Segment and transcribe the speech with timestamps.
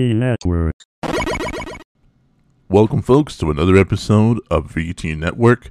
[0.00, 0.74] VT Network.
[2.70, 5.70] Welcome, folks, to another episode of VT Network.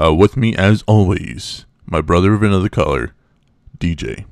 [0.00, 3.14] Uh, with me, as always, my brother of another color,
[3.78, 4.26] DJ.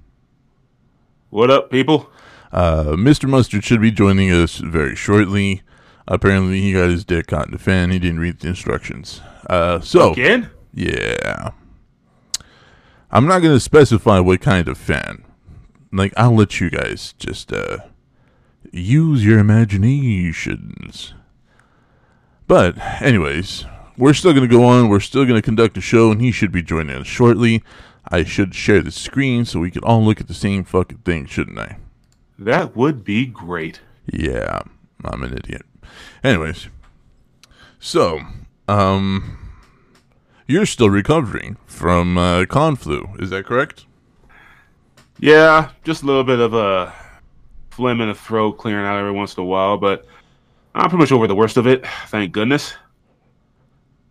[1.31, 2.11] What up, people?
[2.53, 3.27] Uh, Mr.
[3.29, 5.63] Mustard should be joining us very shortly.
[6.07, 7.91] Apparently, he got his dick caught in the fan.
[7.91, 9.21] He didn't read the instructions.
[9.49, 10.51] Uh, so, Again?
[10.75, 11.51] yeah.
[13.11, 15.25] I'm not going to specify what kind of fan.
[15.91, 17.79] Like, I'll let you guys just uh,
[18.73, 21.15] use your imaginations.
[22.47, 24.89] But, anyways, we're still going to go on.
[24.89, 27.63] We're still going to conduct a show, and he should be joining us shortly.
[28.09, 31.27] I should share the screen so we can all look at the same fucking thing,
[31.27, 31.79] shouldn't I?
[32.39, 33.81] That would be great.
[34.07, 34.63] Yeah,
[35.05, 35.67] I'm an idiot.
[36.25, 36.69] Anyways,
[37.79, 38.21] so,
[38.67, 39.39] um,
[40.47, 43.85] you're still recovering from uh, con flu, is that correct?
[45.19, 46.95] Yeah, just a little bit of a
[47.79, 50.05] phlegm in the throat clearing out every once in a while, but
[50.75, 51.87] I'm pretty much over the worst of it.
[52.09, 52.75] Thank goodness.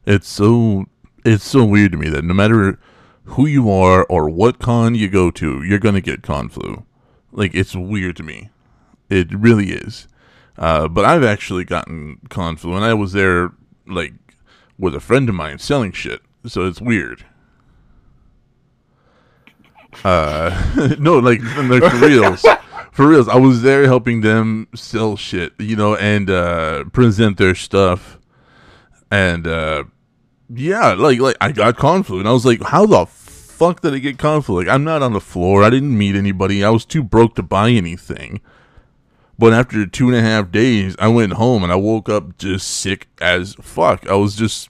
[0.05, 0.85] It's so
[1.25, 2.79] it's so weird to me that no matter
[3.25, 6.85] who you are or what con you go to, you're gonna get con flu.
[7.33, 8.51] Like it's weird to me.
[9.09, 10.07] It really is.
[10.57, 13.51] Uh, but I've actually gotten con flu, and I was there
[13.85, 14.13] like
[14.79, 17.25] with a friend of mine selling shit, so it's weird.
[20.05, 22.45] Uh, no, like, like for reals,
[22.97, 23.29] for reals.
[23.29, 28.17] I was there helping them sell shit, you know, and uh, present their stuff,
[29.11, 29.83] and uh,
[30.49, 33.93] yeah, like, like I got con flu, and I was like, how the fuck did
[33.93, 34.57] I get con flu?
[34.57, 35.63] Like, I'm not on the floor.
[35.63, 36.63] I didn't meet anybody.
[36.63, 38.41] I was too broke to buy anything.
[39.37, 42.67] But after two and a half days, I went home and I woke up just
[42.67, 44.09] sick as fuck.
[44.09, 44.69] I was just,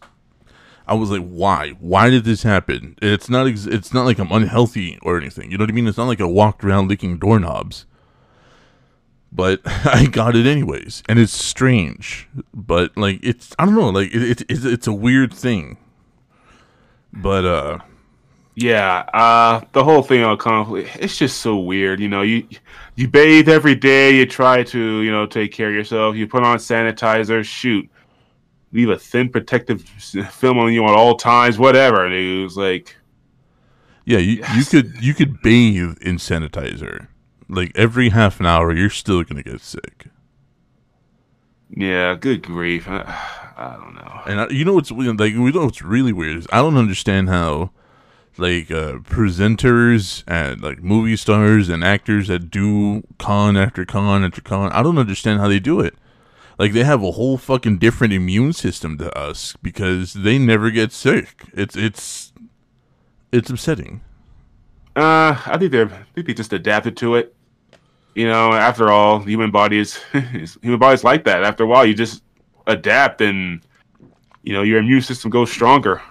[0.86, 1.70] I was like, why?
[1.80, 2.98] Why did this happen?
[3.02, 5.50] It's not, ex- it's not like I'm unhealthy or anything.
[5.50, 5.88] You know what I mean?
[5.88, 7.86] It's not like I walked around licking doorknobs.
[9.38, 12.28] But I got it anyways, and it's strange.
[12.54, 15.78] But like, it's I don't know, like it, it, it's it's a weird thing.
[17.14, 17.78] But uh,
[18.56, 22.00] Yeah, uh, the whole thing on conflict, it's just so weird.
[22.00, 22.48] You know, you
[22.96, 26.44] you bathe every day, you try to, you know, take care of yourself, you put
[26.44, 27.88] on sanitizer, shoot,
[28.72, 32.10] leave a thin protective film on you at all times, whatever.
[32.10, 32.40] Dude.
[32.40, 32.96] It was like,
[34.06, 37.08] yeah, you, you could you could bathe in sanitizer.
[37.50, 40.08] Like every half an hour, you're still gonna get sick.
[41.70, 42.88] yeah, good grief.
[42.88, 43.02] I,
[43.58, 44.22] I don't know.
[44.26, 44.92] And I, you know what's?
[44.92, 47.72] Like we know what's really weird is I don't understand how
[48.38, 54.42] like uh, presenters and like movie stars and actors that do con after con after
[54.42, 54.72] con.
[54.72, 55.96] I don't understand how they do it.
[56.60, 60.92] Like they have a whole fucking different immune system to us because they never get
[60.92, 61.44] sick.
[61.54, 62.34] It's it's
[63.32, 64.02] it's upsetting.
[64.96, 67.36] Uh, I think they're I think they just adapted to it.
[68.18, 71.44] You know, after all, human body is, is human bodies like that.
[71.44, 72.24] After a while, you just
[72.66, 73.62] adapt, and
[74.42, 76.02] you know your immune system goes stronger.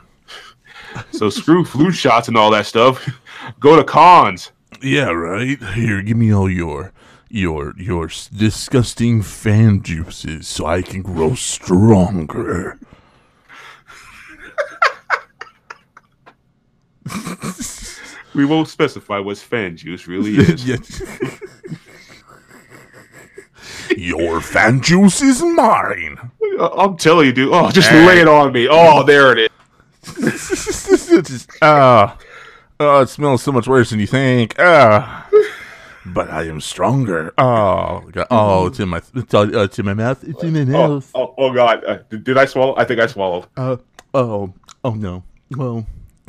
[1.11, 3.05] so screw flu shots and all that stuff.
[3.59, 4.53] Go to cons.
[4.81, 5.61] Yeah, right.
[5.75, 6.93] Here, give me all your
[7.29, 12.79] your your disgusting fan juices so I can grow stronger.
[18.33, 20.69] We won't specify what's fan juice really is.
[23.97, 26.19] Your fan juice is mine.
[26.61, 27.53] I'm telling you, dude.
[27.53, 28.07] Oh, just Hey.
[28.07, 28.67] lay it on me.
[28.71, 29.51] Oh, there it is.
[31.27, 32.17] Just, ah,
[32.81, 34.55] oh, it smells so much worse than you think.
[34.59, 35.29] Ah,
[36.07, 37.35] but I am stronger.
[37.39, 38.27] Oh, God.
[38.31, 40.23] oh, it's in my, it's, uh, it's in my mouth.
[40.25, 41.85] It's in my Oh, oh, oh God!
[41.85, 42.75] Uh, did, did I swallow?
[42.77, 43.47] I think I swallowed.
[43.57, 43.77] Uh,
[44.15, 44.53] oh,
[44.85, 45.25] oh no.
[45.51, 45.87] Well,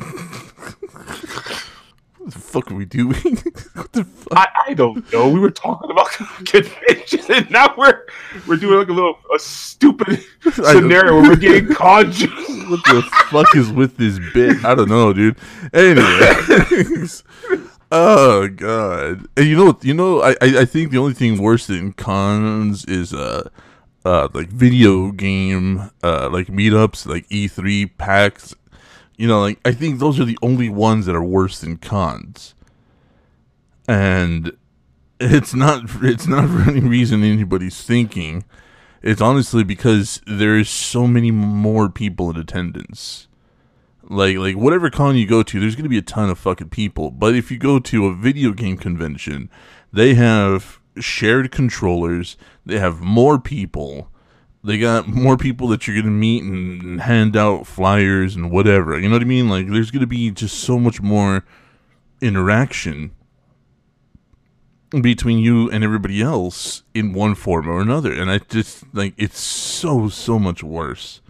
[2.28, 3.14] what the fuck are we doing?
[3.72, 4.36] what the fuck?
[4.36, 5.30] I, I don't know.
[5.30, 6.10] We were talking about
[6.44, 8.04] conventions, and now we're
[8.46, 10.22] we're doing like a little a stupid
[10.52, 12.28] scenario where we're getting conjured.
[12.68, 14.62] what the fuck is with this bit?
[14.62, 15.38] I don't know, dude.
[15.72, 17.24] Anyways.
[17.92, 19.26] oh god.
[19.38, 22.84] And you know you know, I, I I think the only thing worse than cons
[22.84, 23.48] is uh
[24.04, 28.54] uh like video game uh like meetups, like E three PAX.
[29.18, 32.54] You know, like I think those are the only ones that are worse than cons.
[33.88, 34.52] And
[35.20, 38.44] it's not it's not for any reason anybody's thinking.
[39.02, 43.26] It's honestly because there's so many more people in attendance.
[44.04, 47.10] Like like whatever con you go to, there's gonna be a ton of fucking people.
[47.10, 49.50] But if you go to a video game convention,
[49.92, 54.10] they have shared controllers, they have more people,
[54.64, 58.98] they got more people that you're gonna meet and hand out flyers and whatever.
[58.98, 59.48] You know what I mean?
[59.48, 61.44] Like there's gonna be just so much more
[62.20, 63.12] interaction
[64.90, 68.12] between you and everybody else in one form or another.
[68.12, 71.20] And I just like it's so so much worse.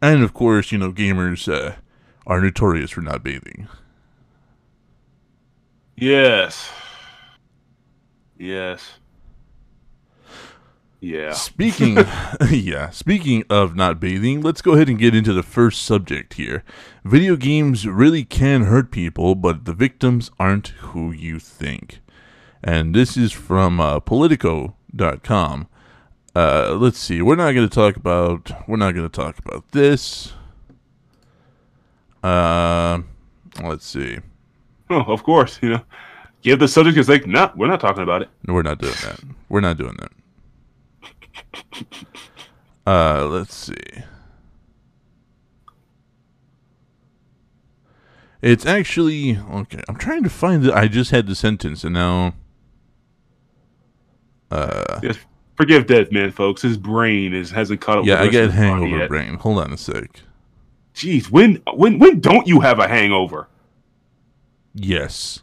[0.00, 1.76] And of course, you know, gamers uh,
[2.26, 3.68] are notorious for not bathing.
[5.96, 6.70] Yes.
[8.36, 8.98] Yes.
[11.02, 11.32] Yeah.
[11.32, 11.98] Speaking,
[12.50, 12.90] yeah.
[12.90, 16.62] Speaking of not bathing, let's go ahead and get into the first subject here.
[17.04, 21.98] Video games really can hurt people, but the victims aren't who you think.
[22.62, 25.66] And this is from uh, Politico.com.
[26.36, 27.20] Uh, let's see.
[27.20, 28.52] We're not going to talk about.
[28.68, 30.32] We're not going to talk about this.
[32.22, 33.00] Uh,
[33.60, 34.18] let's see.
[34.88, 35.58] Oh, of course.
[35.60, 35.82] You know,
[36.42, 38.28] give the subject is like, no, we're not talking about it.
[38.46, 39.18] No, we're not doing that.
[39.48, 40.12] We're not doing that.
[42.86, 43.74] Uh, let's see.
[48.40, 49.82] It's actually okay.
[49.88, 50.72] I'm trying to find it.
[50.74, 52.34] I just had the sentence, and now.
[54.50, 55.16] Uh, Yes.
[55.56, 56.62] Forgive Dead Man, folks.
[56.62, 58.04] His brain is hasn't caught up.
[58.06, 59.34] yeah, I the rest get of hangover brain.
[59.34, 60.22] Hold on a sec.
[60.94, 63.48] Jeez, when when when don't you have a hangover?
[64.74, 65.40] Yes.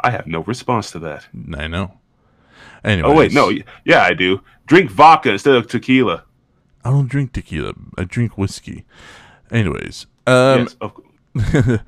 [0.00, 1.26] I have no response to that.
[1.56, 1.98] I know.
[2.84, 3.08] Anyway.
[3.08, 3.52] Oh wait, no,
[3.84, 4.40] yeah, I do.
[4.66, 6.24] Drink vodka instead of tequila.
[6.84, 7.74] I don't drink tequila.
[7.96, 8.84] I drink whiskey.
[9.50, 10.68] Anyways, um,
[11.34, 11.80] yes,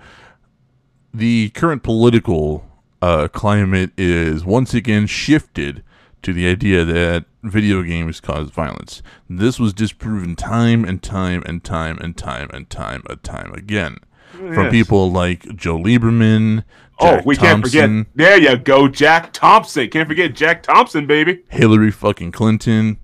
[1.15, 2.65] the current political
[3.03, 5.83] uh, climate is once again shifted
[6.23, 9.03] to the idea that video games cause violence.
[9.29, 13.99] This was disproven time and time and time and time and time and time again
[14.37, 16.65] from people like Joe Lieberman.
[16.99, 18.07] Oh, Jack we can't forget.
[18.15, 19.89] There you go, Jack Thompson.
[19.89, 21.43] Can't forget Jack Thompson, baby.
[21.49, 22.99] Hillary fucking Clinton.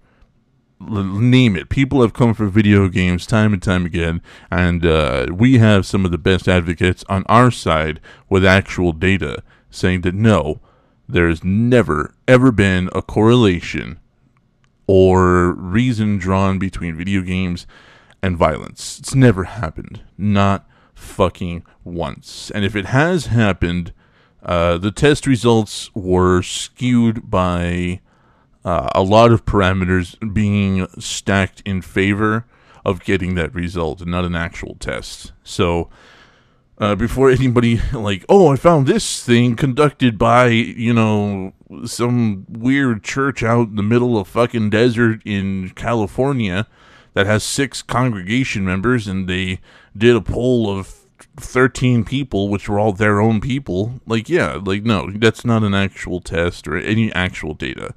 [0.80, 1.68] L- name it.
[1.68, 6.04] People have come for video games time and time again, and uh, we have some
[6.04, 10.60] of the best advocates on our side with actual data saying that no,
[11.08, 13.98] there's never ever been a correlation
[14.86, 17.66] or reason drawn between video games
[18.22, 18.98] and violence.
[18.98, 20.02] It's never happened.
[20.16, 20.66] Not
[21.02, 22.50] fucking once.
[22.54, 23.92] And if it has happened,
[24.42, 28.00] uh, the test results were skewed by
[28.64, 32.46] uh, a lot of parameters being stacked in favor
[32.84, 35.32] of getting that result and not an actual test.
[35.44, 35.90] So,
[36.78, 41.52] uh, before anybody like, oh, I found this thing conducted by you know
[41.84, 46.66] some weird church out in the middle of fucking desert in California
[47.14, 49.60] that has six congregation members, and they
[49.96, 50.88] did a poll of
[51.36, 54.00] thirteen people, which were all their own people.
[54.06, 57.94] Like, yeah, like no, that's not an actual test or any actual data.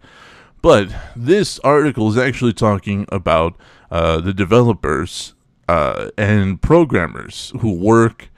[0.62, 3.56] But this article is actually talking about
[3.92, 5.36] uh, the developers
[5.68, 8.30] uh, and programmers who work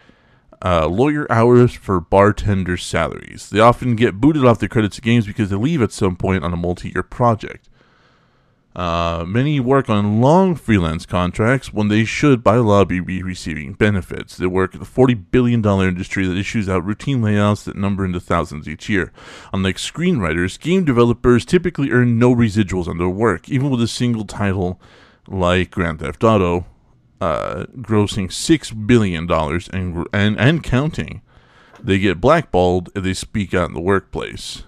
[0.63, 3.49] uh, lawyer hours for bartender salaries.
[3.49, 6.43] They often get booted off the credits of games because they leave at some point
[6.43, 7.66] on a multi year project.
[8.77, 14.37] Uh, many work on long freelance contracts when they should, by law, be receiving benefits.
[14.37, 18.19] They work in the $40 billion industry that issues out routine layouts that number into
[18.19, 19.11] thousands each year.
[19.51, 24.25] Unlike screenwriters, game developers typically earn no residuals on their work, even with a single
[24.25, 24.79] title
[25.27, 26.67] like Grand Theft Auto,
[27.19, 29.27] uh, grossing $6 billion
[29.73, 31.23] and, and, and counting.
[31.81, 34.65] They get blackballed if they speak out in the workplace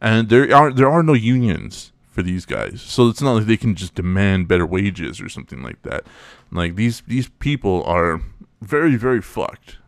[0.00, 2.80] and there are there are no unions for these guys.
[2.80, 6.04] So it's not like they can just demand better wages or something like that.
[6.52, 8.22] Like these these people are
[8.62, 9.78] very very fucked.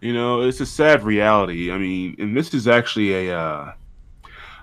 [0.00, 1.70] You know, it's a sad reality.
[1.70, 3.72] I mean, and this is actually a uh,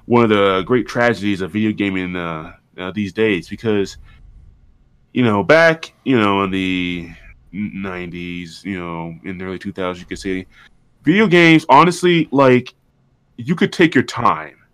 [0.05, 3.97] one of the great tragedies of video gaming uh, uh, these days because
[5.13, 7.09] you know back you know in the
[7.53, 10.45] 90s you know in the early 2000s you could say
[11.03, 12.73] video games honestly like
[13.37, 14.64] you could take your time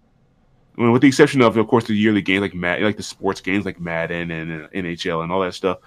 [0.77, 3.03] I mean, with the exception of of course the yearly games like Mad, like the
[3.03, 5.79] sports games like Madden and uh, NHL and all that stuff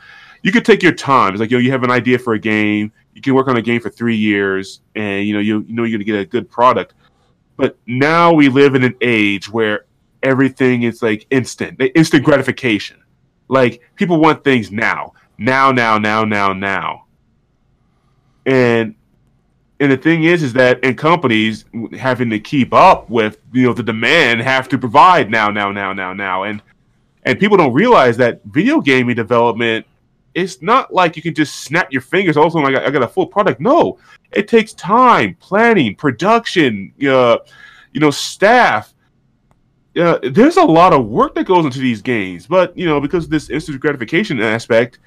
[0.44, 1.32] you could take your time.
[1.32, 2.92] It's like you know you have an idea for a game.
[3.14, 5.84] You can work on a game for three years and you know you, you know
[5.84, 6.94] you're to get a good product.
[7.56, 9.86] But now we live in an age where
[10.22, 13.02] everything is like instant instant gratification.
[13.48, 15.14] Like people want things now.
[15.38, 17.06] Now now now now now.
[18.44, 18.94] And
[19.80, 21.64] and the thing is is that in companies
[21.98, 25.92] having to keep up with you know the demand have to provide now now now
[25.92, 26.44] now now.
[26.44, 26.62] And
[27.24, 29.86] and people don't realize that video gaming development
[30.34, 33.08] it's not like you can just snap your fingers also I got, I got a
[33.08, 33.60] full product.
[33.60, 33.98] No
[34.32, 37.38] it takes time planning production uh,
[37.92, 38.92] you know staff.
[39.96, 43.28] Uh, there's a lot of work that goes into these games but you know because
[43.28, 44.98] this instant gratification aspect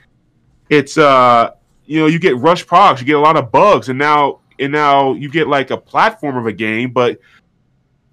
[0.70, 1.52] it's uh
[1.88, 4.72] you know, you get rush products, you get a lot of bugs, and now and
[4.72, 7.20] now you get like a platform of a game, but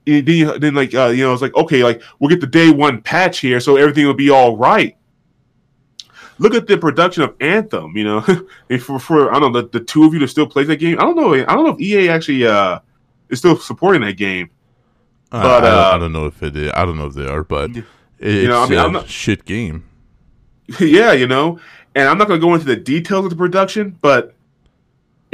[0.06, 2.70] then, you, then like uh, you know, it's like okay, like we'll get the day
[2.70, 4.96] one patch here, so everything will be all right.
[6.38, 7.96] Look at the production of Anthem.
[7.96, 8.20] You know,
[8.80, 10.98] for, for I don't know the, the two of you that still play that game.
[10.98, 11.32] I don't know.
[11.34, 12.80] I don't know if EA actually uh
[13.30, 14.50] is still supporting that game.
[15.30, 16.72] But, I, don't, uh, I don't know if it is.
[16.74, 17.70] I don't know if they are, but
[18.18, 19.84] it's know, I mean, a I'm not- shit game.
[20.80, 21.58] yeah, you know,
[21.94, 24.34] and I'm not going to go into the details of the production, but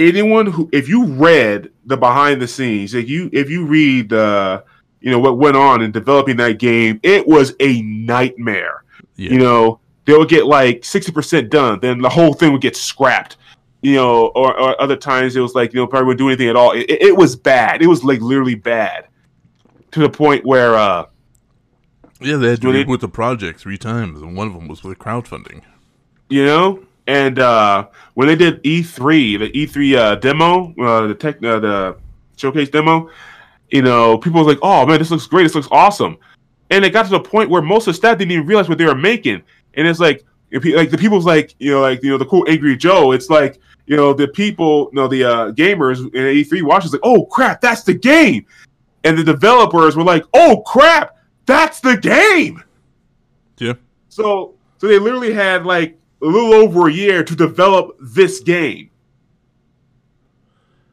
[0.01, 4.63] anyone who, if you read the behind the scenes, if you if you read, uh,
[5.01, 8.85] you know, what went on in developing that game, it was a nightmare.
[9.17, 9.33] Yeah.
[9.33, 12.77] You know, they would get like sixty percent done, then the whole thing would get
[12.77, 13.37] scrapped.
[13.83, 16.49] You know, or, or other times it was like you know probably wouldn't do anything
[16.49, 16.73] at all.
[16.73, 17.81] It, it, was bad.
[17.81, 19.07] It was like literally bad
[19.93, 20.75] to the point where.
[20.75, 21.07] uh
[22.23, 24.99] yeah, they had to reboot the project three times, and one of them was with
[24.99, 25.63] crowdfunding.
[26.29, 26.85] you know.
[27.11, 31.97] And uh, when they did E3, the E3 uh, demo, uh, the tech, uh, the
[32.37, 33.11] showcase demo,
[33.71, 35.43] you know, people was like, "Oh man, this looks great!
[35.43, 36.17] This looks awesome!"
[36.71, 38.79] And it got to the point where most of the staff didn't even realize what
[38.79, 39.43] they were making.
[39.75, 42.45] And it's like, if like the people's like, you know, like you know, the cool
[42.49, 43.11] angry Joe.
[43.11, 47.01] It's like, you know, the people, you know, the uh, gamers in E3 watches like,
[47.03, 48.47] "Oh crap, that's the game!"
[49.03, 52.63] And the developers were like, "Oh crap, that's the game!"
[53.59, 53.75] Yeah.
[54.11, 58.91] So so they literally had like a little over a year to develop this game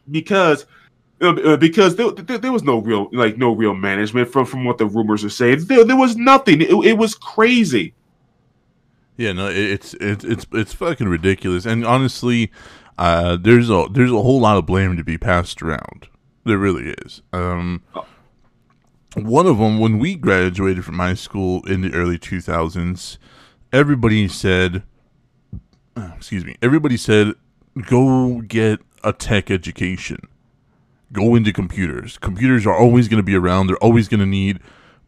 [0.10, 0.66] because
[1.22, 4.66] uh, uh, because there, there, there was no real like no real management from from
[4.66, 5.66] what the rumors are saying.
[5.66, 6.62] There, there was nothing.
[6.62, 7.94] It, it was crazy.
[9.18, 11.66] Yeah, no, it's it's it's it's fucking ridiculous.
[11.66, 12.52] And honestly,
[12.98, 16.08] uh, there's a there's a whole lot of blame to be passed around.
[16.46, 17.22] There really is.
[17.34, 17.84] Um,
[19.16, 23.18] one of them, when we graduated from high school in the early 2000s,
[23.74, 24.84] everybody said,
[26.16, 27.34] excuse me, everybody said,
[27.86, 30.20] go get a tech education.
[31.12, 32.18] Go into computers.
[32.18, 33.68] Computers are always going to be around.
[33.68, 34.60] They're always going to need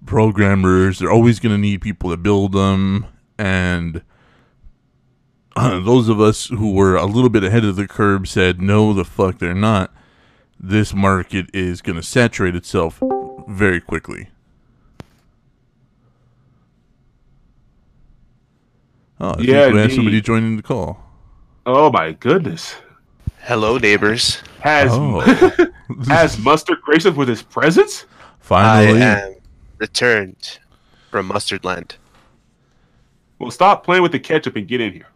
[0.06, 1.00] programmers.
[1.00, 3.06] They're always going to need people to build them.
[3.38, 4.02] And
[5.56, 8.94] uh, those of us who were a little bit ahead of the curve said, no,
[8.94, 9.94] the fuck, they're not.
[10.58, 13.02] This market is going to saturate itself
[13.48, 14.30] very quickly.
[19.20, 21.00] Oh, I Yeah, think we have somebody joining the call.
[21.66, 22.76] Oh my goodness!
[23.42, 24.42] Hello, neighbors.
[24.62, 25.20] Has Oh,
[26.08, 28.06] has mustard graced us with his presence?
[28.40, 29.02] finally.
[29.02, 29.36] I am
[29.78, 30.60] returned
[31.12, 31.96] from Mustard Land.
[33.38, 35.08] Well, stop playing with the ketchup and get in here.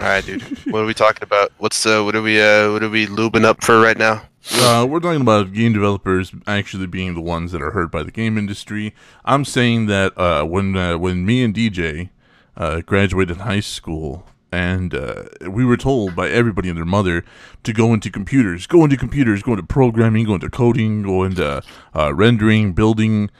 [0.00, 0.42] All right, dude.
[0.72, 1.52] what are we talking about?
[1.58, 4.22] What's uh, what are we uh, what are we lubing up for right now?
[4.54, 8.10] Uh, we're talking about game developers actually being the ones that are hurt by the
[8.10, 8.92] game industry.
[9.24, 12.10] I'm saying that uh, when uh, when me and DJ
[12.56, 17.24] uh, graduated high school, and uh, we were told by everybody and their mother
[17.64, 21.62] to go into computers, go into computers, go into programming, go into coding, go into
[21.96, 23.30] uh, rendering, building.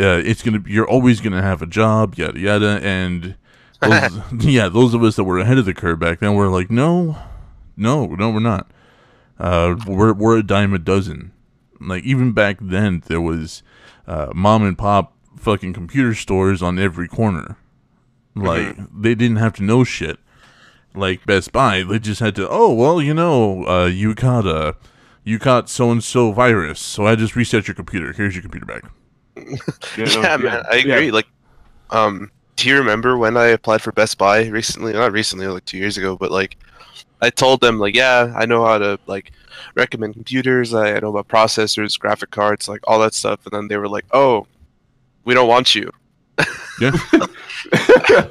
[0.00, 3.36] Uh, it's gonna you're always gonna have a job, yada yada, and
[3.80, 6.70] those, yeah, those of us that were ahead of the curve back then were like,
[6.70, 7.16] no,
[7.76, 8.70] no, no, we're not.
[9.38, 11.32] Uh, we're we're a dime a dozen.
[11.80, 13.62] Like even back then, there was
[14.06, 17.56] uh, mom and pop fucking computer stores on every corner.
[18.34, 20.18] Like they didn't have to know shit.
[20.94, 22.48] Like Best Buy, they just had to.
[22.48, 24.76] Oh well, you know, uh, you caught a
[25.24, 28.12] you caught so and so virus, so I just reset your computer.
[28.12, 28.84] Here's your computer back.
[29.36, 30.94] You know, yeah, man, I yeah.
[30.94, 31.10] agree.
[31.10, 31.26] Like,
[31.90, 34.92] um, do you remember when I applied for Best Buy recently?
[34.92, 36.56] Not recently, like two years ago, but like,
[37.20, 39.32] I told them like, yeah, I know how to like
[39.74, 40.74] recommend computers.
[40.74, 43.44] I, I know about processors, graphic cards, like all that stuff.
[43.44, 44.46] And then they were like, oh,
[45.24, 45.90] we don't want you.
[46.80, 46.92] Yeah,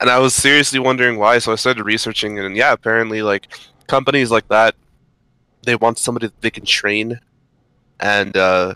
[0.00, 1.38] and I was seriously wondering why.
[1.38, 3.48] So I started researching, and yeah, apparently, like
[3.86, 4.74] companies like that,
[5.62, 7.20] they want somebody that they can train
[8.00, 8.74] and uh,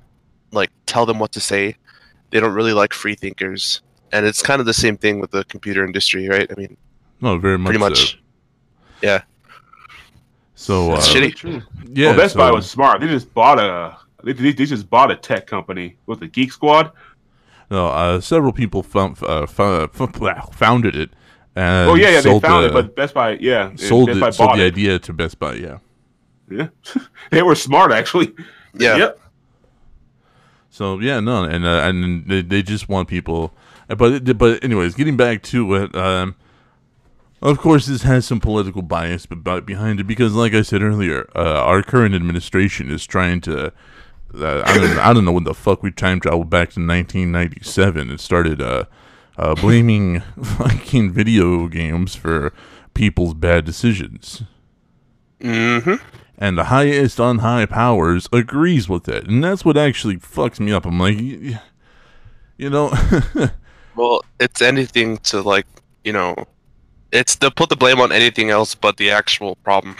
[0.52, 1.76] like tell them what to say.
[2.30, 3.82] They don't really like free thinkers,
[4.12, 6.50] and it's kind of the same thing with the computer industry, right?
[6.50, 6.76] I mean,
[7.21, 7.71] no, very much.
[7.71, 7.88] pretty so.
[7.88, 8.18] much.
[9.02, 9.23] Yeah,
[10.54, 11.35] So uh, It's shitty.
[11.35, 11.62] True.
[11.92, 13.00] yeah, well, Best so- Buy was smart.
[13.00, 16.52] They just bought a they, they, they just bought a tech company with the Geek
[16.52, 16.92] Squad.
[17.73, 20.07] No, uh, several people found, uh, fo- fo-
[20.52, 21.11] founded it.
[21.57, 24.21] And oh yeah, yeah, they found the, it, but Best Buy, yeah, sold Best it,
[24.21, 24.73] Buy sold the it.
[24.73, 25.55] idea to Best Buy.
[25.55, 25.79] Yeah.
[26.50, 26.69] Yeah,
[27.31, 28.35] they were smart actually.
[28.75, 28.97] yeah.
[28.97, 29.21] Yep.
[30.71, 33.52] So yeah, no, and uh, and they, they just want people.
[33.91, 36.35] uh, But but anyways, getting back to it, um,
[37.41, 40.83] of course this has some political bias be- be- behind it because, like I said
[40.83, 43.73] earlier, uh, our current administration is trying to.
[44.35, 48.11] Uh, I don't I don't know when the fuck we time traveled back to 1997
[48.11, 48.85] and started uh,
[49.37, 52.53] uh, blaming fucking video games for
[52.95, 54.43] people's bad decisions.
[55.41, 55.95] Mm-hmm.
[56.39, 60.71] and the highest on high powers agrees with it, and that's what actually fucks me
[60.71, 60.87] up.
[60.87, 62.93] I'm like, you know,
[63.95, 65.67] Well, it's anything to like,
[66.05, 66.35] you know,
[67.12, 69.97] it's to put the blame on anything else but the actual problem.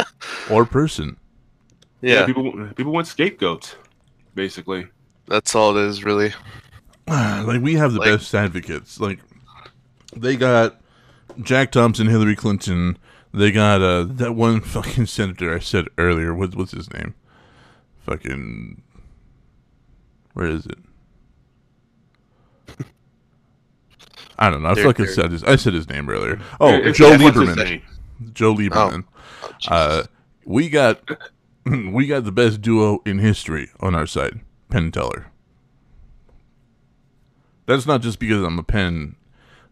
[0.50, 1.16] or person.
[2.02, 3.74] Yeah, people people want scapegoats,
[4.34, 4.86] basically.
[5.26, 6.32] that's all it is, really.
[7.08, 9.00] like we have the Like- best advocates.
[9.00, 9.20] Like
[10.14, 10.80] they got
[11.42, 12.98] Jack Thompson, Hillary Clinton.
[13.32, 16.34] They got uh that one fucking senator I said earlier.
[16.34, 17.14] What, what's his name?
[18.04, 18.82] Fucking
[20.34, 20.78] where is it?
[24.38, 24.68] I don't know.
[24.70, 25.14] I There- fucking there.
[25.14, 25.42] said his.
[25.44, 26.40] I said his name earlier.
[26.60, 27.64] Oh, It's- Joe it's- what's his Lieberman.
[27.64, 27.82] name?
[28.32, 29.04] Joe Lieberman.
[29.42, 29.70] Oh, Jesus.
[29.72, 30.04] Uh,
[30.44, 31.00] we got
[31.92, 35.26] we got the best duo in history on our side, Penn and Teller.
[37.66, 39.16] That's not just because I'm a Penn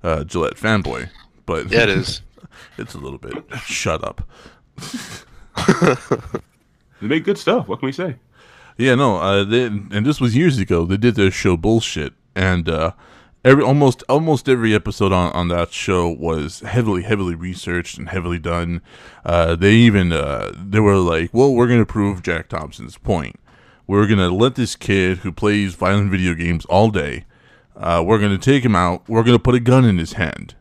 [0.02, 1.10] uh, Jillette fanboy,
[1.46, 2.22] but yeah, it is.
[2.78, 3.44] it's a little bit.
[3.64, 4.28] Shut up.
[7.04, 7.68] They make good stuff.
[7.68, 8.16] What can we say?
[8.78, 10.86] Yeah, no, uh, they, and this was years ago.
[10.86, 12.92] They did their show bullshit, and uh,
[13.44, 18.38] every almost almost every episode on, on that show was heavily heavily researched and heavily
[18.38, 18.80] done.
[19.24, 23.38] Uh, they even uh, they were like, "Well, we're gonna prove Jack Thompson's point.
[23.86, 27.26] We're gonna let this kid who plays violent video games all day.
[27.76, 29.08] Uh, we're gonna take him out.
[29.08, 30.54] We're gonna put a gun in his hand,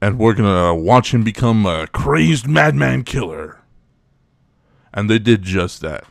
[0.00, 3.56] and we're gonna watch him become a crazed madman killer."
[4.94, 6.04] And they did just that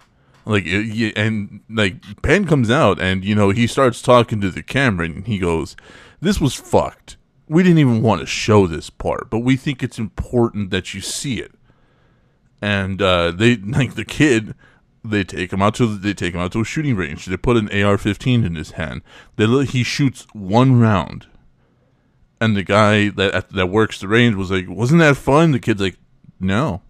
[0.48, 0.66] like
[1.16, 5.28] and like Penn comes out and you know he starts talking to the camera and
[5.28, 5.76] he goes
[6.20, 7.18] this was fucked.
[7.48, 11.02] We didn't even want to show this part but we think it's important that you
[11.02, 11.52] see it.
[12.62, 14.56] And uh they like the kid
[15.04, 17.26] they take him out to they take him out to a shooting range.
[17.26, 19.02] They put an AR-15 in his hand.
[19.36, 21.28] They he shoots one round.
[22.40, 25.52] And the guy that that works the range was like wasn't that fun?
[25.52, 25.98] The kid's like
[26.40, 26.82] no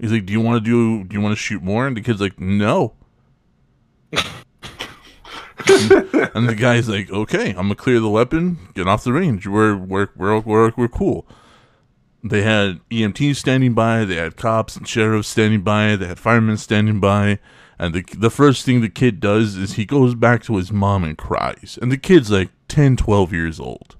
[0.00, 1.04] He's like, "Do you want to do?
[1.04, 2.94] Do you want to shoot more?" And the kid's like, "No."
[4.12, 4.22] and
[6.48, 9.46] the guy's like, "Okay, I'm gonna clear the weapon, get off the range.
[9.46, 11.26] We're we're we're we're, we're cool."
[12.22, 14.04] They had EMTs standing by.
[14.04, 15.96] They had cops and sheriffs standing by.
[15.96, 17.38] They had firemen standing by.
[17.78, 21.02] And the the first thing the kid does is he goes back to his mom
[21.02, 21.78] and cries.
[21.80, 23.96] And the kid's like 10, 12 years old.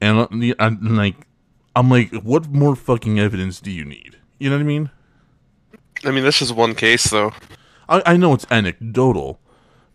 [0.00, 1.14] And uh, I'm like,
[1.76, 4.16] I'm like, what more fucking evidence do you need?
[4.44, 4.90] You know what I mean?
[6.04, 7.32] I mean, this is one case, though.
[7.88, 9.40] I, I know it's anecdotal,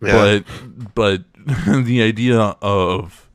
[0.02, 0.40] Yeah.
[0.42, 1.24] but but
[1.84, 3.30] the idea of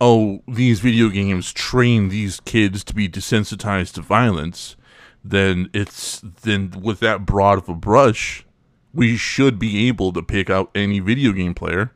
[0.00, 4.76] oh these video games train these kids to be desensitized to violence,
[5.24, 8.46] then it's then with that broad of a brush,
[8.94, 11.90] we should be able to pick out any video game player,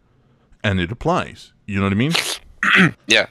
[0.64, 1.52] and it applies.
[1.64, 2.12] You know what I mean?
[3.06, 3.26] yeah.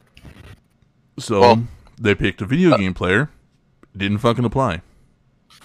[1.20, 1.64] So Well-
[2.00, 3.30] they picked a video uh, game player,
[3.98, 4.84] didn't fucking apply.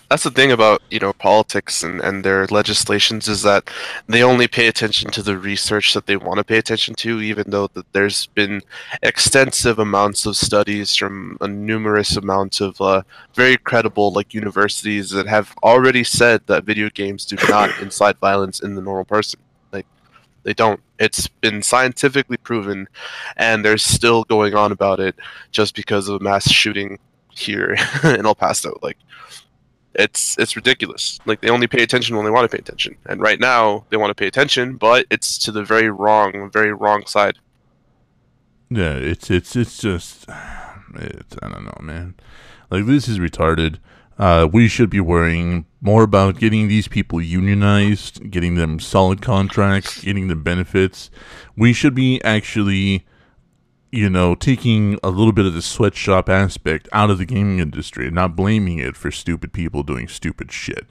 [0.08, 3.68] That's the thing about you know politics and, and their legislations is that
[4.06, 7.50] they only pay attention to the research that they want to pay attention to, even
[7.50, 8.62] though that there's been
[9.02, 13.02] extensive amounts of studies from a numerous amounts of uh,
[13.34, 18.60] very credible like universities that have already said that video games do not incite violence
[18.60, 19.40] in the normal person.
[19.72, 19.86] Like
[20.44, 20.80] they don't.
[21.00, 22.88] It's been scientifically proven,
[23.36, 25.16] and they're still going on about it
[25.50, 28.78] just because of a mass shooting here in El Paso.
[28.82, 28.98] Like
[29.98, 31.18] it's it's ridiculous.
[31.26, 33.96] Like they only pay attention when they want to pay attention, and right now they
[33.96, 37.38] want to pay attention, but it's to the very wrong, very wrong side.
[38.70, 40.26] Yeah, it's it's it's just
[40.94, 42.14] it's I don't know, man.
[42.70, 43.78] Like this is retarded.
[44.18, 50.02] Uh, we should be worrying more about getting these people unionized, getting them solid contracts,
[50.02, 51.10] getting them benefits.
[51.54, 53.04] We should be actually,
[53.92, 58.06] you know, taking a little bit of the sweatshop aspect out of the gaming industry
[58.06, 60.86] and not blaming it for stupid people doing stupid shit.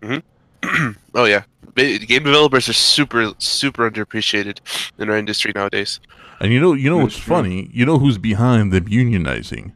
[0.00, 0.90] Mm-hmm.
[1.14, 1.42] Oh yeah,
[1.74, 4.60] game developers are super super underappreciated
[4.98, 5.98] in our industry nowadays.
[6.40, 7.34] And you know, you know mm, what's That's true.
[7.36, 7.70] funny?
[7.72, 9.72] You know who's behind them unionizing?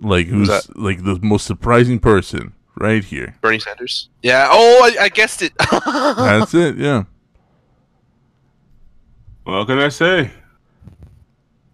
[0.00, 3.36] Like who's Who's like the most surprising person right here.
[3.40, 4.08] Bernie Sanders.
[4.22, 4.48] Yeah.
[4.50, 5.52] Oh, I, I guessed it.
[5.84, 6.76] That's it.
[6.76, 7.04] Yeah.
[9.44, 10.30] What can I say?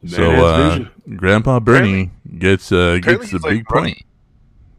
[0.06, 0.84] So Man has uh.
[1.16, 3.74] Grandpa Bernie gets uh gets the he's, like, big point.
[3.82, 4.04] running-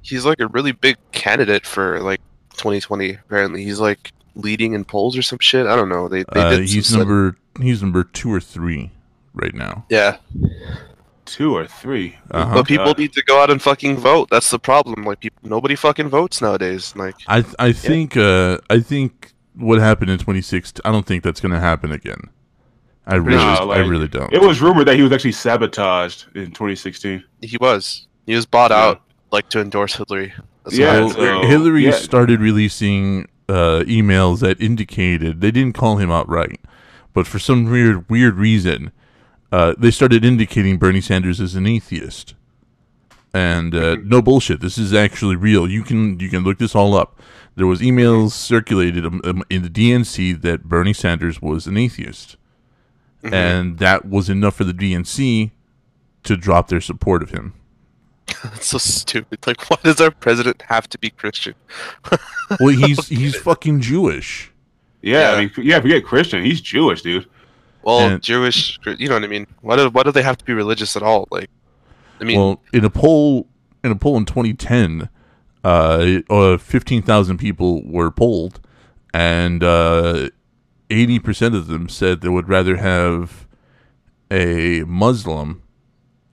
[0.01, 2.21] he's like a really big candidate for like
[2.57, 3.12] 2020.
[3.12, 5.67] Apparently, he's like leading in polls or some shit.
[5.67, 6.07] I don't know.
[6.07, 8.91] They, they Uh, did he's study- number he's number two or three
[9.34, 9.86] right now.
[9.89, 10.17] Yeah,
[11.25, 12.17] two or three.
[12.31, 12.53] Uh-huh.
[12.55, 12.97] but people God.
[12.97, 14.29] need to go out and fucking vote.
[14.31, 15.03] That's the problem.
[15.03, 16.93] Like people, nobody fucking votes nowadays.
[16.95, 20.81] Like I I think uh I think what happened in 2016.
[20.84, 22.29] I don't think that's gonna happen again.
[23.08, 24.32] I really No, I really don't.
[24.32, 27.24] It was rumored that he was actually sabotaged in 2016.
[27.42, 28.78] he was, he was bought Yeah.
[28.90, 29.02] out.
[29.32, 30.34] like to endorse Hillary.
[30.66, 31.92] That's Yeah, Well, so- Hillary yeah.
[31.92, 36.60] started releasing uh, emails that indicated they didn't call him outright,
[37.14, 38.92] but for some weird weird reason,
[39.52, 42.36] uh, they started indicating Bernie Sanders is an atheist.
[43.34, 44.60] And uh, no bullshit.
[44.60, 45.70] This is actually real.
[45.70, 47.20] You can you can look this all up.
[47.56, 52.36] There was emails circulated um, um, in the DNC that Bernie Sanders was an atheist,
[53.23, 53.34] Mhm.
[53.34, 55.51] and that was enough for the DNC
[56.23, 57.53] to drop their support of him.
[58.43, 59.45] That's so stupid.
[59.45, 61.53] Like, why does our president have to be Christian?
[62.60, 64.51] Well, he's he's fucking Jewish.
[65.01, 65.31] Yeah, Yeah.
[65.31, 66.43] I mean, yeah, forget Christian.
[66.43, 67.25] He's Jewish, dude.
[67.84, 69.47] Well, And- Jewish, you know what I mean.
[69.62, 71.27] Why do why do they have to be religious at all?
[71.31, 71.49] Like,
[72.19, 73.47] I mean, well, in a poll
[73.86, 75.07] in a poll in 2010,
[75.63, 78.60] uh, uh 15,000 people were polled,
[79.13, 80.29] and uh,
[80.91, 83.47] 80% of them said they would rather have
[84.30, 85.63] a Muslim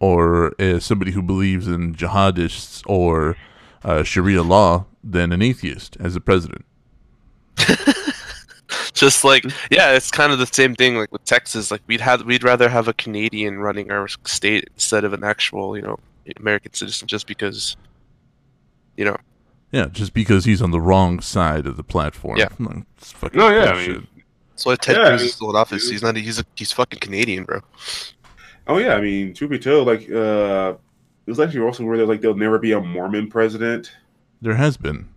[0.00, 3.36] or uh, somebody who believes in jihadists or
[3.84, 6.64] uh, Sharia law than an atheist as a president.
[8.92, 10.96] just like yeah, it's kind of the same thing.
[10.96, 15.04] Like with Texas, like we'd have we'd rather have a Canadian running our state instead
[15.04, 15.98] of an actual you know
[16.38, 17.76] American citizen, just because
[18.96, 19.16] you know.
[19.70, 22.38] Yeah, just because he's on the wrong side of the platform.
[22.38, 22.48] Yeah.
[22.58, 24.06] No, it's fucking No, yeah, I mean,
[24.58, 25.84] That's why Ted Yeah, Cruz is still in office.
[25.84, 25.92] dude.
[25.92, 26.16] He's not.
[26.16, 27.60] He's a, he's fucking Canadian, bro.
[28.66, 30.74] oh yeah, I mean, truth be told, like, uh,
[31.26, 33.92] it was actually also where they're like there'll never be a Mormon president.
[34.42, 35.08] there has been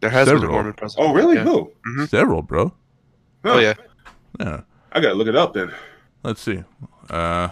[0.00, 1.08] There has been a Mormon president.
[1.08, 1.36] Oh, really?
[1.36, 1.44] Yeah.
[1.44, 1.70] Who?
[1.86, 2.08] Mhm.
[2.08, 2.72] several, bro.
[3.44, 3.74] Oh yeah.
[4.40, 4.62] Yeah.
[4.90, 5.72] I gotta look it up then.
[6.24, 6.64] Let's see.
[7.08, 7.48] Uh,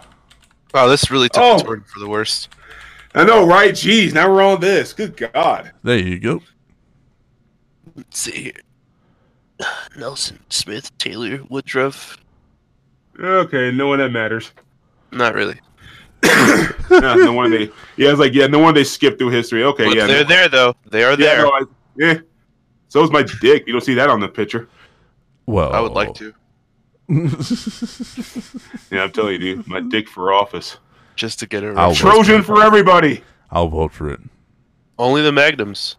[0.75, 1.57] Wow, this really took Oh.
[1.61, 2.49] a turn for the worst.
[3.15, 3.73] I know, right?
[3.73, 4.93] Jeez, now we're on this.
[4.93, 5.71] Good God.
[5.85, 6.43] there you go.
[7.97, 8.53] Let's see here.
[9.97, 12.19] Nelson Smith, Taylor Woodruff.
[13.19, 14.53] Okay, no one that matters.
[15.11, 15.59] Not really.
[16.91, 17.71] no, no one they.
[17.97, 19.65] Yeah, it's like yeah, no one they skip through history.
[19.65, 20.75] Okay, But yeah, they're no- there though.
[20.91, 21.43] They are Yeah, there.
[21.43, 21.61] no, I,
[21.97, 22.19] yeah.
[22.89, 23.65] So is my dick.
[23.67, 24.69] You don't see that on the picture.
[25.47, 26.35] Well, I would like to,
[28.91, 30.79] Yeah, I'm telling you, dude, my dick for office.
[31.17, 31.97] just to get it I'll right.
[31.97, 31.97] vote.
[31.97, 33.23] Trojan for everybody.
[33.51, 34.21] I'll vote for it.
[34.99, 35.97] Only the Magnums.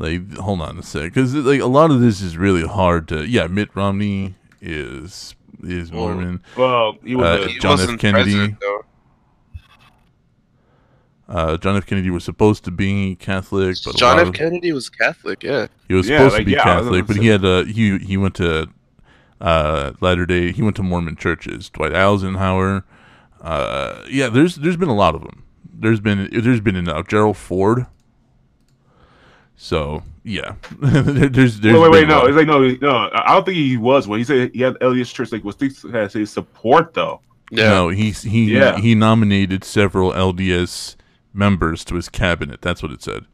[0.00, 3.26] Like, hold on a sec, because like a lot of this is really hard to.
[3.26, 6.42] Yeah, Mitt Romney is is Mormon.
[6.56, 7.24] Well, he was.
[7.44, 7.78] Uh, He John F.
[7.80, 8.56] wasn't Kennedy.
[11.28, 11.86] Uh, John F.
[11.86, 14.28] Kennedy was supposed to be Catholic, but John F.
[14.28, 15.42] of- Kennedy was Catholic.
[15.42, 15.66] Yeah.
[15.86, 17.98] he was Yeah, supposed like, to be yeah, Catholic, gonna but he had a he
[17.98, 18.68] he went to
[19.40, 20.50] uh, Latter Day.
[20.52, 21.68] He went to Mormon churches.
[21.70, 22.84] Dwight Eisenhower.
[23.40, 25.44] Uh, yeah, there's there's been a lot of them.
[25.72, 27.06] There's been there's been enough.
[27.06, 27.86] Gerald Ford.
[29.62, 32.24] So yeah, there's there's wait, wait, wait, no.
[32.24, 33.10] It's like no, no.
[33.12, 34.18] I don't think he was one.
[34.18, 35.32] He said he had LDS church.
[35.32, 35.54] Like was
[35.92, 37.20] has his support though.
[37.50, 37.68] Yeah.
[37.68, 38.78] No, he he Yeah.
[38.78, 40.96] he nominated several LDS
[41.34, 42.62] members to his cabinet.
[42.62, 43.26] That's what it said.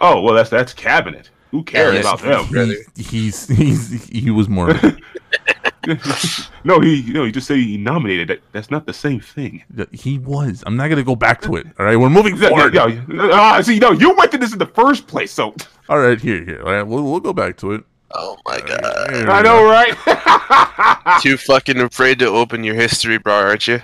[0.00, 1.28] Oh well, that's that's cabinet.
[1.50, 2.68] Who cares Yeah, about that's- them?
[2.96, 5.02] He, he's he's he was Mormon.
[6.64, 8.28] no, he you know he just said he nominated.
[8.28, 9.64] That that's not the same thing.
[9.92, 10.62] he was.
[10.66, 11.66] I'm not gonna go back to it.
[11.78, 12.74] All right, we're moving Yeah, forward.
[12.74, 13.30] yeah, yeah.
[13.32, 15.54] Ah, see, no, you went to this in the first place, so
[15.88, 16.62] All right, here, here.
[16.64, 17.84] All right, we'll we'll go back to it.
[18.12, 19.10] Oh my god.
[19.14, 21.20] Here I know, right?
[21.22, 23.80] Too fucking afraid to open your history, bro, aren't you?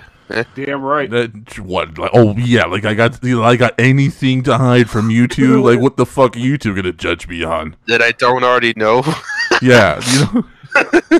[0.55, 1.07] Damn right.
[1.11, 1.99] That what?
[1.99, 5.61] Like, oh yeah, like I got I got anything to hide from you two.
[5.61, 7.75] Like, what the fuck are you two gonna judge me on?
[7.87, 9.03] That I don't already know.
[9.61, 11.19] Yeah, you know.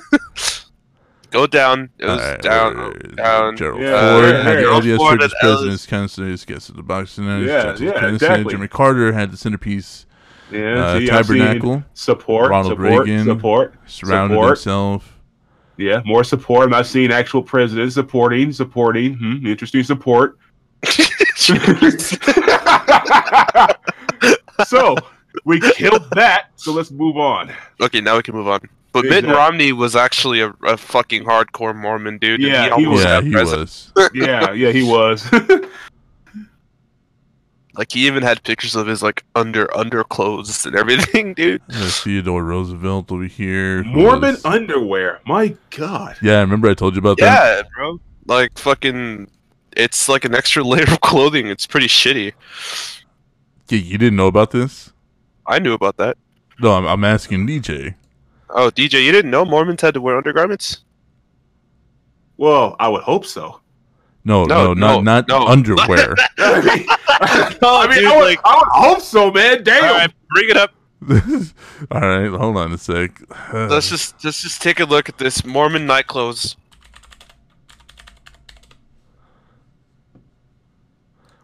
[1.31, 1.89] Go down.
[1.97, 3.57] It was All right, down, all right, down.
[3.57, 6.69] Gerald Yeah, Ford yeah, had the Gerald LDS Ford Church's and president, Ellis- councilors, guest
[6.69, 8.51] of the box Yeah, yeah, yeah, exactly.
[8.53, 10.05] Jimmy Carter had the centerpiece,
[10.51, 14.49] Yeah, Uh, see, Tabernacle, support, Ronald support, Reagan, support, surrounded support.
[14.49, 15.11] himself.
[15.77, 16.63] Yeah, more support.
[16.65, 19.15] I'm not seeing actual presidents supporting, supporting.
[19.15, 20.38] Hmm, interesting support.
[24.65, 24.95] so
[25.43, 26.47] we killed that.
[26.55, 27.51] So let's move on.
[27.81, 28.61] okay, now we can move on.
[28.95, 29.34] But Mitt Exactly.
[29.36, 32.41] Romney was actually a, a fucking hardcore Mormon dude.
[32.41, 33.03] Yeah, he he almost was.
[33.03, 33.91] Yeah, he was.
[34.13, 35.29] Yeah, yeah, he was.
[37.77, 41.62] Like he even had pictures of his like under underclothes and everything, dude.
[41.69, 43.84] Theodore Roosevelt over here.
[43.84, 45.19] Mormon was- underwear.
[45.25, 46.15] My God.
[46.21, 47.65] yeah, remember I told you about that?
[47.65, 47.99] Yeah, bro.
[48.27, 49.29] Like fucking,
[49.75, 51.47] it's like an extra layer of clothing.
[51.47, 52.31] It's pretty shitty.
[53.67, 54.93] Yeah, you didn't know about this?
[55.45, 56.17] I knew about that.
[56.62, 57.95] No, I'm, I'm asking DJ.
[58.49, 60.79] Oh, DJ, you didn't know Mormons had to wear undergarments?
[62.38, 63.62] Well, I would hope so.
[64.23, 65.47] No, No, no, not no, not no.
[65.47, 66.15] underwear.
[66.38, 66.86] I mean,
[67.62, 69.63] I, mean dude, I, would, like- I would hope so, man.
[69.63, 69.84] Damn.
[69.84, 70.71] All right, bring it up.
[71.91, 73.21] All right, hold on a sec.
[73.53, 76.55] Let's just let's just take a look at this Mormon night clothes.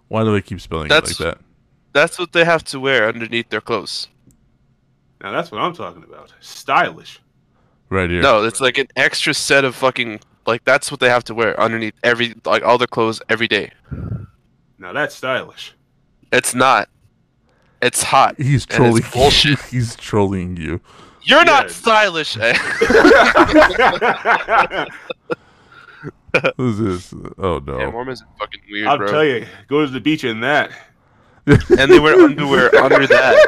[0.08, 1.44] Why do they keep spelling That's- it like that?
[1.94, 4.08] That's what they have to wear underneath their clothes.
[5.22, 6.34] Now that's what I'm talking about.
[6.40, 7.20] Stylish.
[7.90, 8.22] Right here.
[8.22, 11.60] No, it's like an extra set of fucking like that's what they have to wear
[11.60, 13.72] underneath every like all their clothes every day.
[14.80, 15.74] Now that's stylish.
[16.32, 16.90] It's not.
[17.82, 18.36] It's hot.
[18.38, 19.04] He's And it's trolling.
[19.14, 19.60] bullshit.
[19.70, 20.80] He's trolling you.
[21.24, 22.38] You're not stylish.
[22.40, 22.54] eh?
[26.58, 27.14] Who's this?
[27.38, 27.92] Oh yeah, no.
[27.92, 29.12] Mormons are fucking weird, I'll bro.
[29.12, 30.72] tell you, go to the beach in that.
[31.47, 33.47] And they wear underwear under that,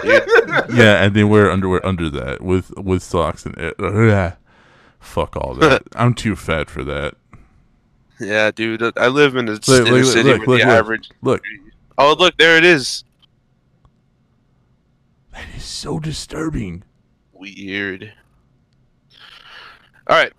[0.68, 0.76] dude.
[0.78, 3.76] yeah, and they wear underwear under that with with socks and uh, it.
[3.80, 4.34] Ugh.
[5.00, 5.84] Fuck all that.
[5.96, 7.16] I'm too fat for that.
[8.20, 8.82] Yeah, dude.
[8.82, 10.78] Uh, I live in a Look, inner look, city look, where look, the look.
[10.78, 11.10] average.
[11.22, 11.42] Look,
[11.98, 13.04] Oh, look, there it is.
[15.34, 16.84] that is so disturbing.
[17.34, 18.14] Weird.
[20.08, 20.34] All right,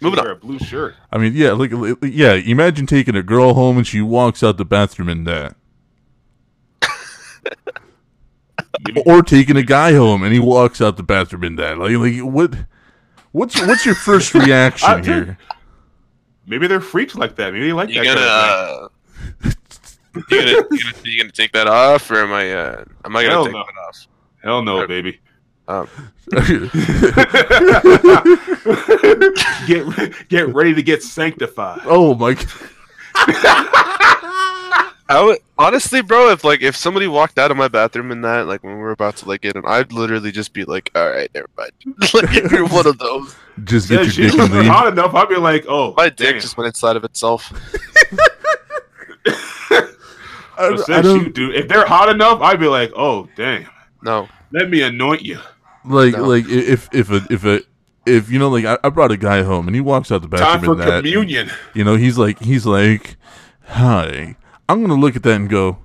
[0.00, 0.26] moving on.
[0.28, 0.94] a blue shirt.
[1.12, 2.34] I mean, yeah, like, like- yeah.
[2.34, 5.54] Imagine taking a girl home and she walks out the bathroom in that, Maybe-
[9.06, 11.78] or taking a guy home and he walks out the bathroom in that.
[11.78, 12.54] Like, like what?
[13.32, 15.38] What's your, what's your first reaction I- here?
[16.46, 17.52] Maybe they're freaks like that.
[17.52, 18.90] Maybe they like You that gonna, kind
[19.44, 19.50] of uh,
[20.30, 22.52] you gonna, you gonna, you gonna take that off, or am I?
[22.52, 23.58] Uh, am I gonna Hell take no.
[23.64, 24.08] that off?
[24.42, 25.20] Hell no, baby.
[25.68, 25.88] Um,
[29.68, 31.82] get get ready to get sanctified.
[31.84, 32.34] oh my!
[35.10, 36.30] G- I would honestly, bro.
[36.30, 38.92] If like if somebody walked out of my bathroom in that, like when we were
[38.92, 41.72] about to like get in, I'd literally just be like, "All right, never mind."
[42.14, 45.28] like you're one of those, Just Yeah, get your dick if and hot enough, I'd
[45.28, 47.52] be like, oh, my dick just went inside of itself.
[49.26, 49.36] I,
[50.58, 51.54] So I says don't you, dude.
[51.54, 53.66] If they're hot enough, I'd be like, oh, damn.
[54.02, 55.38] No, Let me anoint you.
[55.84, 56.24] like No.
[56.24, 57.60] like if if a if a
[58.06, 60.28] if you know like I, I brought a guy home and he walks out the
[60.28, 61.50] bathroom Time for in that communion.
[61.74, 63.16] you know he's like he's like
[63.66, 64.36] hi
[64.70, 65.78] i'm gonna look at that and go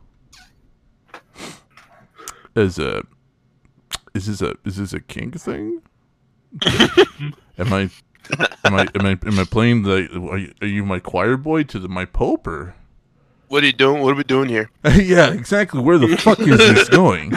[2.56, 3.04] as a
[4.14, 5.82] is this a is this a kink thing
[7.58, 7.90] am i
[8.64, 11.64] am i am i am i playing the are you, are you my choir boy
[11.64, 12.76] to the my pope or
[13.48, 14.02] what are you doing?
[14.02, 14.72] What are we doing here?
[14.96, 17.32] yeah exactly where the fuck is this going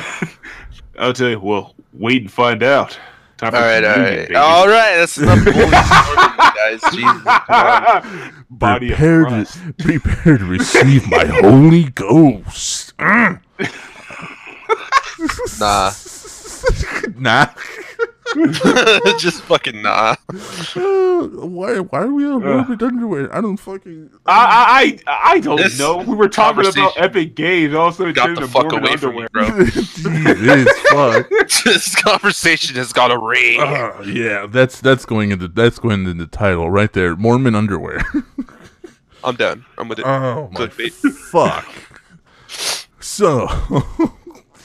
[0.99, 2.99] I'll tell you, well, wait and find out.
[3.39, 4.37] Time for All right, all communion, right, baby.
[4.37, 4.97] all right.
[4.97, 6.81] That's enough bullying, guys.
[6.93, 7.23] Jesus.
[8.51, 9.47] Body of prepare to,
[9.79, 12.97] prepare to receive my Holy Ghost.
[12.99, 13.41] Mm.
[15.61, 15.93] Nah.
[17.19, 17.47] nah.
[19.19, 20.15] just fucking nah.
[20.31, 21.79] Uh, why?
[21.81, 23.35] Why are we on velvet underwear?
[23.35, 24.11] I don't fucking.
[24.27, 25.99] I, I, I I don't This know.
[25.99, 27.75] We were talking about epic games.
[27.75, 29.29] Also, of Got the fuck Mormon away from me, underwear.
[29.33, 29.65] bro.
[29.71, 31.29] Jesus fuck.
[31.65, 33.61] this conversation has got a ring.
[33.61, 37.17] Uh, yeah, that's that's going into that's going into the title right there.
[37.17, 38.03] Mormon underwear.
[39.25, 39.65] I'm done.
[39.79, 40.07] I'm with it.
[40.07, 41.67] oh my fuck.
[43.01, 43.47] So.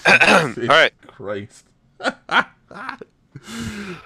[0.05, 0.91] All right.
[1.07, 1.65] Christ.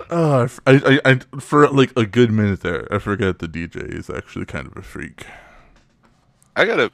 [0.10, 4.10] Uh, I, I, I, for like a good minute there, I forgot the DJ is
[4.10, 5.26] actually kind of a freak.
[6.56, 6.92] I gotta,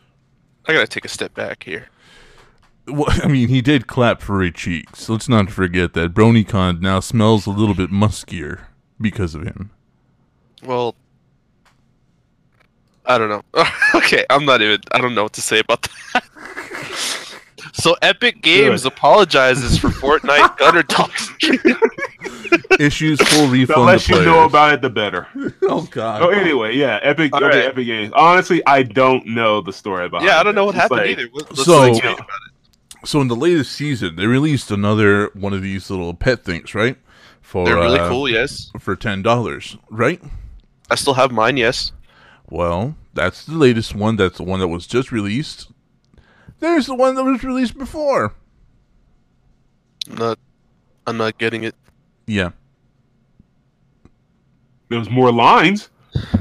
[0.68, 1.88] I gotta take a step back here.
[2.86, 5.08] Well, I mean, he did clap furry cheeks.
[5.08, 8.66] Let's not forget that BronyCon now smells a little bit muskier
[9.00, 9.72] because of him.
[10.64, 10.96] Well,
[13.06, 13.44] I don't know.
[13.96, 14.82] okay, I'm not even.
[14.92, 16.24] I don't know what to say about that.
[17.74, 18.94] so Epic Games Good.
[18.94, 21.30] apologizes for Fortnite gutter dogs.
[22.80, 23.86] Issues full The refund.
[23.86, 25.28] less to you know about it, the better.
[25.64, 26.22] Oh God.
[26.22, 27.66] Oh, anyway, yeah, Epic, All okay, right.
[27.68, 28.14] Epic Games.
[28.16, 30.28] Honestly, I don't know the story behind.
[30.28, 30.78] yeah, I don't know what it.
[30.78, 31.30] It's happened like- either.
[31.34, 33.08] Let- Let's So- like, talk about it.
[33.08, 36.96] So in the latest season, they released another one of these little pet things, right?
[37.42, 38.30] For They're really uh, cool.
[38.30, 40.22] Yes, for ten dollars, right?
[40.90, 41.58] I still have mine.
[41.58, 41.92] Yes.
[42.50, 44.16] Well, that's the latest one.
[44.16, 45.68] That's the one that was just released.
[46.64, 48.34] There's the one that was released before.
[50.10, 50.40] I'm not.
[51.06, 51.76] I'm not getting it.
[52.26, 52.52] Yeah.
[54.88, 55.90] There was more lines.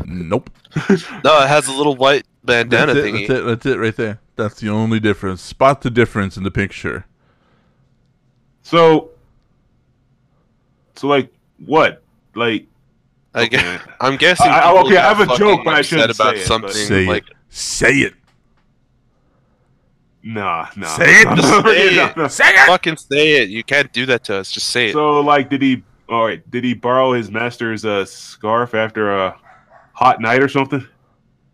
[0.06, 0.48] Nope.
[1.24, 3.26] No, it has a little white bandana that's it, thingy.
[3.26, 3.44] That's it.
[3.44, 4.20] That's it right there.
[4.36, 5.42] That's the only difference.
[5.42, 7.04] Spot the difference in the picture.
[8.62, 9.10] So,
[10.94, 11.32] so like
[11.66, 12.00] what?
[12.36, 12.66] Like
[13.34, 13.48] I okay.
[13.56, 14.46] guess, I'm guessing.
[14.52, 17.06] I- I- okay, I have a joke, but I shouldn't about say it, something Say
[17.06, 17.28] like.
[17.28, 17.34] it.
[17.50, 18.14] Say it.
[20.22, 20.86] Nah, nah.
[20.96, 21.24] Say it.
[21.28, 22.16] Nah, Just say nah, it.
[22.16, 22.26] nah.
[22.28, 22.66] Say it.
[22.66, 23.48] Fucking say it.
[23.48, 24.50] You can't do that to us.
[24.52, 24.92] Just say it.
[24.92, 25.82] So, like, did he?
[26.08, 29.36] All right, did he borrow his master's uh, scarf after a
[29.94, 30.86] hot night or something?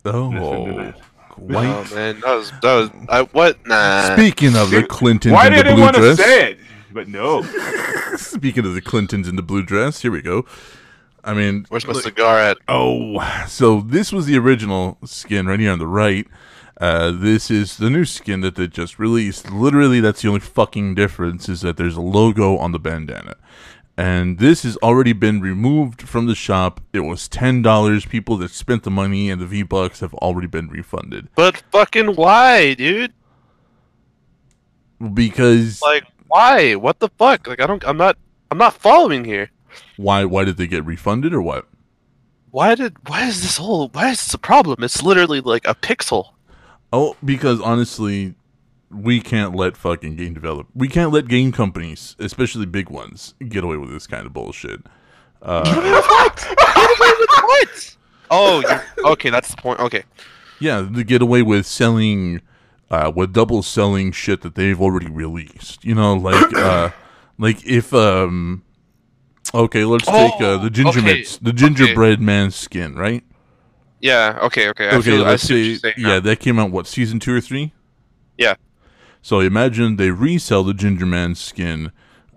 [0.05, 0.95] Oh, White.
[1.37, 1.67] white.
[1.67, 3.65] Oh man, that was that was I what?
[3.67, 4.17] Nah.
[4.17, 6.17] Speaking of the Clintons Why in the did he blue want to dress.
[6.19, 6.59] say it?
[6.93, 7.43] But no.
[8.17, 10.45] Speaking of the Clintons in the blue dress, here we go.
[11.23, 12.59] I mean, Where's my cigar at?
[12.69, 16.27] Oh, so this was the original skin right here on the right.
[16.81, 19.51] Uh, this is the new skin that they just released.
[19.51, 23.35] Literally, that's the only fucking difference is that there's a logo on the bandana.
[23.97, 26.81] And this has already been removed from the shop.
[26.93, 28.07] It was ten dollars.
[28.07, 32.15] People that spent the money and the V Bucks have already been refunded But fucking
[32.15, 33.13] why, dude?
[35.15, 36.75] because Like, why?
[36.77, 37.47] What the fuck?
[37.49, 37.85] Like, I don't.
[37.87, 38.17] I'm not.
[38.51, 39.51] I'm not following here.
[39.97, 40.25] why?
[40.25, 41.67] Why did they get refunded or what?
[42.53, 42.97] Why did?
[43.09, 43.89] Why is this whole?
[43.89, 44.85] Why is this a problem?
[44.85, 46.35] It's literally like a pixel.
[46.93, 48.35] Oh, because honestly,
[48.91, 50.67] we can't let fucking game develop.
[50.75, 54.81] We can't let game companies, especially big ones, get away with this kind of bullshit.
[55.43, 55.63] Uh,
[56.09, 56.37] what?
[56.37, 57.97] Get away with what?
[58.31, 59.31] Oh, okay.
[59.31, 59.81] That's the point.
[59.81, 60.05] Okay.
[60.61, 62.41] yeah, they get away with selling,
[62.91, 65.85] uh, with double selling shit that they've already released.
[65.85, 66.91] You know, like, uh,
[67.39, 68.63] like if um,
[69.55, 73.23] okay, let's take uh, the Oh, gingerbread, okay, the gingerbread man skin, right?
[74.01, 74.39] Yeah.
[74.43, 74.69] Okay.
[74.71, 74.87] Okay.
[74.89, 77.41] I okay, feel, let's see what say yeah, that came out what season two or
[77.41, 77.73] three?
[78.37, 78.55] Yeah.
[79.23, 81.91] So imagine they resell the Ginger Man skin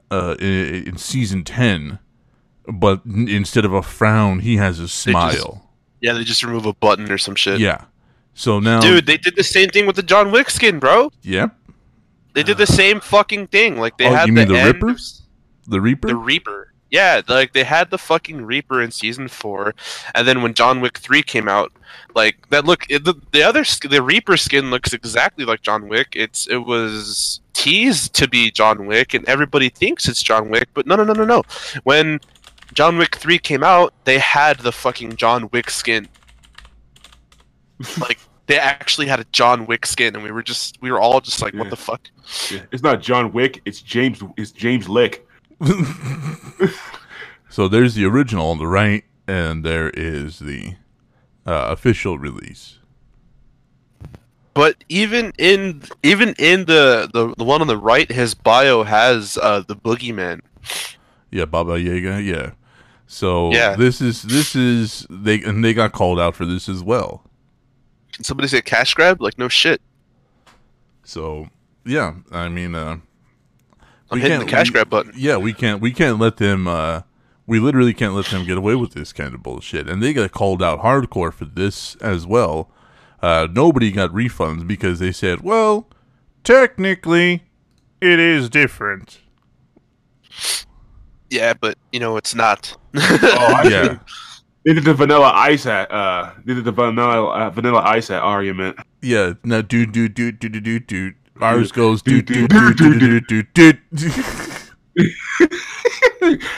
[0.09, 1.99] uh, in, in season ten,
[2.67, 5.69] but n- instead of a frown, he has a smile.
[6.01, 6.13] Yeah.
[6.13, 7.59] They just remove a button or some shit.
[7.59, 7.85] yeah.
[8.33, 11.11] So now, Dude, they did the same thing with the John Wick skin, bro.
[11.21, 11.49] yeah,
[12.33, 13.77] They did the same fucking thing.
[13.77, 14.89] Like they Oh, had you mean the end Ripper?
[14.91, 15.01] of-
[15.67, 16.07] the Reaper.
[16.07, 16.70] the Reaper.
[16.91, 19.73] Yeah, like they had the fucking Reaper in season four,
[20.13, 21.71] and then when John Wick three came out,
[22.15, 26.09] like that look it, the, the other the Reaper skin looks exactly like John Wick.
[26.15, 30.85] It's it was teased to be John Wick, and everybody thinks it's John Wick, but
[30.85, 31.43] no no no no no.
[31.83, 32.19] When
[32.73, 36.09] John Wick three came out, they had the fucking John Wick skin.
[37.99, 41.21] like they actually had a John Wick skin, and we were just we were all
[41.21, 41.61] just like, Yeah.
[41.61, 42.01] what the fuck?
[42.51, 43.61] Yeah, It's not John Wick.
[43.65, 44.21] It's James.
[44.37, 45.25] It's James Lick.
[47.49, 50.75] so there's the original on the right, and there is the
[51.45, 52.79] uh, official release.
[54.53, 59.37] But even in even in the, the the one on the right, his bio has
[59.41, 60.41] uh, the boogeyman.
[61.31, 62.21] Yeah, Baba Yaga.
[62.21, 62.51] Yeah.
[63.07, 63.75] So Yeah.
[63.75, 67.23] this is this is they and they got called out for this as well.
[68.11, 69.21] Can somebody say cash grab?
[69.21, 69.81] Like no shit.
[71.05, 71.47] So
[71.85, 72.97] yeah, I mean, uh,
[74.11, 75.13] I'm We hitting the can't- cash we- grab button.
[75.15, 76.67] yeah, we can't we can't let them.
[76.67, 77.01] Uh,
[77.47, 80.31] we literally can't let them get away with this kind of bullshit, and they got
[80.31, 82.69] called out hardcore for this as well.
[83.21, 85.87] Uh, nobody got refunds because they said, "Well,
[86.43, 87.43] technically,
[88.01, 89.19] it is different."
[91.29, 92.75] Yeah, but you know it's not.
[92.95, 93.97] Oh, I Yeah.
[94.63, 95.89] They did the vanilla ice at.
[95.91, 98.77] Uh, they did the vanilla uh, vanilla ice at argument.
[99.01, 101.13] Yeah, no, do do do do do do do.
[101.41, 105.07] Ours goes do Do, do do, do do do do do.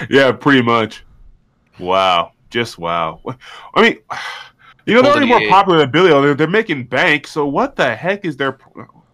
[0.10, 1.04] yeah, pretty much.
[1.80, 3.22] Wow, just wow.
[3.76, 3.98] I mean,
[4.86, 6.10] you know they're already more popular than Billy.
[6.10, 7.28] They're, they're making bank.
[7.28, 8.58] So what the heck is their?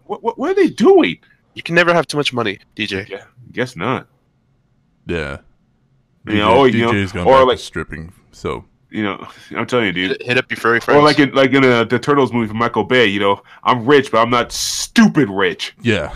[0.06, 1.20] What, what, what are they doing?
[1.56, 3.08] you can never have too much money, DJ.
[3.10, 4.08] Yeah, guess not.
[5.08, 5.40] Yeah.
[6.28, 8.14] You know, oh, you know, DJ's gone or back like- to stripping.
[8.32, 10.12] So You know, I'm telling you, dude.
[10.12, 11.00] Hit, hit up your furry friends.
[11.00, 13.86] Or like in like in uh, the Turtles movie from Michael Bay, you know, I'm
[13.86, 15.74] rich, but I'm not stupid rich.
[15.82, 16.14] yeah.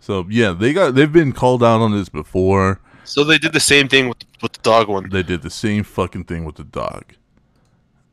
[0.00, 2.80] so yeah, they got they've been called out on this before.
[3.04, 5.08] so they did the same thing with with the dog one.
[5.10, 7.04] They did the same fucking thing with the dog.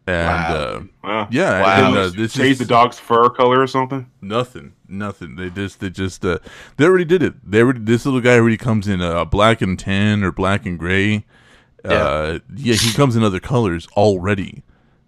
[0.08, 0.56] And Wow.
[0.56, 1.28] uh, Wow.
[1.30, 1.88] yeah, Wow.
[1.89, 4.08] and uh, this Change the dog's fur color or something.
[4.19, 5.36] nothing, nothing.
[5.36, 6.39] They just they just uh,
[6.78, 7.36] they already did it.
[7.50, 10.80] They already this little guy already comes in uh, black and tan or black and
[10.80, 11.26] gray.
[11.84, 14.63] Uh, yeah, he comes in other colors already,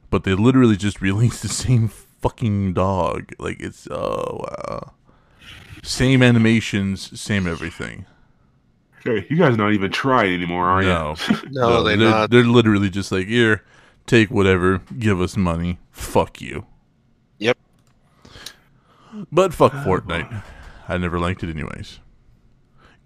[0.10, 3.32] but they literally just released the same fucking dog.
[3.40, 4.94] Like it's oh wow,
[5.84, 8.06] same animations, same everything.
[9.04, 10.88] Hey, you guys not even trying anymore, are you?
[10.88, 11.16] No,
[11.52, 12.30] No, they're they're, not.
[12.30, 13.64] they're literally just like here,
[14.08, 16.66] take whatever, give us money, fuck you.
[17.40, 17.58] Yep.
[19.32, 20.44] But fuck Fortnite.
[20.88, 22.00] I never liked it anyways.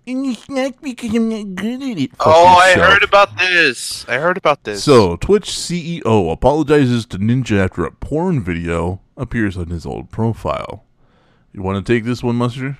[0.07, 2.11] And it's not because I'm not good at it.
[2.21, 2.87] Oh, I yourself.
[2.93, 4.07] heard about this.
[4.07, 4.81] I heard about this.
[4.83, 10.85] So, Twitch CEO apologizes to Ninja after a porn video appears on his old profile.
[11.51, 12.77] You want to take this one, Mustard?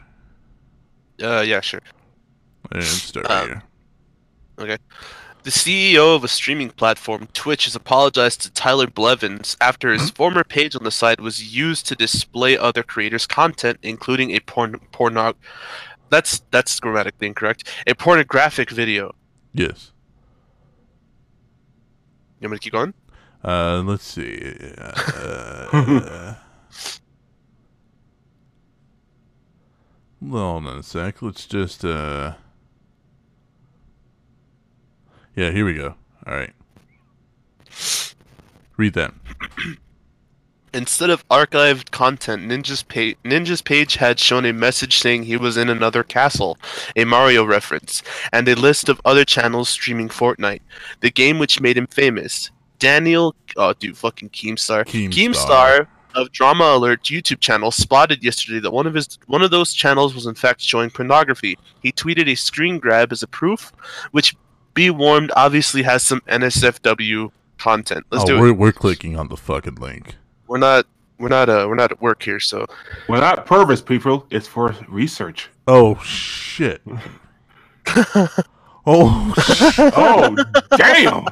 [1.21, 1.81] uh, yeah, sure.
[2.71, 3.63] And start Um, here.
[4.59, 4.77] Okay.
[5.43, 10.43] The CEO of a streaming platform, Twitch, has apologized to Tyler Blevins after his former
[10.43, 15.35] page on the site was used to display other creators' content, including a porn pornog.
[16.09, 17.67] That's that's grammatically incorrect.
[17.85, 19.13] A pornographic video.
[19.53, 19.91] Yes.
[22.39, 22.93] You want me to keep going?
[23.43, 24.55] Uh, let's see.
[24.77, 26.33] Uh,
[30.29, 31.21] hold on a sec.
[31.21, 31.83] Let's just.
[31.83, 32.33] Uh...
[35.35, 35.95] Yeah, here we go.
[36.25, 36.53] All right.
[38.77, 39.13] Read that.
[40.73, 45.57] Instead of archived content, Ninja's page, Ninja's page had shown a message saying he was
[45.57, 46.57] in another castle,
[46.95, 50.61] a Mario reference, and a list of other channels streaming Fortnite,
[50.99, 52.51] the game which made him famous.
[52.79, 55.11] Daniel, oh dude, fucking Keemstar, Keemstar.
[55.11, 59.73] Keemstar of Drama Alert YouTube channel spotted yesterday that one of his one of those
[59.73, 61.57] channels was in fact showing pornography.
[61.81, 63.71] He tweeted a screen grab as a proof,
[64.11, 64.35] which
[64.73, 68.05] be warned obviously has some NSFW content.
[68.11, 68.57] Let's oh, do we're it.
[68.57, 70.15] we're clicking on the fucking link.
[70.47, 70.85] We're not
[71.19, 72.65] we're not uh we're not at work here, so
[73.09, 74.25] We're not perverts, people.
[74.29, 75.49] It's for research.
[75.67, 76.81] Oh shit.
[78.85, 80.35] oh, sh- Oh,
[80.77, 81.25] damn.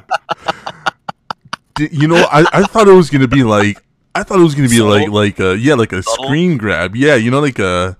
[1.76, 3.78] di- you know, I, I thought it was gonna be like
[4.14, 4.92] I thought it was gonna be Subtle?
[4.92, 6.26] like like uh yeah like a Subtle?
[6.26, 7.98] screen grab yeah you know like a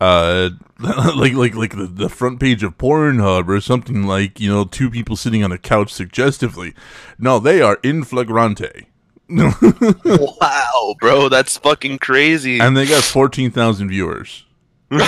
[0.00, 0.50] uh
[1.16, 4.90] like like like the, the front page of Pornhub or something like you know two
[4.90, 6.74] people sitting on a couch suggestively.
[7.18, 8.86] No, they are in flagrante.
[10.04, 12.60] Wow, bro, that's fucking crazy.
[12.60, 14.44] and they got fourteen thousand viewers.
[14.90, 15.00] fucking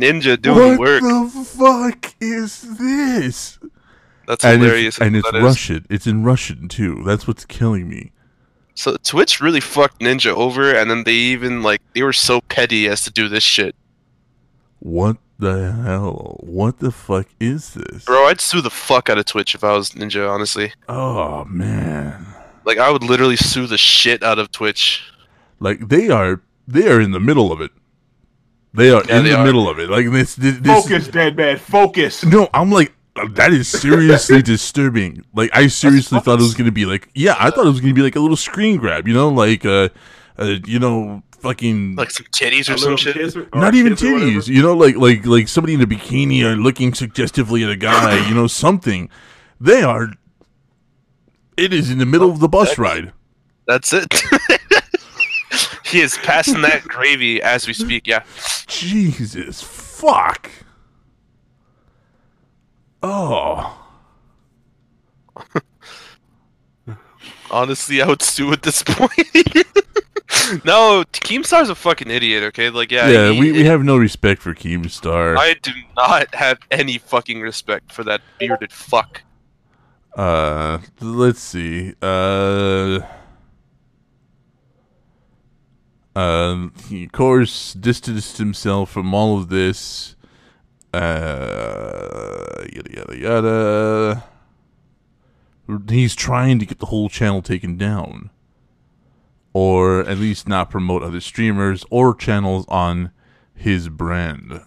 [0.00, 1.02] ninja doing what work.
[1.02, 3.58] What the fuck is this?
[4.26, 4.96] That's And hilarious.
[4.96, 5.32] it's, and it's.
[5.32, 5.86] Russian.
[5.90, 7.02] It's in Russian too.
[7.04, 8.12] That's what's killing me.
[8.74, 12.88] So Twitch really fucked Ninja over, and then they even like they were so petty
[12.88, 13.74] as to do this shit,
[14.78, 16.36] What the hell?
[16.40, 18.04] What the fuck is this?
[18.04, 18.24] bro.
[18.26, 20.72] I'd sue the fuck out of Twitch if I was Ninja, honestly.
[20.88, 22.26] Oh man.
[22.64, 25.02] Like I would literally sue the shit out of Twitch.
[25.60, 27.70] Like they are they are in the middle of it.
[28.74, 29.44] They are Yeah, in they the are.
[29.44, 29.88] middle of it.
[29.88, 31.56] Like this this, this Focus, dead man.
[31.58, 32.24] Focus.
[32.24, 35.24] No, I'm like uh, that is seriously disturbing.
[35.34, 37.94] Like I seriously thought it was gonna be like yeah, I thought it was gonna
[37.94, 39.88] be like a little screen grab, you know, like uh,
[40.38, 43.14] uh you know, fucking Like some titties or some little shit.
[43.14, 44.30] kiss or- not even kiss or whatever.
[44.32, 47.76] titties, you know, like like like somebody in a bikini or looking suggestively at a
[47.76, 49.08] guy, you know, something.
[49.60, 50.08] They are.
[51.56, 53.12] It is in the middle of the bus That's- ride.
[53.66, 54.22] That's it.
[55.86, 58.06] he is passing that gravy as we speak.
[58.06, 58.22] Yeah.
[58.66, 60.50] Jesus fuck.
[63.02, 63.78] Oh,
[67.50, 69.12] Honestly, I would sue at this point.
[70.64, 72.42] no, Keemstar's a fucking idiot.
[72.44, 73.08] Okay, like yeah.
[73.08, 73.30] yeah.
[73.32, 75.36] he- we, we have no respect for Keemstar.
[75.38, 79.22] I do not have any fucking respect for that bearded fuck.
[80.16, 81.94] Uh, let's see.
[82.02, 83.00] Uh,
[86.16, 90.16] uh, he, of course, distanced himself from all of this.
[90.92, 94.24] Uh, yada yada yada.
[95.88, 98.30] He's trying to get the whole channel taken down,
[99.52, 103.10] or at least not promote other streamers or channels on
[103.54, 104.62] his brand.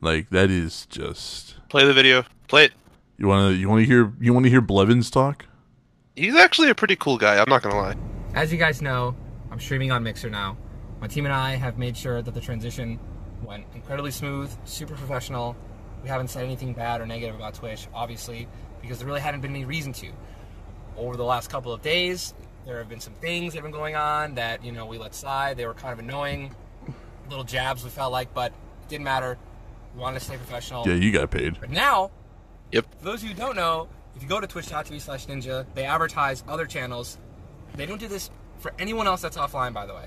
[0.00, 1.56] Like that is just.
[1.70, 2.24] Play the video.
[2.46, 2.72] Play it.
[3.16, 5.46] You wanna you wanna hear you wanna hear Blevins talk?
[6.14, 7.38] He's actually a pretty cool guy.
[7.40, 7.96] I'm not gonna lie.
[8.34, 9.16] As you guys know,
[9.50, 10.56] I'm streaming on Mixer now.
[11.00, 12.98] My team and I have made sure that the transition
[13.42, 15.56] went incredibly smooth, super professional.
[16.02, 18.48] We haven't said anything bad or negative about Twitch, obviously,
[18.84, 20.08] because there really hadn't been any reason to.
[20.96, 22.34] Over the last couple of days,
[22.66, 25.14] there have been some things that have been going on that, you know, we let
[25.14, 25.56] slide.
[25.56, 26.54] They were kind of annoying,
[27.28, 29.36] little jabs we felt like, but it didn't matter.
[29.94, 30.86] We wanted to stay professional.
[30.86, 31.58] Yeah, you got paid.
[31.60, 32.10] But now,
[32.72, 32.86] Yep.
[32.98, 35.84] for those of you who don't know, if you go to twitch.tv slash ninja, they
[35.84, 37.18] advertise other channels.
[37.74, 40.06] They don't do this for anyone else that's offline, by the way.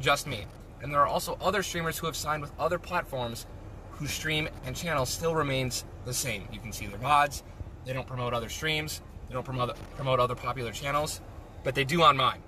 [0.00, 0.46] Just me.
[0.82, 3.46] And there are also other streamers who have signed with other platforms
[3.92, 6.46] whose stream and channel still remains the same.
[6.52, 7.42] You can see their VODs.
[7.88, 9.00] They don't promote other streams.
[9.28, 11.22] They don't promote promote other popular channels,
[11.64, 12.42] but they do on mine.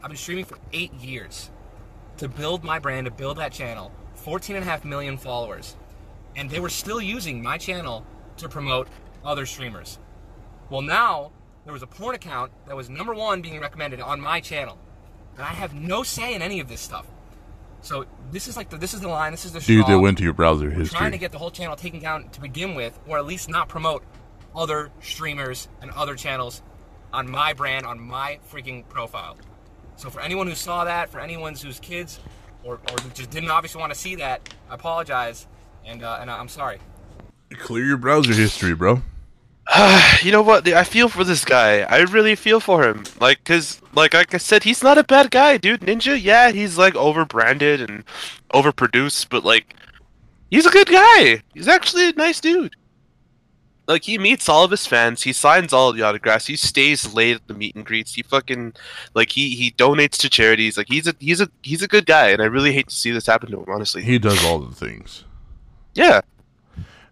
[0.00, 1.50] I've been streaming for eight years
[2.18, 3.90] to build my brand, to build that channel.
[4.14, 5.74] 14 and a half million followers.
[6.36, 8.86] And they were still using my channel to promote
[9.24, 9.98] other streamers.
[10.70, 11.32] Well, now
[11.64, 14.78] there was a porn account that was number one being recommended on my channel,
[15.34, 17.06] and I have no say in any of this stuff.
[17.80, 19.32] So this is like the, this is the line.
[19.32, 19.96] This is the Dude, straw.
[19.96, 22.40] that went to your browser We're trying to get the whole channel taken down to
[22.40, 24.04] begin with, or at least not promote
[24.54, 26.62] other streamers and other channels
[27.12, 29.36] on my brand, on my freaking profile.
[29.96, 32.18] So for anyone who saw that, for anyone whose kids
[32.64, 35.46] or, or who just didn't obviously want to see that, I apologize,
[35.84, 36.78] and uh, and I'm sorry.
[37.50, 39.02] Clear your browser history, bro.
[40.22, 40.66] you know what?
[40.68, 41.80] I feel for this guy.
[41.80, 43.04] I really feel for him.
[43.20, 45.80] Like, cause, like, like I said, he's not a bad guy, dude.
[45.80, 48.04] Ninja, yeah, he's like overbranded and
[48.52, 49.74] overproduced, but like,
[50.50, 51.42] he's a good guy.
[51.54, 52.74] He's actually a nice dude.
[53.86, 55.22] Like, he meets all of his fans.
[55.22, 56.46] He signs all of the autographs.
[56.46, 58.14] He stays late at the meet and greets.
[58.14, 58.74] He fucking,
[59.14, 60.78] like, he he donates to charities.
[60.78, 63.10] Like, he's a he's a he's a good guy, and I really hate to see
[63.10, 63.66] this happen to him.
[63.68, 65.24] Honestly, He does all the things.
[65.94, 66.20] yeah.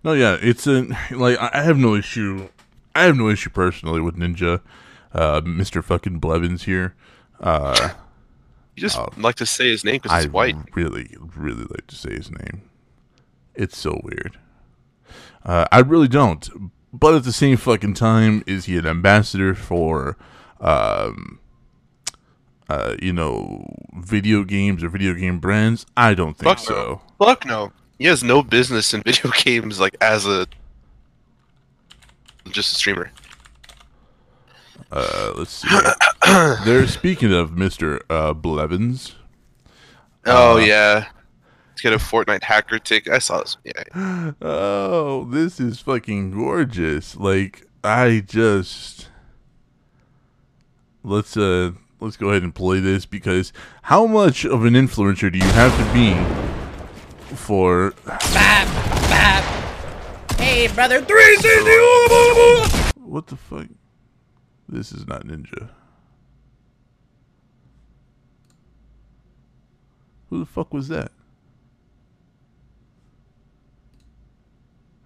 [0.05, 2.49] No, yeah, it's a like I I have no issue
[2.95, 4.61] I have no issue personally with Ninja,
[5.13, 6.95] uh, Mister fucking Blevins here.
[7.39, 7.91] Uh,
[8.75, 9.11] You just Oh.
[9.17, 10.57] like to say his name because I he's white.
[10.75, 12.63] really, really like to say his name.
[13.55, 14.39] It's so weird.
[15.45, 16.49] Uh, I really don't.
[16.93, 20.17] But at the same fucking time, is he an ambassador for,
[20.61, 21.41] um,
[22.69, 23.67] uh, you know,
[23.97, 25.87] video games or video game brands?
[25.97, 27.01] I don't think Fuck so.
[27.19, 27.73] Fuck no.
[27.99, 30.47] He has no business in video games like as a
[32.51, 33.11] just a streamer.
[34.91, 35.69] Uh, let's see.
[36.65, 39.15] They're speaking of Mister uh, Blevins.
[40.27, 41.07] Oh Uh, yeah.
[41.83, 43.09] Let's get a Fortnite hacker tick.
[43.11, 43.57] I saw this.
[43.65, 43.83] Yeah.
[44.41, 47.17] Oh, this is fucking gorgeous.
[47.17, 49.09] Like I just
[51.03, 53.53] let's uh let's go ahead and play this because
[53.83, 56.15] how much of an influencer do you have to be
[57.35, 58.69] for Bap,
[59.11, 59.43] bap.
[60.39, 63.01] Hey, brother, 360.
[63.01, 63.67] what the fuck?
[64.69, 65.71] This is not ninja.
[70.31, 71.11] Who the fuck was that?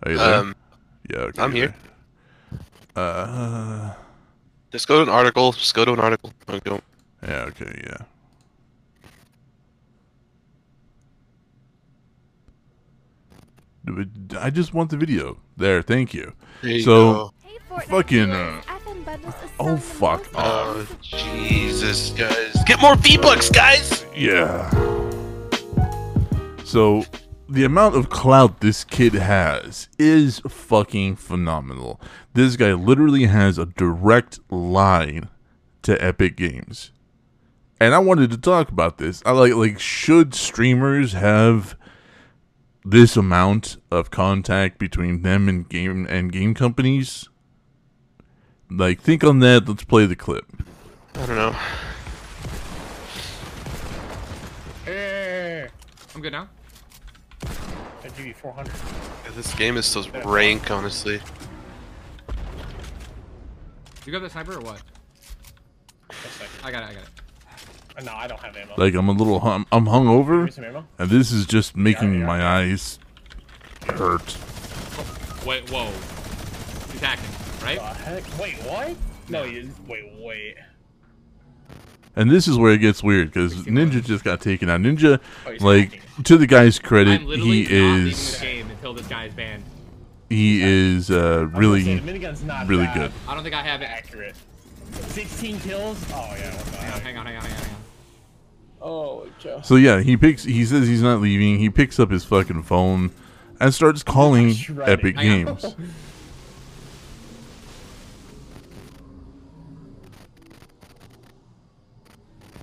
[0.07, 0.35] Are you there?
[0.39, 0.55] Um,
[1.11, 1.75] yeah, okay, I'm here.
[2.95, 3.05] there.
[3.05, 3.95] Uh,
[4.71, 5.51] Just go to an article.
[5.51, 6.33] Just go to an article.
[6.65, 6.81] Go.
[7.27, 8.05] yeah, okay, yeah.
[14.39, 15.39] I just want the video.
[15.57, 16.33] There, thank you.
[16.63, 17.33] There you So- go.
[17.89, 20.35] Fucking, uh, FM Bundles is oh, fuck most.
[20.35, 22.57] Oh Jesus, guys!
[22.65, 24.07] Get more V bucks, guys.
[24.17, 24.71] Yeah.
[26.65, 27.05] So,
[27.49, 32.01] the amount of clout this kid has is fucking phenomenal.
[32.34, 35.28] This guy literally has a direct line
[35.82, 36.90] to Epic Games.
[37.78, 39.22] And I wanted to talk about this.
[39.24, 41.76] I like like should streamers have
[42.84, 47.28] this amount of contact between them and game and game companies?
[48.70, 49.68] Like think on that.
[49.68, 50.47] Let's play the clip.
[51.14, 51.57] I don't know.
[56.14, 56.49] I'm good now.
[58.07, 58.73] I'll give you 400.
[58.73, 61.21] Yeah, This game is so rank, honestly.
[64.05, 64.81] You got the sniper or what?
[66.63, 66.91] I got it.
[66.91, 67.09] I got it.
[67.99, 68.75] uh, no, I don't have ammo.
[68.77, 70.45] Like I'm a little hum- I'm hungover.
[70.45, 70.87] me some ammo.
[71.01, 73.01] And this is just making yeah, my eyes
[73.89, 74.37] hurt.
[75.45, 75.91] Wait, whoa.
[76.93, 77.31] He's hacking,
[77.65, 77.79] right?
[77.79, 78.39] The heck?
[78.41, 78.95] Wait, what?
[79.29, 79.73] No, you.
[79.89, 80.55] Wait, wait.
[82.17, 84.81] And this is where it gets weird because Ninja just got taken out.
[84.81, 88.95] Ninja, Oh, like to the guy's credit, I'm he not leaving the is game until
[88.95, 89.62] this guy is banned.
[90.31, 92.01] he is uh, I say, really the
[92.67, 93.12] really that good.
[93.29, 93.87] I don't think I have it.
[93.91, 94.35] Accurate.
[94.93, 96.03] 16 kills?
[96.14, 96.51] Oh, yeah.
[96.79, 97.77] Hang on, hang on, hang on, hang on.
[98.81, 99.61] Oh, Joe.
[99.64, 100.45] So yeah, he picks.
[100.45, 101.59] He says he's not leaving.
[101.59, 103.11] He picks up his fucking phone
[103.61, 104.55] and starts calling
[104.85, 105.75] Epic Games.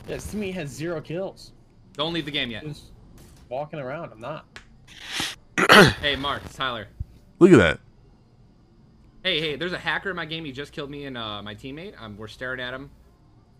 [0.08, 1.52] Yeah, Simi has zero kills.
[1.94, 2.64] Don't leave the game yet.
[2.64, 2.92] Just
[3.50, 4.12] walking around.
[4.12, 4.46] I'm not.
[6.02, 6.88] Hey, Mark, it's Tyler.
[7.40, 7.80] Look at that.
[9.24, 10.44] Hey, hey, there's a hacker in my game.
[10.46, 12.00] He just killed me and uh, my teammate.
[12.00, 12.92] Um, we're staring at him.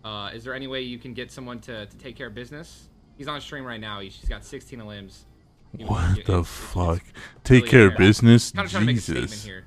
[0.04, 2.88] Uh, is there any way you can get someone to, to take care of business?
[3.16, 4.00] He's on stream right now.
[4.00, 5.24] He's, he's got 16 limbs.
[5.76, 7.02] He- What it- the it's- it's- fuck?
[7.02, 7.12] it's
[7.44, 7.98] Take really care of bad.
[7.98, 9.42] business, Kind of trying to make a Jesus.
[9.44, 9.64] here.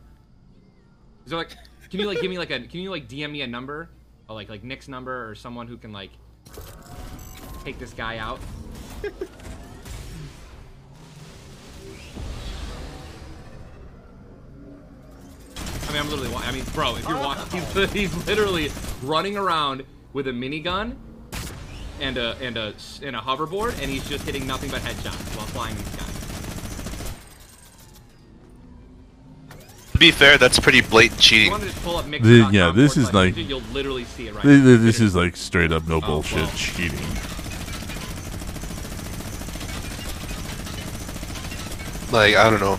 [1.26, 1.50] Is there like,
[1.90, 3.90] can you like give me like a, can you like DM me a number,
[4.30, 6.12] or like like Nick's number or someone who can like
[7.64, 8.40] take this guy out?
[9.04, 9.10] I
[15.94, 16.34] mean, I'm literally.
[16.36, 18.72] I mean, bro, if you're watching, he's, he's literally
[19.04, 19.84] running around
[20.14, 20.96] with a minigun
[22.00, 25.48] and a and a and a hoverboard, and he's just hitting nothing but headshots while
[25.48, 26.17] flying in the
[29.98, 31.50] To be fair, that's pretty blatant cheating.
[31.50, 34.28] want to just pull up Mixer The- yeah, this is slash like- you'll literally see
[34.28, 34.44] it right.
[34.44, 34.78] Th- now.
[34.78, 36.52] This is like straight up no Oh, bullshit well.
[36.56, 37.00] cheating.
[42.12, 42.78] Like I don't know.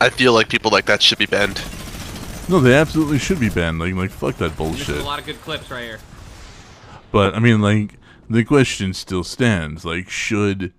[0.00, 1.60] I feel like people like that should be banned.
[2.48, 3.78] No, they absolutely should be banned.
[3.78, 4.96] Like, like fuck that This is bullshit.
[5.00, 5.98] a lot of good clips right here.
[7.12, 7.98] But I mean, like
[8.30, 10.72] the question still stands: like, should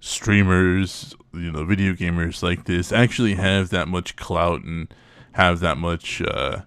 [0.00, 4.92] streamers, you know, video gamers like this actually have that much clout and
[5.32, 6.62] have that much, uh,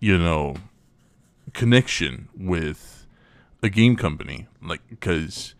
[0.00, 0.56] you know,
[1.52, 3.06] connection with
[3.62, 4.46] a game company?
[4.62, 5.54] Like, because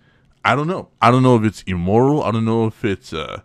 [0.44, 0.90] I don't know.
[1.02, 2.22] I don't know if it's immoral.
[2.22, 3.40] I don't know if it's uh.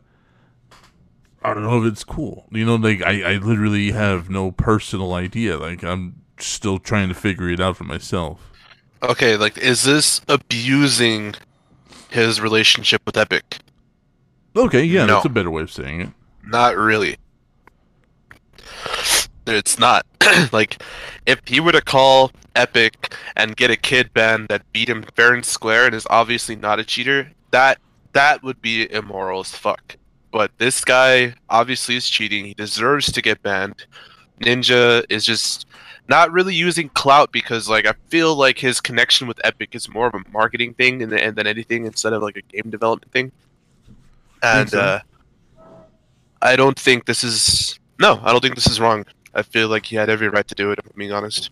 [1.43, 2.45] I don't know if it's cool.
[2.51, 5.57] You know, like I, I literally have no personal idea.
[5.57, 8.51] Like I'm still trying to figure it out for myself.
[9.01, 11.33] Okay, like is this abusing
[12.11, 13.57] his relationship with Epic?
[14.55, 15.15] Okay, yeah, No.
[15.15, 16.09] that's a better way of saying it.
[16.45, 17.17] Not really.
[19.47, 20.05] It's not.
[20.51, 20.81] like,
[21.25, 25.33] if he were to call Epic and get a kid banned that beat him fair
[25.33, 27.79] and square and is obviously not a cheater, that
[28.13, 29.95] that would be immoral as fuck.
[30.31, 32.45] But this guy obviously is cheating.
[32.45, 33.85] He deserves to get banned.
[34.41, 35.65] Ninja is just
[36.07, 40.07] not really using clout because, like, I feel like his connection with Epic is more
[40.07, 43.31] of a marketing thing than, than anything instead of like a game development thing.
[44.43, 44.79] And so.
[44.79, 44.99] uh,
[46.41, 48.19] I don't think this is no.
[48.23, 49.05] I don't think this is wrong.
[49.33, 50.79] I feel like he had every right to do it.
[50.79, 51.49] If I'm being honest.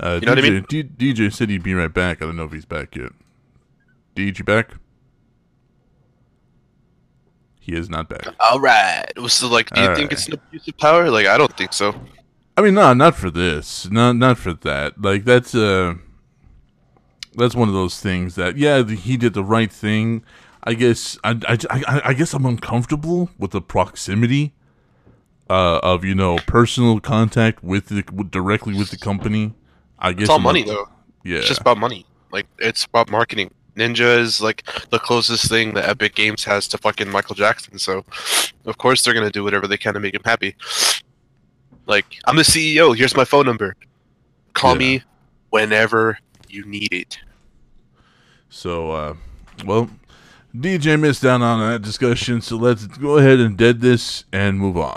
[0.00, 0.66] Uh, You know what I DJ, mean?
[0.68, 2.22] D- DJ said he'd be right back.
[2.22, 3.12] I don't know if he's back yet.
[4.16, 4.70] DJ you back?
[7.60, 8.26] He is not back.
[8.40, 9.04] All right.
[9.28, 10.12] So, like, do you think Alright.
[10.12, 11.08] it's an abuse of power?
[11.10, 11.94] Like, I don't think so.
[12.56, 13.88] I mean, no, not for this.
[13.90, 15.00] Not not for that.
[15.00, 15.94] Like that's uh
[17.36, 20.24] that's one of those things that yeah, he did the right thing.
[20.64, 24.52] I guess I, I, I, I guess I'm uncomfortable with the proximity
[25.50, 29.54] uh, of you know personal contact with the with, directly with the company.
[29.98, 30.88] I guess It's all I'm money, un- though.
[31.24, 32.06] Yeah, It's just about money.
[32.32, 33.50] Like, it's about marketing.
[33.76, 37.78] Ninja is like the closest thing that Epic Games has to fucking Michael Jackson.
[37.78, 38.04] So,
[38.66, 40.56] of course, they're gonna do whatever they can to make him happy.
[41.86, 42.96] Like, I'm the CEO.
[42.96, 43.74] Here's my phone number.
[44.54, 44.78] Call Yeah.
[44.78, 45.02] me
[45.50, 46.18] whenever
[46.52, 47.18] you need it.
[48.48, 49.14] So, uh,
[49.64, 49.88] well,
[50.54, 54.76] DJ missed out on that discussion, so let's go ahead and dead this and move
[54.76, 54.94] on.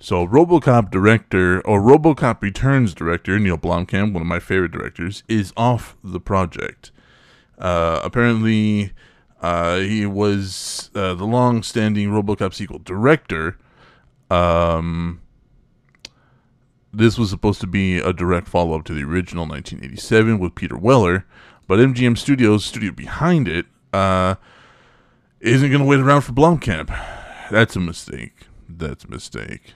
[0.00, 5.52] So, RoboCop director or RoboCop Returns director Neil Blomkamp, one of my favorite directors, is
[5.56, 6.90] off the project.
[7.58, 8.92] Uh, apparently,
[9.42, 13.58] uh, he was uh, the long-standing RoboCop sequel director.
[14.30, 15.20] Um,
[16.98, 21.24] this was supposed to be a direct follow-up to the original 1987 with Peter Weller,
[21.66, 24.34] but MGM Studios, studio behind it, uh,
[25.40, 26.88] isn't going to wait around for Blomkamp.
[27.50, 28.46] That's a mistake.
[28.68, 29.74] That's a mistake.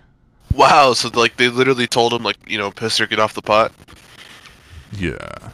[0.55, 0.93] Wow.
[0.93, 3.73] So, like, they literally told him, like, you know, piss or get off the pot,
[4.93, 5.51] Yeah.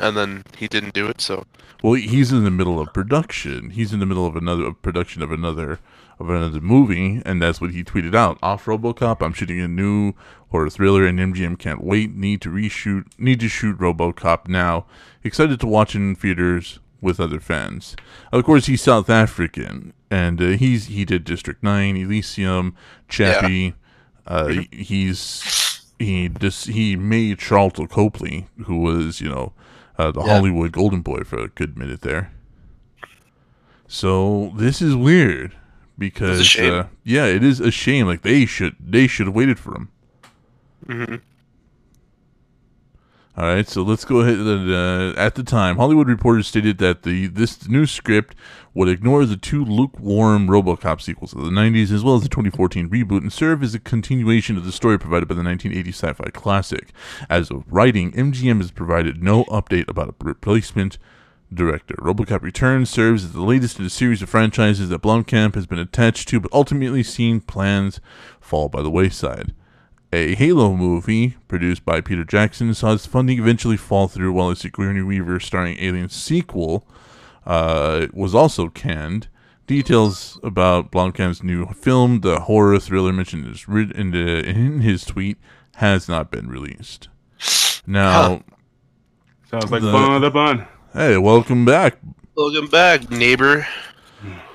[0.00, 1.20] and then he didn't do it.
[1.20, 1.44] So,
[1.82, 3.70] Well, he's in the middle of production.
[3.70, 5.80] He's in the middle of another of production of another
[6.22, 8.38] of another movie, and that's what he tweeted out.
[8.42, 10.14] Off RoboCop, I'm shooting a new
[10.50, 12.14] horror thriller, and MGM can't wait.
[12.14, 13.06] Need to reshoot.
[13.18, 14.86] Need to shoot RoboCop now.
[15.24, 17.96] Excited to watch it in theaters with other fans.
[18.32, 22.74] Of course, he's South African, and uh, he's he did District Nine, Elysium,
[23.08, 23.74] Chappie.
[24.26, 29.52] Uh, he- he's he just he made Sharlto Copley, who was you know
[29.98, 30.34] uh, the Yeah.
[30.36, 32.32] Hollywood Golden Boy for a good minute there.
[33.88, 35.52] So this is weird
[35.98, 36.56] because.
[36.56, 38.06] Uh, yeah, it is a shame.
[38.06, 39.88] Like they should they should have waited for him.
[40.86, 41.14] hmm
[43.34, 44.36] All right, so let's go ahead.
[44.36, 48.34] And, uh, at the time, Hollywood Reporter stated that the this new script
[48.74, 52.90] would ignore the two lukewarm RoboCop sequels of the '90s, as well as the 2014
[52.90, 56.92] reboot, and serve as a continuation of the story provided by the 1980 sci-fi classic.
[57.30, 60.98] As of writing, MGM has provided no update about a replacement
[61.54, 61.94] director.
[61.98, 65.78] RoboCop Returns serves as the latest in a series of franchises that Blomkamp has been
[65.78, 68.00] attached to, but ultimately seen plans
[68.40, 69.52] fall by the wayside.
[70.12, 74.56] A Halo movie produced by Peter Jackson saw its funding eventually fall through, while a
[74.56, 76.86] Sigourney Weaver starring Alien sequel
[77.46, 79.28] uh, was also canned.
[79.66, 83.64] Details about Blomkamp's new film, the horror thriller mentioned in his,
[83.96, 85.38] in, his tweet,
[85.76, 87.08] has not been released.
[87.86, 88.42] Now,
[89.50, 90.66] Sounds like The- fun on the bun.
[90.94, 91.98] Hey, welcome back,
[92.34, 93.66] Welcome back, neighbor.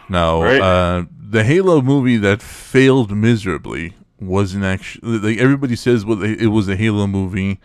[0.10, 0.60] Now, Right.
[0.62, 6.04] uh, the Halo movie that failed miserably wasn't actually like everybody says.
[6.06, 7.60] Well, it was a Halo movie.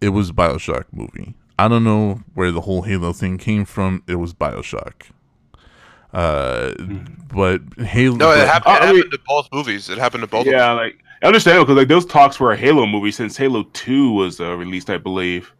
[0.00, 1.34] It was a Bioshock movie.
[1.58, 4.02] I don't know where the whole Halo thing came from.
[4.06, 4.92] It was Bioshock.
[6.12, 6.72] Uh,
[7.34, 8.16] but Halo.
[8.16, 9.88] No, it, but- happened, it I mean- happened to both movies.
[9.88, 10.40] It happened to both.
[10.40, 10.54] of them.
[10.54, 14.12] Yeah, like I understand because like those talks were a Halo movie since Halo Two
[14.12, 15.52] was uh, released, I believe,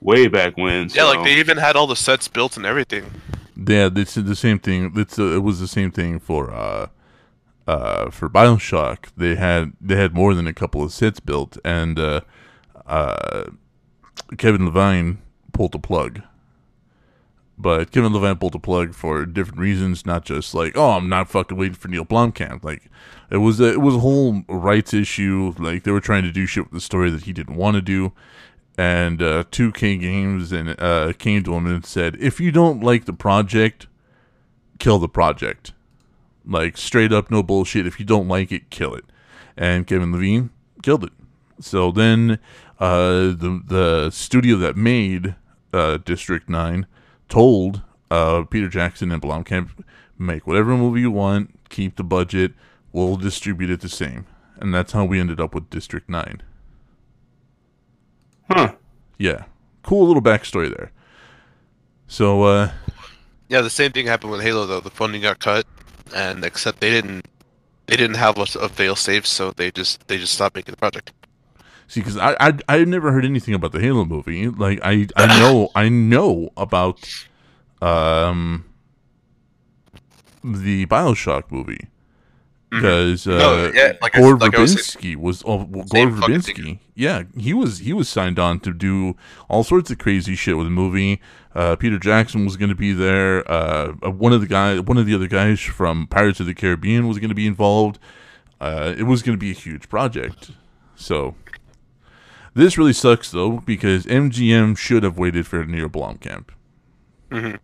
[0.00, 0.88] way back when.
[0.90, 3.10] Yeah, like they even had all the sets built and everything.
[3.56, 4.92] Yeah, it's the same thing.
[4.96, 6.88] It's uh, it was the same thing for uh,
[7.66, 9.06] uh, for Bioshock.
[9.16, 12.20] They had they had more than a couple of sets built, and uh,
[12.86, 13.44] uh,
[14.36, 15.18] Kevin Levine
[15.52, 16.22] pulled the plug.
[17.60, 21.28] But Kevin Levine pulled the plug for different reasons, not just like, oh, I'm not
[21.28, 22.62] fucking waiting for Neil Blomkamp.
[22.62, 22.88] Like,
[23.32, 25.52] it was a, it was a whole rights issue.
[25.58, 27.82] Like they were trying to do shit with the story that he didn't want to
[27.82, 28.12] do
[28.78, 33.04] and uh, 2K Games and uh, came to him and said, "If you don't like
[33.04, 33.88] the project,
[34.78, 35.72] kill the project.
[36.46, 37.86] Like straight up, no bullshit.
[37.86, 39.04] If you don't like it, kill it."
[39.56, 40.50] And Kevin Levine
[40.82, 41.12] killed it.
[41.60, 42.38] So then,
[42.78, 45.34] uh, the the studio that made
[45.72, 46.86] uh, District Nine
[47.28, 49.70] told uh, Peter Jackson and Blomkamp
[50.16, 52.52] make whatever movie you want, keep the budget,
[52.92, 54.26] we'll distribute it the same,
[54.60, 56.42] and that's how we ended up with District Nine.
[58.48, 58.74] Huh.
[59.18, 59.44] Yeah,
[59.82, 60.92] cool little backstory there.
[62.06, 62.70] So, uh,
[63.48, 64.80] Yeah, the same thing happened with Halo though.
[64.80, 65.66] The funding got cut,
[66.14, 67.26] and except they didn't
[67.86, 70.78] they didn't have a, a fail safe, so they just they just stopped making the
[70.78, 71.12] project.
[71.86, 74.48] See, because I, I I never heard anything about the Halo movie.
[74.48, 77.00] Like I I know I know about
[77.82, 78.64] um
[80.44, 81.88] the Bioshock movie
[82.70, 83.76] because uh, Mm-hmm.
[83.76, 86.54] No, yeah, like Gore like was Verbinski was oh, well, Gore Same fucking thing.
[86.56, 86.78] Verbinski.
[86.94, 89.16] Yeah, he was he was signed on to do
[89.48, 91.20] all sorts of crazy shit with the movie.
[91.54, 93.48] Uh, Peter Jackson was going to be there.
[93.50, 96.54] Uh, uh, one of the guy, one of the other guys from Pirates of the
[96.54, 97.98] Caribbean was going to be involved.
[98.60, 100.50] Uh, it was going to be a huge project.
[100.94, 101.34] So
[102.54, 106.48] this really sucks though because MGM should have waited for Neil Blomkamp.
[107.30, 107.58] Mhm.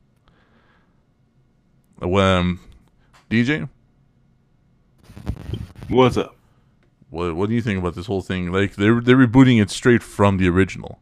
[2.02, 2.60] Um,
[3.30, 3.68] DJ,
[5.88, 6.36] What's up?
[7.14, 8.52] what what do you think about this whole thing?
[8.52, 10.98] Like they're they're rebooting it straight from the original,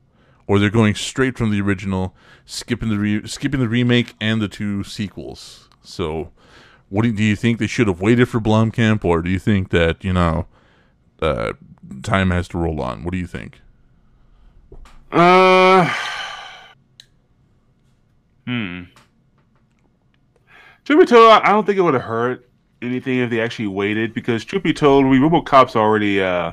[0.46, 2.14] or they're going straight from the original,
[2.44, 5.68] skipping the re- skipping the remake and the two sequels.
[5.82, 6.30] So,
[6.90, 9.38] what do you, do you think they should have waited for Blomkamp, or do you
[9.38, 10.46] think that you know,
[11.20, 11.54] uh,
[12.02, 13.02] time has to roll on?
[13.02, 13.60] What do you think?
[15.10, 15.92] Uh,
[18.46, 18.82] hmm.
[20.84, 22.48] Truth be told, I don't think it would have hurt
[22.82, 26.52] anything if they actually waited because, truth be told, we RoboCop's already, uh,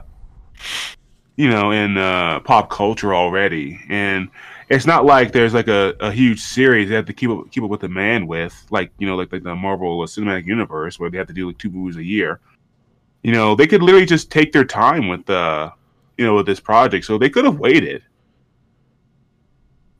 [1.35, 4.29] you know, in uh, pop culture already, and
[4.69, 7.63] it's not like there's like a, a huge series they have to keep up keep
[7.63, 11.09] up with the man with, like you know, like like the Marvel Cinematic Universe where
[11.09, 12.39] they have to do like two movies a year.
[13.23, 15.73] You know, they could literally just take their time with the,
[16.17, 18.03] you know, with this project, so they could have waited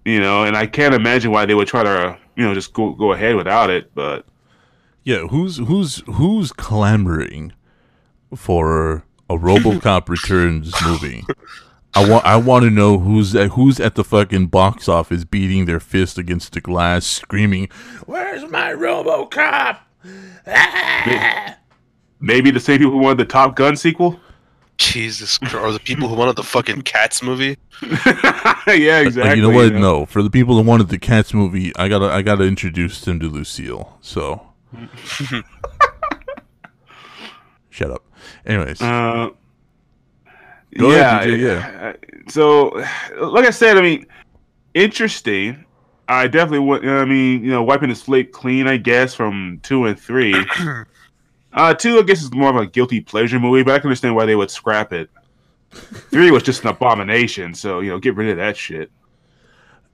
[0.05, 2.93] you know, and I can't imagine why they would try to, you know, just go
[2.93, 3.93] go ahead without it.
[3.93, 4.25] But
[5.09, 7.53] Yeah, who's who's who's clamoring
[8.35, 11.25] for a RoboCop Returns movie?
[11.95, 15.65] I want I want to know who's at, who's at the fucking box office beating
[15.65, 17.69] their fist against the glass, screaming,
[18.05, 19.79] "Where's my RoboCop?"
[20.45, 21.57] Ah!
[22.19, 24.19] maybe the same people who wanted the Top Gun sequel.
[24.77, 25.55] Jesus Christ!
[25.55, 27.57] Or the people who wanted the fucking Cats movie.
[27.81, 29.23] yeah, exactly.
[29.23, 29.73] Like, you know what?
[29.73, 33.19] No, for the people that wanted the Cats movie, I gotta I gotta introduce them
[33.21, 33.97] to Lucille.
[34.01, 34.48] So,
[37.69, 38.03] shut up.
[38.45, 39.29] Anyways, Uh,
[40.77, 41.93] Go yeah, ahead, DJ, yeah.
[42.27, 42.69] So,
[43.19, 44.05] like I said, I mean,
[44.75, 45.65] interesting.
[46.07, 46.87] I definitely would.
[46.87, 50.35] I mean, you know, wiping the slate clean, I guess, from two and three.
[51.53, 54.15] uh, two, I guess, is more of a guilty pleasure movie, but I can understand
[54.15, 55.09] why they would scrap it.
[55.71, 58.91] Three was just an abomination, so you know, get rid of that shit.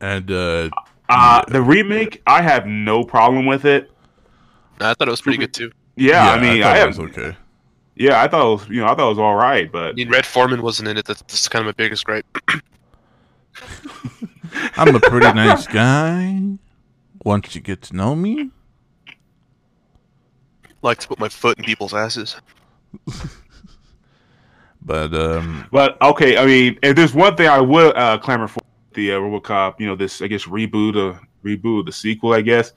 [0.01, 0.69] and uh,
[1.09, 3.91] Uh, the remake, I have no problem with it.
[4.79, 5.71] Nah, I thought it was pretty good too.
[5.95, 7.37] Yeah, I mean, thought I, it was okay.
[7.95, 9.95] yeah, I thought it was, you know, I thought it was all right, I but
[9.95, 11.05] mean, Red Foreman wasn't in it.
[11.05, 12.25] That's, that's kind of my biggest gripe.
[14.77, 16.41] I'm a pretty nice guy.
[17.23, 18.51] Once you get to know me,
[20.81, 22.35] like to put my foot in people's asses.
[24.81, 28.61] but um, but okay, I mean, if there's one thing I would uh, clamor for
[28.93, 32.71] the uh, RoboCop, you know, this I guess reboot of reboot the sequel, I guess,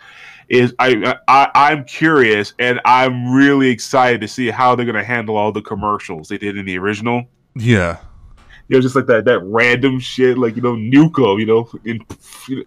[0.48, 5.36] is I, I I'm curious and I'm really excited to see how they're gonna handle
[5.36, 7.24] all the commercials they did in the original.
[7.54, 7.98] yeah,
[8.68, 12.00] You know, just like that that random shit, like you know, Nuco, you know, in,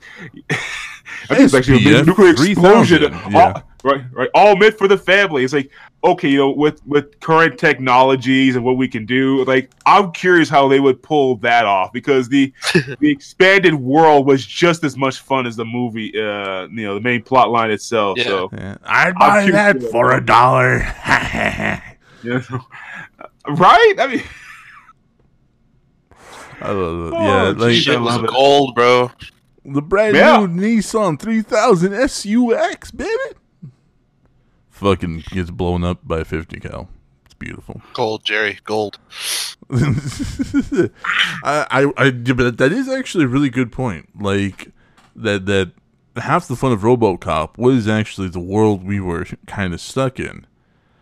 [1.30, 3.02] I think it's actually a nuclear explosion.
[3.04, 3.54] yeah.
[3.56, 5.44] All, right, right, all meant for the family.
[5.44, 5.72] It's like
[6.04, 10.50] okay, you know, with with current technologies and what we can do, like I'm curious
[10.50, 12.52] how they would pull that off because the
[13.00, 16.10] the expanded world was just as much fun as the movie.
[16.18, 18.18] Uh, you know, the main plot line itself.
[18.18, 18.24] Yeah.
[18.26, 18.78] So, yeah.
[18.84, 20.78] I'd buy that for a dollar.
[21.08, 21.82] yeah.
[23.48, 23.94] right?
[24.00, 24.24] I mean,
[26.62, 27.16] I love it.
[27.16, 27.88] Oh, yeah, like geez.
[27.88, 28.30] I Shit was love it.
[28.30, 29.12] gold, bro.
[29.66, 30.46] the brand Yeah.
[30.46, 33.10] new Nissan 3000 SUX, baby.
[34.82, 36.90] Fucking gets blown up by a 50 cal.
[37.26, 37.84] It's beautiful.
[37.94, 38.58] Gold, Jerry.
[38.64, 38.98] Gold.
[39.72, 40.90] I,
[41.44, 44.10] I, I, but that is actually a really good point.
[44.20, 44.72] Like
[45.16, 45.74] that, that
[46.16, 50.48] half the fun of RoboCop was actually the world we were kind of stuck in.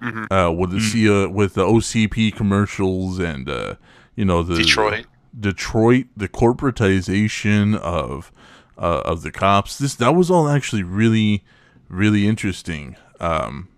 [0.02, 3.76] Uh, with the C, uh, with the OCP commercials and uh,
[4.16, 5.06] you know the Detroit.
[5.38, 8.32] Detroit, the corporatization of
[8.78, 9.78] uh, of the cops.
[9.78, 11.46] This that was all actually really,
[11.88, 12.96] really interesting.
[13.20, 13.69] Um,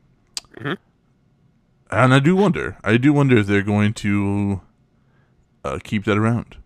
[1.92, 2.78] And I do wonder.
[2.84, 4.62] I do wonder if they're going to
[5.64, 6.58] uh, keep that around.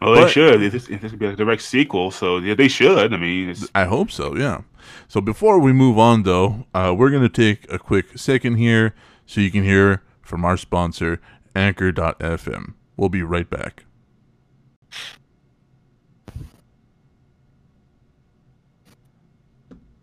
[0.00, 0.60] Well, they should.
[0.70, 3.12] This, could be a direct sequel, so yeah, they should.
[3.12, 4.62] I mean, I hope so, yeah.
[5.08, 8.94] So before we move on, though, uh, we're going to take a quick second here
[9.24, 11.20] so you can hear from our sponsor,
[11.54, 12.74] Anchor.fm.
[12.96, 13.84] We'll be right back.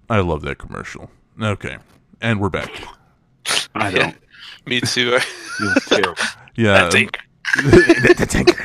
[0.10, 1.12] I love that commercial.
[1.42, 1.78] Okay.
[2.22, 2.72] And we're back.
[3.76, 4.16] I don't.
[4.66, 5.18] Me too.
[5.60, 6.16] It was terrible.
[6.56, 6.90] Yeah.
[6.90, 7.20] That tank.
[8.18, 8.56] That's Anchor.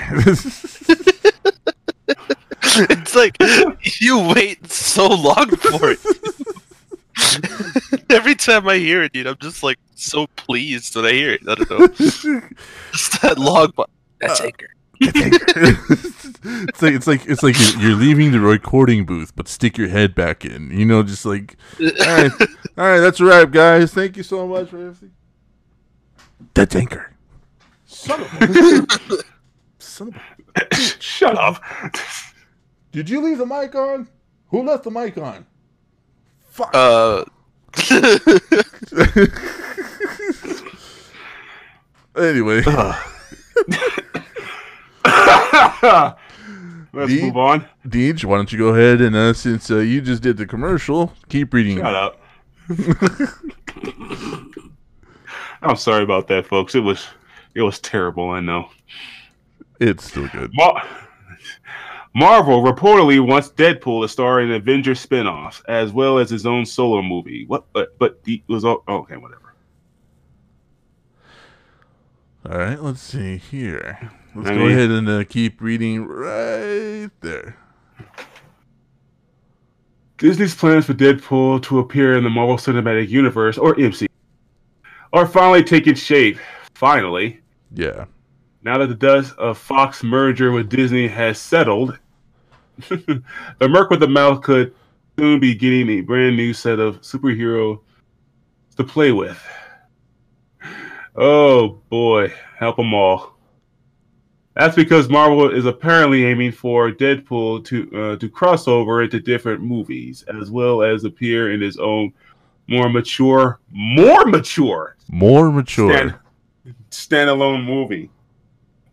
[2.94, 3.36] it's like
[4.00, 5.98] you wait so long for it.
[8.09, 11.42] Every time I hear it, dude, I'm just like so pleased when I hear it.
[11.46, 11.86] I don't know.
[11.88, 13.72] Just that long.
[13.76, 13.84] bu-
[14.22, 14.68] That's uh, anchor.
[15.01, 19.88] it's like it's like it's like you're, you're leaving the recording booth, but stick your
[19.88, 20.70] head back in.
[20.70, 23.92] You know, just like all right, all right, that's a wrap, guys.
[23.92, 25.12] Thank you so much for everything.
[26.55, 27.12] That's anchor.
[27.84, 29.22] Son of a,
[29.78, 30.16] son of
[30.57, 30.76] a.
[31.01, 31.62] Shut up.
[32.92, 34.09] Did you leave the mic on?
[34.49, 35.44] Who left the mic on?
[36.49, 36.70] Fuck.
[36.74, 37.24] Uh,
[42.16, 42.62] anyway,
[46.92, 47.66] Let's The- move on.
[47.86, 51.12] Deej, why don't you go ahead and uh, since uh, you just did the commercial,
[51.28, 51.78] keep reading.
[51.78, 52.20] Shut up.
[55.62, 56.74] I'm sorry about that, folks.
[56.74, 57.07] It was
[57.54, 58.30] it was terrible.
[58.30, 58.68] I know.
[59.80, 60.50] It's still good.
[60.54, 60.86] Mar-
[62.14, 67.02] Marvel reportedly wants Deadpool to star in Avengers spin-offs as well as his own solo
[67.02, 67.44] movie.
[67.46, 67.66] What?
[67.72, 69.16] But but it was all oh, okay.
[69.16, 69.54] Whatever.
[72.48, 74.12] All right, let's see here.
[74.37, 77.57] Let's I go mean- ahead and uh, keep reading right there.
[80.18, 84.07] Disney's plans for Deadpool to appear in the Marvel Cinematic Universe or MCU
[85.12, 86.39] are finally taking shape.
[86.74, 87.41] Finally,
[87.72, 88.07] Yeah.
[88.62, 91.99] now that the dust of Fox merger with Disney has settled,
[92.89, 93.22] the
[93.68, 94.74] Merc with the Mouth could
[95.18, 97.80] soon be getting a brand new set of superhero
[98.76, 99.43] to play with.
[101.14, 103.36] Oh boy, help them all.
[104.57, 109.61] That's because Marvel is apparently aiming for Deadpool to uh, to cross over into different
[109.61, 112.12] movies, as well as appear in his own
[112.66, 115.92] more mature, more mature More mature.
[115.92, 116.14] stand,
[116.90, 118.11] standalone movie.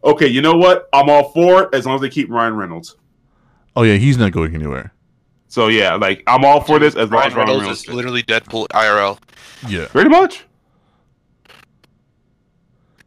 [0.04, 0.90] Okay, you know what?
[0.92, 2.98] I'm all for it as long as they keep Ryan Reynolds.
[3.76, 4.94] Oh yeah, he's not going anywhere.
[5.48, 7.82] So yeah, like I'm all for this as long Ryan as Ryan Reynolds Reynolds.
[7.84, 9.18] is literally Deadpool IRL.
[9.70, 9.88] Yeah.
[9.88, 10.44] Pretty much.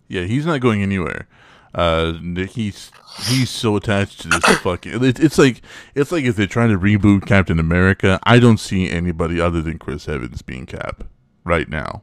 [0.08, 1.28] Yeah, he's not going anywhere.
[1.76, 2.14] Uh,
[2.48, 2.90] he's
[3.26, 5.04] he's so attached to this fucking.
[5.04, 5.60] It, it's like
[5.94, 8.18] it's like if they're trying to reboot Captain America.
[8.22, 11.04] I don't see anybody other than Chris Evans being Cap
[11.44, 12.02] right now.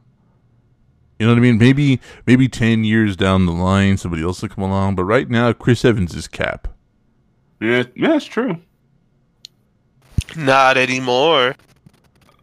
[1.18, 1.58] You know what I mean?
[1.58, 4.94] Maybe maybe ten years down the line, somebody else will come along.
[4.94, 6.68] But right now, Chris Evans is Cap.
[7.60, 8.58] Yeah, yeah, that's true.
[10.36, 11.56] Not anymore.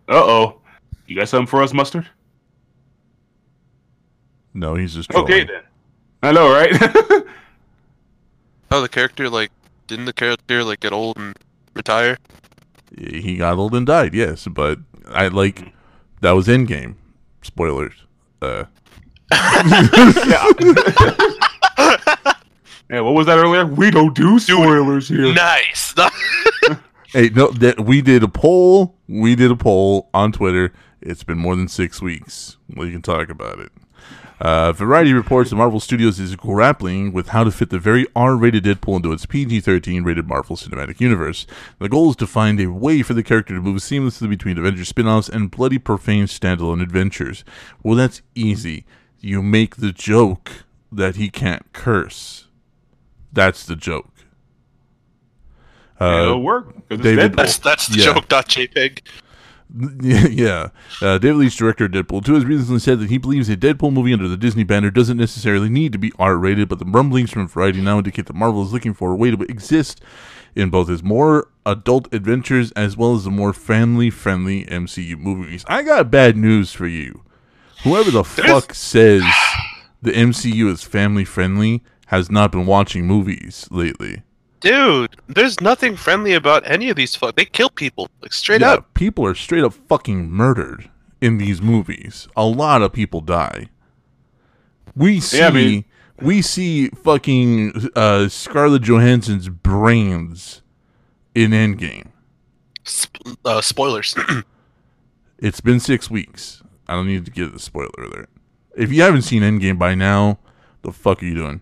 [0.09, 0.61] Uh oh.
[1.07, 2.09] You got something for us, Mustard?
[4.53, 5.63] No, he's just Okay then.
[6.23, 7.23] I know, right?
[8.73, 9.51] Oh, the character like
[9.87, 11.37] didn't the character like get old and
[11.73, 12.17] retire?
[12.97, 14.13] He got old and died.
[14.13, 15.73] Yes, but I like
[16.21, 16.97] that was in game.
[17.41, 18.05] Spoilers.
[18.41, 18.63] Uh,
[19.29, 20.47] yeah.
[22.89, 23.01] yeah.
[23.01, 23.65] What was that earlier?
[23.65, 25.33] We don't do spoilers here.
[25.33, 25.93] Nice.
[27.13, 28.95] Hey, no, that we did a poll.
[29.09, 30.71] We did a poll on Twitter.
[31.01, 32.55] It's been more than six weeks.
[32.73, 33.69] We can talk about it.
[34.41, 38.63] Uh, Variety reports that Marvel Studios is grappling with how to fit the very R-rated
[38.63, 41.45] Deadpool into its PG-13 rated Marvel Cinematic Universe.
[41.77, 44.87] The goal is to find a way for the character to move seamlessly between Avengers
[44.87, 47.43] spin-offs and bloody profane standalone adventures.
[47.83, 48.83] Well, that's easy.
[49.19, 50.51] You make the joke
[50.91, 52.47] that he can't curse.
[53.31, 54.09] That's the joke.
[55.99, 56.87] Uh, it'll work.
[56.89, 57.35] David- Deadpool.
[57.35, 58.05] that's that's the Yeah.
[58.15, 58.27] joke.
[60.03, 60.69] Yeah.
[61.01, 63.93] Uh, David Leitch, director of Deadpool 2, has recently said that he believes a Deadpool
[63.93, 67.47] movie under the Disney banner doesn't necessarily need to be R-rated, but the rumblings from
[67.47, 70.01] Variety now indicate that Marvel is looking for a way to exist
[70.55, 75.63] in both his more adult adventures as well as the more family-friendly MCU movies.
[75.67, 77.23] I got bad news for you.
[77.83, 79.23] Whoever the fuck says
[80.01, 84.23] the MCU is family-friendly has not been watching movies lately.
[84.61, 87.35] Dude, there's nothing friendly about any of these fuck.
[87.35, 88.93] They kill people like straight yeah, up.
[88.93, 90.89] people are straight up fucking murdered
[91.19, 92.27] in these movies.
[92.35, 93.69] A lot of people die.
[94.95, 95.85] We see Yeah, I mean-
[96.21, 100.61] we see fucking uh, Scarlett Johansson's brains
[101.33, 102.11] in Endgame.
[102.85, 104.15] Sp- uh, spoilers.
[105.39, 106.61] It's been six weeks.
[106.87, 108.29] I don't need to give the spoiler alert.
[108.77, 110.37] If you haven't seen Endgame by now,
[110.83, 111.61] the fuck are you doing?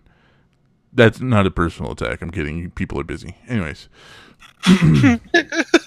[0.92, 2.20] That's not a personal attack.
[2.22, 2.70] I'm kidding.
[2.72, 3.36] People are busy.
[3.48, 3.88] Anyways,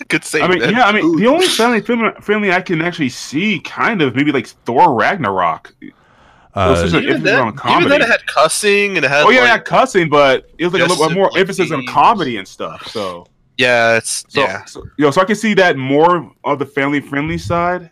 [0.07, 0.43] Good save.
[0.43, 0.71] I mean, man.
[0.73, 4.31] yeah, I mean, the only family film- family I can actually see, kind of, maybe
[4.31, 5.73] like Thor Ragnarok.
[6.55, 7.89] uh, this is a- even emphasis then, even comedy.
[7.89, 10.73] then it had cussing and it had Oh yeah, like, yeah, cussing, but it was
[10.73, 12.87] like a little bit more like emphasis on comedy and stuff.
[12.87, 13.25] So,
[13.57, 14.63] yeah, it's so, yeah.
[14.65, 17.91] so, you know, so I can see that more of the family friendly side.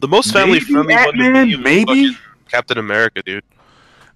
[0.00, 2.16] The most family Maybe friendly one would Ant-Man, be maybe?
[2.50, 3.44] Captain America, dude.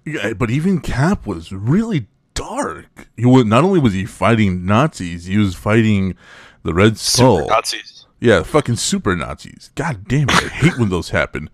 [0.05, 3.07] Yeah, but even Cap was really dark.
[3.15, 6.15] He was not only was he fighting Nazis, he was fighting
[6.63, 7.39] the Red Skull.
[7.39, 8.05] Super Nazis.
[8.19, 9.71] Yeah, fucking super Nazis.
[9.75, 10.43] God damn it!
[10.43, 11.49] I hate when those happen.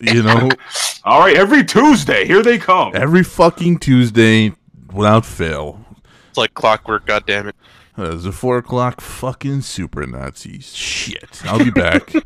[0.00, 0.50] You know,
[1.04, 2.92] All right, every Tuesday, here they come.
[2.94, 4.52] every fucking Tuesday,
[4.92, 5.84] without fail.
[6.28, 7.06] It's like clockwork.
[7.06, 7.56] God damn it.
[7.96, 10.74] Uh, it's a four o'clock fucking super Nazis.
[10.74, 11.42] Shit.
[11.44, 12.12] I'll be back.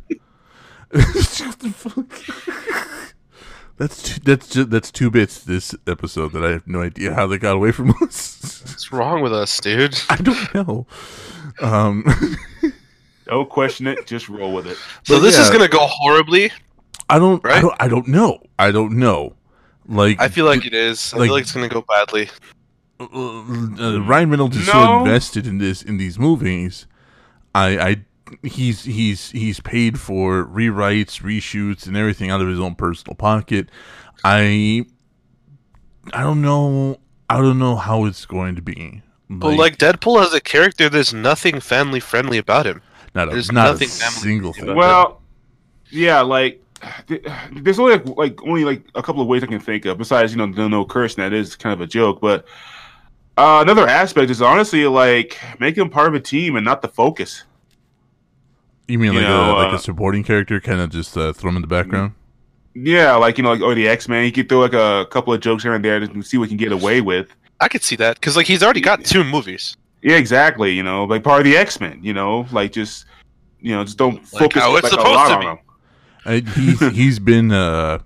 [3.79, 6.67] Shut the fuck- that's two, that's ju- that's two bits this episode that I have
[6.67, 8.61] no idea how they got away from us.
[8.65, 9.99] What's wrong with us, dude?
[10.09, 10.87] I don't know.
[11.61, 12.03] Um,
[13.25, 14.77] Don't question it, just roll with it.
[15.03, 16.49] So But this is gonna go horribly.
[17.09, 17.61] I don't, I Right?
[17.61, 17.75] don't.
[17.79, 18.39] I don't know.
[18.57, 19.33] I don't know.
[19.87, 21.13] Like I feel like it is.
[21.13, 22.29] I like- feel like it's gonna go badly.
[22.99, 26.87] uh, uh, Ryan Reynolds is so invested in this in these movies.
[27.53, 28.05] I, I
[28.43, 33.69] he's he's he's paid for rewrites, reshoots, and everything out of his own personal pocket.
[34.23, 34.85] I
[36.13, 36.99] I don't know.
[37.29, 39.01] I don't know how it's going to be.
[39.29, 42.81] But like Deadpool as a character, there's nothing family friendly about him.
[43.13, 44.69] not a, there's not a nothing family single thing.
[44.69, 44.75] it.
[44.75, 45.21] Well,
[45.89, 46.63] yeah, like
[47.51, 49.97] there's only like, like only like a couple of ways I can think of.
[49.97, 52.21] Besides, you know, the no cursing that is kind of a joke.
[52.21, 52.45] But
[53.37, 56.87] uh, another aspect is honestly like make him part of a team and not the
[56.87, 57.43] focus.
[58.87, 61.33] You mean you like know, a like uh, a supporting character, kind of just uh,
[61.33, 62.13] throw him in the background?
[62.73, 65.33] Yeah, like you know, like oh the X Men, he could throw like a couple
[65.33, 67.29] of jokes here and there to see what he can get away with.
[67.59, 69.75] I could see that because like he's already got two movies.
[70.03, 70.71] Yeah, exactly.
[70.73, 71.99] You know, like part of the X Men.
[72.03, 73.05] You know, like just
[73.59, 75.47] you know, just don't Like focus how it's like, a supposed lot to on be.
[75.47, 75.57] him.
[76.25, 77.99] Uh, he's he's been uh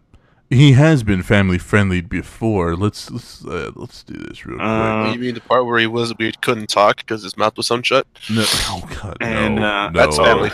[0.51, 2.75] he has been family friendly before.
[2.75, 4.67] Let's let's uh, let's do this real quick.
[4.67, 7.67] Uh, you mean the part where he was we couldn't talk because his mouth was
[7.67, 8.05] sewn shut?
[8.29, 9.99] no, oh god, and, no, uh, no.
[9.99, 10.51] That's family.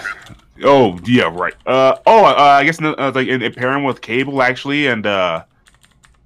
[0.63, 1.55] Oh yeah, right.
[1.65, 5.43] Uh, oh, uh, I guess uh, like in, in pairing with Cable actually, and uh,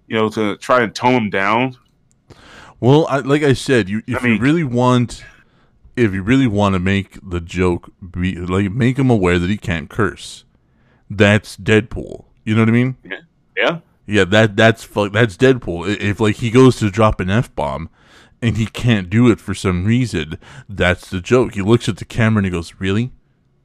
[0.07, 1.77] you know to try and tone him down.
[2.81, 5.23] Well, I, like I said, you if I mean- you really want,
[5.95, 9.57] if you really want to make the joke be like make him aware that he
[9.57, 10.43] can't curse,
[11.09, 12.25] that's Deadpool.
[12.43, 12.97] You know what I mean?
[13.03, 13.19] Yeah,
[13.57, 15.97] Yeah, Yeah, that that's fu- that's Deadpool.
[15.99, 17.89] If like he goes to drop an f bomb,
[18.41, 20.37] and he can't do it for some reason,
[20.67, 21.53] that's the joke.
[21.55, 23.11] He looks at the camera and he goes, "Really,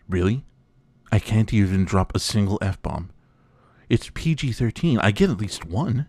[0.08, 0.44] really,
[1.12, 3.10] I can't even drop a single f bomb.
[3.88, 4.98] It's PG thirteen.
[4.98, 6.06] I get at least one."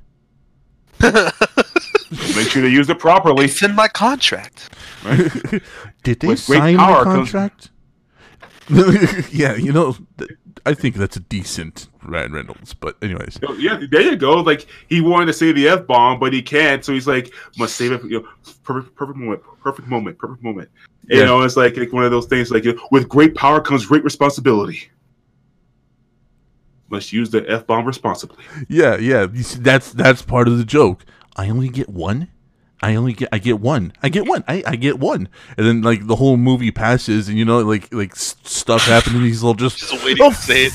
[1.01, 3.45] make sure to use it properly.
[3.45, 4.69] It's in my contract.
[6.03, 7.69] Did they With sign the power comes- contract?
[9.32, 10.32] yeah, you know, th-
[10.68, 12.74] I think that's a decent Ryan Reynolds.
[12.74, 14.41] But anyways, yeah, there you go.
[14.41, 17.78] Like he wanted to say the f bomb, but he can't, so he's like, must
[17.78, 18.03] save it.
[18.03, 18.28] You know,
[18.63, 20.70] perfect, perfect moment, perfect moment, perfect moment.
[21.07, 22.51] You know, it's like, like one of those things.
[22.51, 24.91] Like with great power comes great responsibility.
[26.89, 28.43] Must use the f bomb responsibly.
[28.68, 31.05] yeah, yeah, you see, that's that's part of the joke.
[31.38, 32.28] I only get one.
[32.82, 33.93] I only get I get one.
[34.03, 34.43] I get one.
[34.47, 35.30] I, I get one.
[35.57, 39.25] And then like the whole movie passes, and you know, like like stuff happens, and
[39.25, 40.73] he's all just Just waiting Oh, to say it.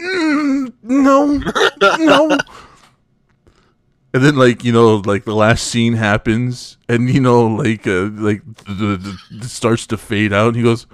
[0.00, 1.26] Mm, no,
[1.98, 2.38] no.
[4.12, 8.08] And then, like you know, like the last scene happens, and you know, like uh,
[8.12, 10.48] like the, the, the starts to fade out.
[10.48, 10.86] And he goes,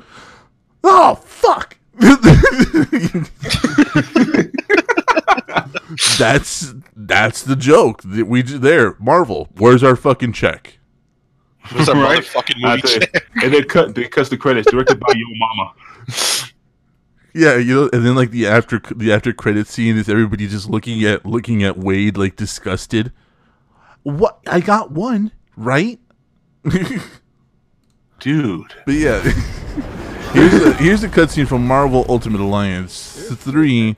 [0.85, 1.77] "Oh fuck!"
[6.19, 8.97] that's that's the joke that we there.
[8.99, 10.79] Marvel, where's our fucking check?
[11.73, 12.21] What's that Right?
[12.23, 12.81] motherfucking movie?
[13.07, 15.73] the- and then cut they cuts the credits directed by Yo Mama.
[17.35, 20.71] Yeah, you know, and then like the after the after credit scene is everybody just
[20.71, 23.13] looking at looking at Wade like disgusted.
[24.05, 24.39] What?
[24.47, 25.99] I got one right.
[28.21, 28.75] Dude.
[28.87, 29.21] But yeah,
[30.33, 33.97] here's a here's a cutscene from Marvel Ultimate Alliance three,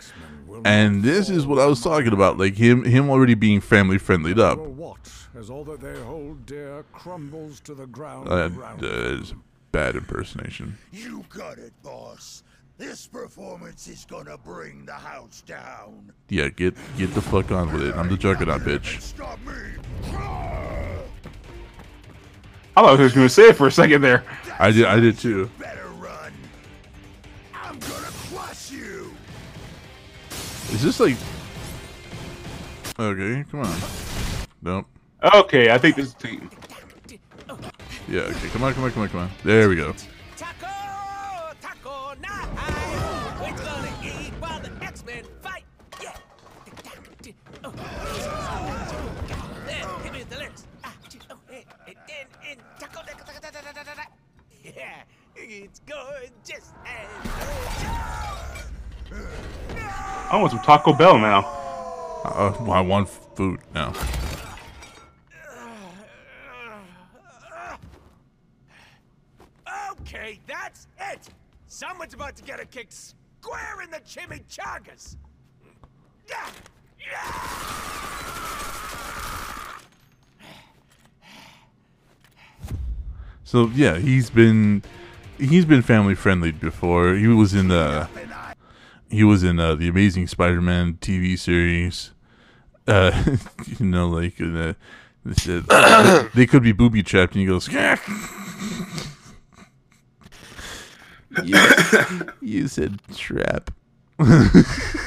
[0.68, 4.38] and this is what I was talking about, like him him already being family friendlied
[4.38, 4.58] up.
[4.58, 9.20] Will watch as all that they hold dear crumbles to the ground Uh, around that
[9.20, 9.34] is
[9.72, 10.76] bad impersonation.
[10.92, 12.42] You got it, boss.
[12.76, 16.12] This performance is gonna bring the house down.
[16.28, 17.96] Yeah, get get the fuck on with it.
[17.96, 19.00] I'm the Juggernaut, bitch.
[19.00, 19.54] Stop me.
[22.76, 24.22] I thought I was gonna say it for a second there.
[24.60, 25.50] I did I did too.
[30.70, 31.16] Is this like?
[32.98, 33.78] Okay, come on.
[34.60, 34.86] Nope.
[35.34, 36.08] Okay, I think this.
[36.08, 36.50] Is team.
[38.08, 39.30] Yeah, okay, come on, come on, come on, come on.
[39.44, 39.94] There we go.
[60.31, 61.41] I want some Taco Bell now.
[62.24, 63.95] Uh, well, I want food now.
[70.01, 71.29] Okay, that's it!
[71.66, 75.16] Someone's about to get a kick square in the chimichangas!
[76.29, 76.47] Yeah!
[83.45, 84.83] So yeah, he's been
[85.39, 87.14] he's been family friendly before.
[87.14, 88.07] He was in the
[89.11, 92.12] he was in uh, the Amazing Spider-Man TV series.
[92.86, 93.36] Uh,
[93.78, 94.74] you know, like uh,
[95.24, 95.64] they said
[96.34, 97.68] they could be booby trapped, and he goes,
[101.44, 101.59] you,
[102.40, 103.70] you said trap.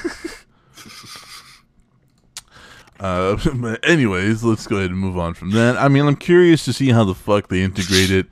[3.02, 5.76] Uh, but anyways, let's go ahead and move on from that.
[5.76, 8.28] I mean, I'm curious to see how the fuck they integrate it.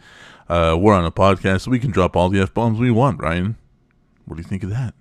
[0.47, 3.19] Uh, we're on a podcast, so we can drop all the f bombs we want.
[3.19, 3.57] Ryan,
[4.25, 4.93] what do you think of that?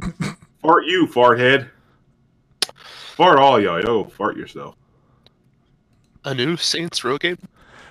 [0.00, 0.38] Fuck!
[0.62, 1.70] Fart you, fart head.
[3.14, 3.80] Fart all y'all.
[3.80, 4.74] Yo, fart yourself.
[6.24, 7.38] A new Saints Row game?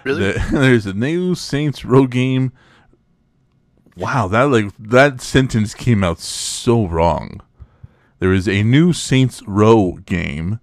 [0.03, 0.19] Really?
[0.33, 2.51] There- There's a new Saints Row game.
[3.95, 7.41] Wow, that like that sentence came out so wrong.
[8.19, 10.59] There is a new Saints Row game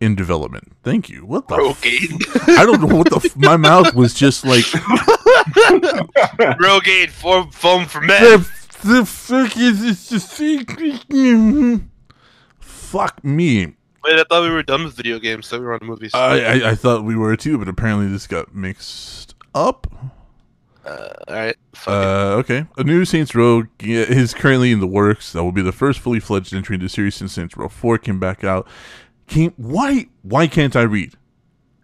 [0.00, 0.72] in development.
[0.82, 1.24] Thank you.
[1.24, 1.56] What the?
[1.58, 2.18] Row f- game?
[2.58, 3.16] I don't know what the.
[3.24, 4.64] F- my mouth was just like
[6.60, 8.44] Rogate form foam for men.
[8.82, 10.08] The, fuck is this?
[10.08, 11.82] The secret?
[12.58, 13.74] Fuck me.
[14.02, 15.46] Wait, I thought we were done with video games.
[15.46, 16.12] So we were on movies.
[16.14, 19.86] I, I I thought we were too, but apparently this got mixed up.
[20.84, 21.56] Uh, all right.
[21.86, 22.66] Uh, okay.
[22.78, 25.32] A new Saints Row is currently in the works.
[25.32, 27.98] That will be the first fully fledged entry into the series since Saints Row Four
[27.98, 28.66] came back out.
[29.26, 31.14] Came why why can't I read?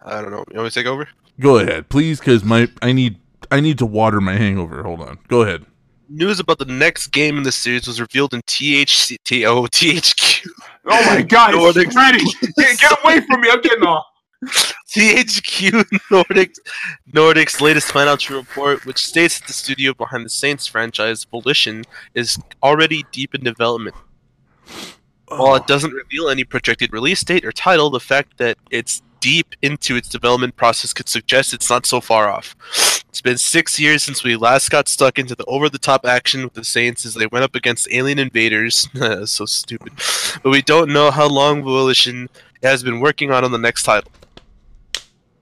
[0.03, 0.43] I don't know.
[0.49, 1.07] You want me to take over?
[1.39, 3.19] Go ahead, please, because my I need
[3.51, 4.81] I need to water my hangover.
[4.83, 5.19] Hold on.
[5.27, 5.65] Go ahead.
[6.09, 10.47] News about the next game in the series was revealed in THC, T- oh, THQ.
[10.85, 12.23] Oh my god, Nordic- it's ready.
[12.57, 13.49] Get, get away from me.
[13.51, 14.05] I'm getting off.
[14.89, 16.53] THQ Nordic
[17.11, 21.83] Nordic's latest financial report, which states that the studio behind the Saints franchise, Volition,
[22.13, 23.95] is already deep in development.
[25.27, 29.55] While it doesn't reveal any projected release date or title, the fact that it's deep
[29.61, 32.55] into its development process could suggest it's not so far off.
[33.09, 36.63] It's been six years since we last got stuck into the over-the-top action with the
[36.63, 38.87] Saints as they went up against alien invaders.
[39.25, 39.93] so stupid.
[40.43, 42.29] But we don't know how long Volition
[42.61, 44.11] has been working on on the next title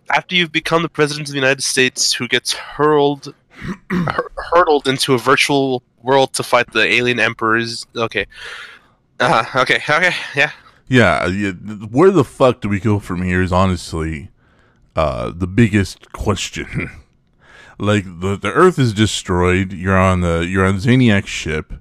[0.09, 3.33] after you've become the president of the United States who gets hurled
[3.89, 7.87] hur- hurtled into a virtual world to fight the alien emperors.
[7.95, 8.25] Okay.
[9.19, 10.51] Uh, okay, okay, yeah.
[10.87, 14.29] Yeah, yeah, where the fuck do we go from here is honestly
[14.95, 16.91] uh, the biggest question.
[17.77, 19.73] like the the Earth is destroyed.
[19.73, 21.73] You're on the you're on Zinyak's ship.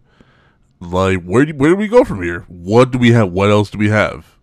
[0.80, 2.44] Like where do, where do we go from here?
[2.48, 3.32] What do we have?
[3.32, 4.34] What else do we have?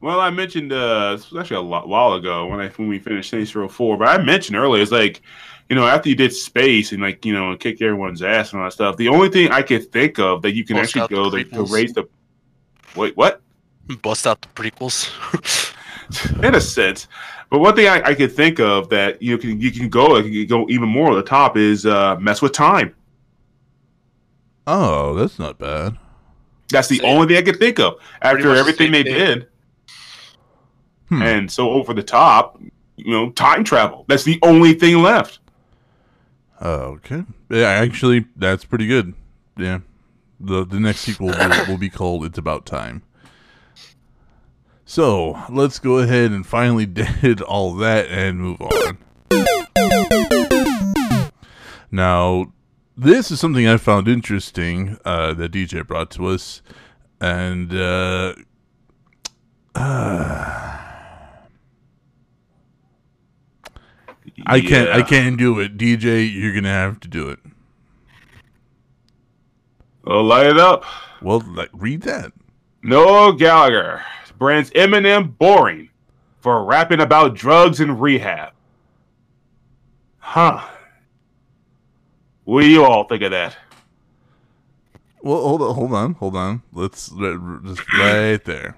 [0.00, 2.98] Well, I mentioned uh, this was actually a lot, while ago when I when we
[2.98, 5.20] finished Saints Row Four, but I mentioned earlier it's like,
[5.68, 8.66] you know, after you did space and like you know kick everyone's ass and all
[8.66, 11.10] that stuff, the only thing I could think of that you can Bust actually out
[11.10, 12.08] the go to, to raise the
[12.96, 13.42] wait what
[14.02, 15.10] Bust out the prequels.
[16.42, 17.06] in a sense,
[17.50, 20.46] but one thing I, I could think of that you can you can go you
[20.46, 22.94] can go even more at the top is uh, mess with time.
[24.66, 25.96] Oh, that's not bad.
[26.70, 27.06] That's the Same.
[27.06, 29.14] only thing I could think of after much the everything they thing.
[29.14, 29.48] did.
[31.08, 31.22] Hmm.
[31.22, 32.60] And so over the top,
[32.96, 34.04] you know, time travel.
[34.08, 35.40] That's the only thing left.
[36.60, 37.24] Oh, okay.
[37.48, 39.14] Yeah, actually, that's pretty good.
[39.56, 39.80] Yeah.
[40.38, 43.02] The the next sequel will, will be called It's About Time.
[44.90, 48.98] So, let's go ahead and finally did all that and move on.
[51.92, 52.52] Now,
[52.96, 56.60] this is something I found interesting uh, that DJ brought to us.
[57.20, 58.34] And, uh,
[59.76, 61.46] I
[64.60, 65.78] can't I can't do it.
[65.78, 67.38] DJ, you're going to have to do it.
[70.04, 70.84] Well, light it up.
[71.22, 72.32] Well, like, read that.
[72.82, 74.02] Noel Gallagher
[74.40, 75.90] brands Eminem boring
[76.40, 78.52] for rapping about drugs and rehab.
[80.18, 80.66] Huh.
[82.44, 83.56] What do you all think of that?
[85.22, 86.62] Well, hold on, hold on, hold on.
[86.72, 88.76] Let's just right there.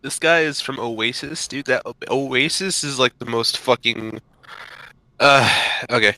[0.00, 1.66] This guy is from Oasis, dude.
[1.66, 4.20] That Oasis is like the most fucking.
[5.20, 5.48] Uh,
[5.90, 6.16] okay.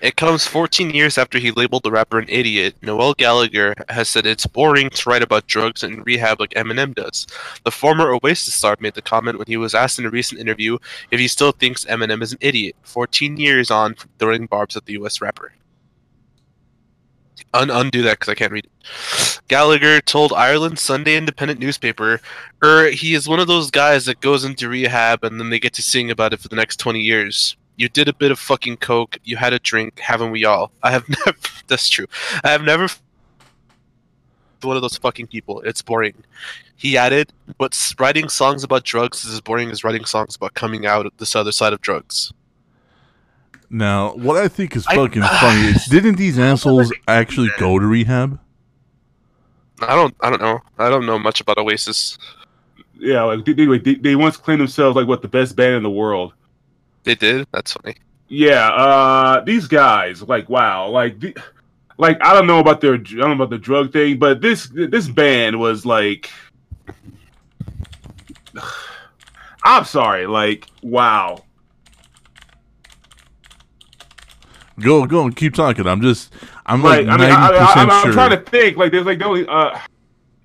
[0.00, 2.74] It comes 14 years after he labeled the rapper an idiot.
[2.80, 7.26] Noel Gallagher has said it's boring to write about drugs and rehab like Eminem does.
[7.64, 10.78] The former Oasis star made the comment when he was asked in a recent interview
[11.10, 12.76] if he still thinks Eminem is an idiot.
[12.84, 15.20] 14 years on from throwing barbs at the U.S.
[15.20, 15.52] rapper.
[17.52, 19.40] Un- undo that because I can't read it.
[19.48, 22.20] Gallagher told Ireland's Sunday Independent newspaper,
[22.64, 25.74] er, he is one of those guys that goes into rehab and then they get
[25.74, 27.56] to sing about it for the next 20 years.
[27.80, 30.70] You did a bit of fucking coke, you had a drink, haven't we all?
[30.82, 32.04] I have never, that's true.
[32.44, 32.88] I have never
[34.60, 35.62] one of those fucking people.
[35.62, 36.12] It's boring.
[36.76, 40.84] He added, but writing songs about drugs is as boring as writing songs about coming
[40.84, 42.34] out at this other side of drugs.
[43.70, 47.86] Now, what I think is I- fucking funny is didn't these assholes actually go to
[47.86, 48.38] rehab?
[49.80, 50.60] I don't, I don't know.
[50.78, 52.18] I don't know much about Oasis.
[52.98, 55.82] Yeah, like they, they, they, they once claimed themselves like what the best band in
[55.82, 56.34] the world.
[57.04, 57.46] They did.
[57.52, 57.96] That's funny.
[58.28, 61.36] Yeah, uh, these guys, like, wow, like, the,
[61.98, 64.70] like I don't know about their, I don't know about the drug thing, but this
[64.72, 66.30] this band was like,
[69.64, 71.44] I'm sorry, like, wow.
[74.78, 75.86] Go, go, and keep talking.
[75.86, 76.32] I'm just,
[76.64, 78.08] I'm Like, like I mean, ninety I, I, percent I'm, sure.
[78.08, 79.78] I'm trying to think, like, there's like the only, uh,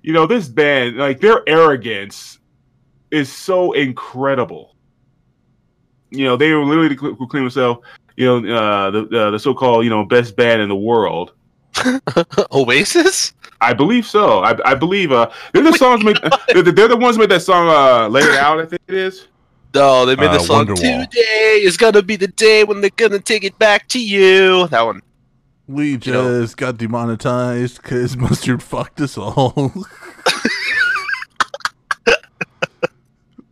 [0.02, 2.38] you know, this band, like, their arrogance
[3.10, 4.75] is so incredible.
[6.16, 7.80] You know, they were literally who claim themselves,
[8.16, 11.32] you know, uh, the uh, the so-called, you know, best band in the world.
[12.52, 13.32] Oasis?
[13.60, 14.40] I believe so.
[14.40, 16.18] I, I believe uh, they're the songs made.
[16.48, 18.82] they're, the- they're the ones who made that song uh, "Lay It Out." I think
[18.88, 19.28] it is.
[19.74, 21.08] No, they made the Uh, song Wonderwall.
[21.10, 24.82] "Today is gonna be the day when they're gonna take it back to you." That
[24.86, 25.02] one.
[25.66, 29.72] we just got demonetized because mustard fucked us all.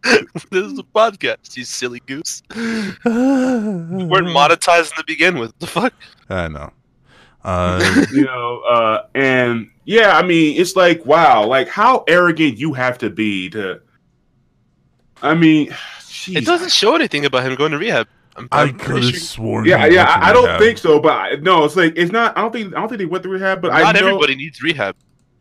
[0.51, 2.43] this is a podcast, you silly goose.
[2.55, 2.61] We
[4.05, 5.59] weren't monetizing to begin with.
[5.59, 5.95] The fuck?
[6.29, 6.71] I know.
[7.43, 12.73] Uh, You know, uh, and yeah, I mean, it's like wow, like how arrogant you
[12.75, 13.81] have to be to.
[15.23, 15.69] I mean,
[16.01, 16.37] jeez.
[16.37, 18.07] It doesn't show anything about him going to rehab.
[18.37, 19.21] I'm, I I'm could have sure.
[19.21, 19.65] sworn.
[19.65, 20.61] Yeah, he yeah, went to I, I don't rehab.
[20.61, 22.37] think so, but I, no, it's like it's not.
[22.37, 24.07] I don't think I don't think they went through rehab, but I Not know.
[24.09, 24.97] everybody needs rehab.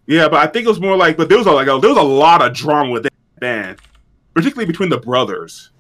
[0.06, 1.90] Yeah, but I think it was more like, but there was a, like a, there
[1.90, 3.80] was a lot of drama with that band,
[4.34, 5.72] particularly between the brothers.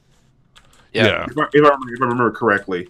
[0.93, 1.05] Yeah.
[1.05, 1.25] Yeah.
[1.29, 2.89] If I, if I, if I remember correctly.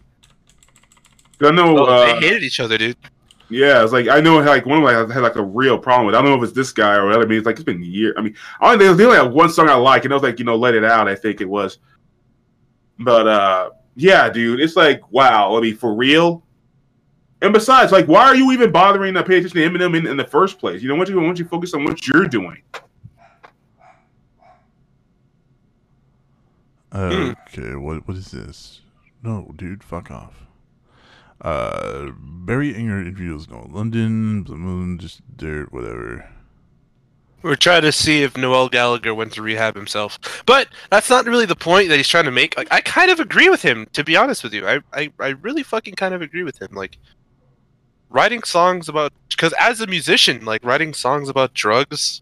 [1.41, 1.77] I know.
[1.77, 2.98] Oh, uh, they hated each other, dude.
[3.49, 6.15] Yeah, it's like I know like one of them had like a real problem with.
[6.15, 6.18] it.
[6.18, 7.23] I don't know if it's this guy or whatever.
[7.23, 8.15] I mean, it's like it's been years.
[8.18, 10.40] I mean, I only they only have one song I like, and it was like
[10.40, 11.77] you know, "Let It Out." I think it was.
[12.99, 15.56] But uh, yeah, dude, it's like wow.
[15.56, 16.44] I mean, for real.
[17.41, 20.15] And besides, like, why are you even bothering to pay attention to Eminem in, in
[20.15, 20.81] the first place?
[20.81, 22.61] You know, why don't you why don't you focus on what you're doing?
[26.94, 28.82] Okay, what what is this?
[29.24, 30.45] No, dude, fuck off.
[31.41, 36.30] Uh, Barry Enger interviews no London, Blue Moon, just dirt, whatever.
[37.41, 41.45] We're trying to see if Noel Gallagher went to rehab himself, but that's not really
[41.45, 42.56] the point that he's trying to make.
[42.56, 44.65] Like, I kind of agree with him, to be honest with you.
[44.65, 46.70] I, I, I really fucking kind of agree with him.
[46.72, 46.98] Like,
[48.14, 52.22] writing songs about because as a musician, like writing songs about drugs,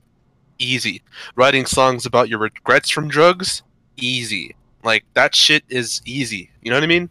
[0.57, 1.03] easy.
[1.35, 3.61] Writing songs about your regrets from drugs,
[3.97, 4.55] easy.
[4.83, 6.49] Like that shit is easy.
[6.61, 7.09] You know what I mean?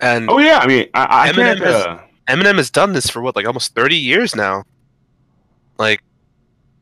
[0.00, 1.58] And Oh yeah, I mean, I, I Eminem can't.
[1.60, 4.64] has- Uh, Eminem has done this for what, like almost thirty years now.
[5.78, 6.02] Like,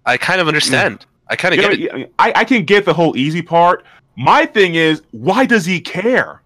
[0.05, 1.07] I kind of understand.
[1.29, 2.13] I kind of you know, get it.
[2.19, 3.85] I, I can get the whole easy part.
[4.17, 6.43] My thing is, why does he care?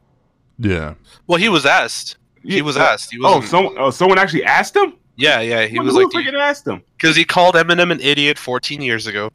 [0.59, 0.95] Yeah,
[1.27, 2.19] Well, he was asked.
[2.45, 3.11] He was Uh, asked.
[3.11, 3.49] He Oh, was.
[3.49, 4.95] someone, oh, someone actually asked him.
[5.17, 5.67] yeah, yeah.
[5.67, 6.83] He Who- was who like, freaking asked him?
[6.97, 9.31] because he called Eminem an idiot 14 years ago,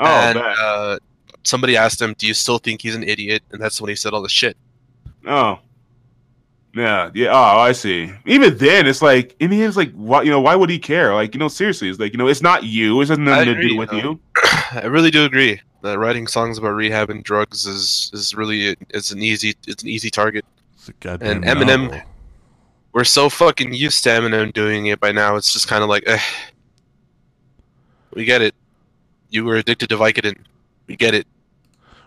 [0.00, 0.58] Oh, and bad.
[0.58, 0.98] uh,
[1.44, 4.12] somebody asked him, "Do you still think he's an idiot?" And that's when he said
[4.12, 4.56] all the shit.
[5.26, 5.58] oh,
[6.74, 7.30] yeah, yeah.
[7.32, 8.12] Oh, I see.
[8.26, 10.22] Even then, it's like in the end, it's like, why?
[10.22, 11.14] You know, why would he care?
[11.14, 13.00] Like, you know, seriously, it's like, you know, it's not you.
[13.00, 13.96] It has nothing I to do with though.
[13.96, 14.20] you.
[14.72, 19.10] I really do agree that writing songs about rehab and drugs is is really it's
[19.10, 20.44] an easy it's an easy target.
[20.74, 22.00] it's a and Eminem, novel.
[22.92, 25.36] We're so fucking used to Eminem doing it by now.
[25.36, 26.18] It's just kind of like, eh.
[28.14, 28.54] we get it.
[29.30, 30.36] You were addicted to Vicodin.
[30.88, 31.26] We get it.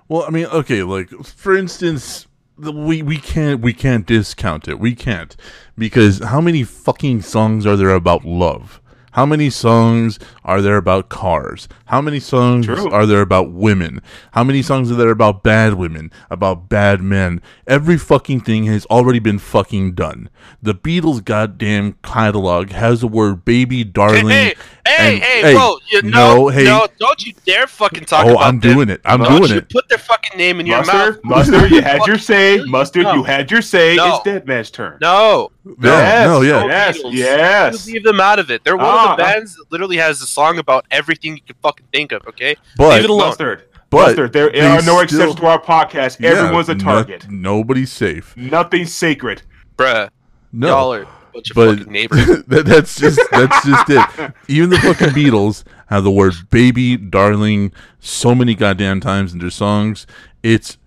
[0.10, 2.28] Well, I mean, okay, like for instance,
[2.58, 4.80] the, we we can't we can't discount it.
[4.80, 5.38] We can't
[5.78, 8.82] because how many fucking songs are there about love?
[9.12, 11.68] How many songs are there about cars?
[11.86, 12.90] How many songs True.
[12.90, 14.02] are there about women?
[14.32, 17.41] How many songs are there about bad women, about bad men?
[17.68, 20.30] Every fucking thing has already been fucking done.
[20.62, 24.56] The Beatles' goddamn catalog has the word "baby," "darling," Hey, hey,
[24.91, 25.77] Hey, And- hey, hey, bro!
[25.91, 26.63] You, no, no, hey.
[26.65, 28.73] no, don't you dare fucking talk Oh, about I'm them.
[28.73, 29.01] doing it.
[29.05, 29.69] I'm Don't doing you it.
[29.69, 31.47] Put their fucking name in your Mustard, mouth.
[31.49, 32.55] Mustard, you had your say.
[32.57, 32.65] you.
[32.68, 33.13] Mustard, No.
[33.15, 33.95] you had your say.
[33.95, 34.15] No.
[34.15, 34.97] It's Dead Man's turn.
[35.01, 36.27] No, Yeah, Yes.
[36.27, 36.65] no, yeah.
[36.65, 37.13] Yes, Beatles.
[37.13, 37.88] yes.
[37.88, 38.63] You leave them out of it.
[38.63, 41.55] They're one Ah, of the bands that literally has a song about everything you can
[41.61, 42.26] fucking think of.
[42.27, 43.27] Okay, But leave it alone.
[43.30, 43.63] Mustard.
[43.89, 46.18] But Mustard, there are no still- exceptions to our podcast.
[46.19, 47.27] Yeah, Everyone's a no- target.
[47.30, 48.34] nobody's safe.
[48.38, 49.41] Nothing's sacred.
[49.77, 50.09] bruh.
[50.53, 51.05] No.
[51.34, 52.44] Y'all are a bunch of but fucking neighbors.
[52.48, 54.34] that, that's just that's just it.
[54.48, 59.49] Even the fucking Beatles have the word "baby," "darling" so many goddamn times in their
[59.49, 60.06] songs.
[60.44, 60.78] It's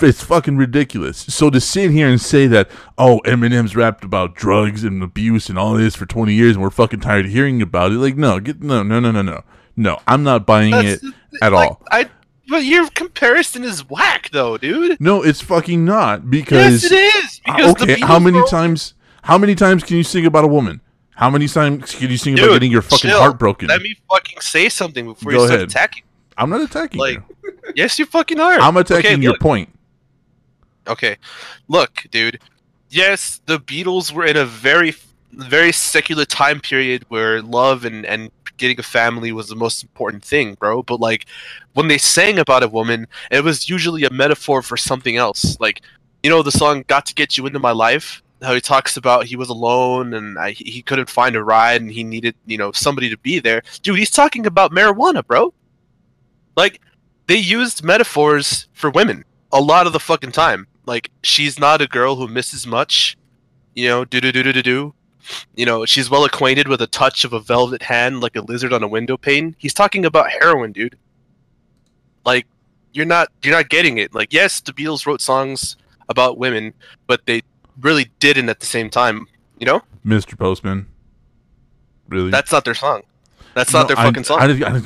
[0.00, 1.18] it's fucking ridiculous.
[1.18, 5.58] So to sit here and say that oh Eminem's rapped about drugs and abuse and
[5.58, 8.38] all this for twenty years and we're fucking tired of hearing about it, like no,
[8.40, 9.42] get no no no no no
[9.76, 10.00] no.
[10.06, 11.82] I'm not buying That's- it at like, all.
[11.90, 12.08] I.
[12.46, 15.00] But your comparison is whack, though, dude.
[15.00, 16.94] No, it's fucking not because Yes, it
[17.24, 17.40] is.
[17.46, 18.92] Uh, Because the okay, how many times?
[19.24, 20.82] How many times can you sing about a woman?
[21.16, 23.18] How many times can you sing about getting your fucking chill.
[23.18, 23.68] heart broken?
[23.68, 25.70] Let me fucking say something before Go you start ahead.
[25.70, 26.02] attacking.
[26.36, 27.58] I'm not attacking Like, you.
[27.76, 28.58] yes, you fucking are.
[28.60, 29.40] I'm attacking Okay, your look.
[29.40, 29.70] point.
[30.86, 31.16] Okay,
[31.68, 32.38] look, dude.
[32.90, 34.94] Yes, the Beatles were in a very,
[35.32, 40.22] very secular time period where love and and getting a family was the most important
[40.22, 40.82] thing, bro.
[40.82, 41.24] But like,
[41.72, 45.58] when they sang about a woman, it was usually a metaphor for something else.
[45.58, 45.80] Like,
[46.22, 49.26] you know, the song "Got to Get You Into My Life." How he talks about
[49.26, 52.72] he was alone and I, he couldn't find a ride and he needed, you know,
[52.72, 53.62] somebody to be there.
[53.82, 55.54] Dude, he's talking about marijuana, bro.
[56.56, 56.80] Like,
[57.26, 60.66] they used metaphors for women a lot of the fucking time.
[60.84, 63.16] Like she's not a girl who misses much,
[63.74, 64.94] you know, do do do do do do.
[65.54, 68.74] You know, she's well acquainted with a touch of a velvet hand like a lizard
[68.74, 69.56] on a window pane.
[69.58, 70.98] He's talking about heroin, dude.
[72.26, 72.46] Like
[72.92, 74.14] you're not you're not getting it.
[74.14, 75.76] Like yes, the Beatles wrote songs
[76.10, 76.74] about women,
[77.06, 77.42] but they
[77.80, 79.26] really didn't at the same time.
[79.58, 80.38] You know, Mr.
[80.38, 80.86] Postman.
[82.08, 82.30] Really?
[82.30, 83.02] that's not their song.
[83.54, 84.38] That's No, not their I- fucking song.
[84.40, 84.76] I, I,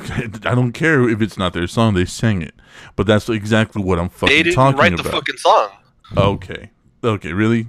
[0.51, 1.95] I don't care if it's not their song.
[1.95, 2.53] They sang it,
[2.95, 5.13] but that's exactly what I'm fucking they didn't talking write the about.
[5.13, 5.69] fucking song.
[6.15, 6.69] Okay,
[7.03, 7.67] okay, really?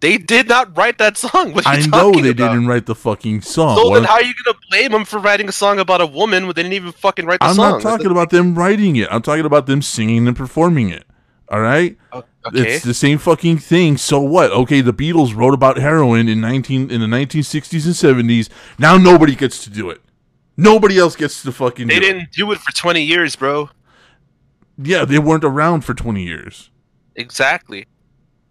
[0.00, 1.52] They did not write that song.
[1.54, 2.52] What I know they about?
[2.52, 3.76] didn't write the fucking song.
[3.76, 6.06] So What then, how are you gonna blame them for writing a song about a
[6.06, 7.64] woman when they didn't even fucking write the song?
[7.64, 9.06] I'm not talking about them writing it.
[9.10, 11.04] I'm talking about them singing and performing it.
[11.52, 11.98] All right.
[12.14, 12.24] Okay.
[12.54, 13.98] It's the same fucking thing.
[13.98, 14.50] So what?
[14.50, 18.48] Okay, the Beatles wrote about heroin in nineteen in the nineteen sixties and seventies.
[18.78, 20.00] Now nobody gets to do it.
[20.56, 21.88] Nobody else gets to fucking.
[21.88, 22.00] Do it.
[22.00, 23.70] They do didn't do it for 20 years, bro.
[24.78, 26.70] Yeah, they weren't around for twenty years.
[27.16, 27.86] Exactly.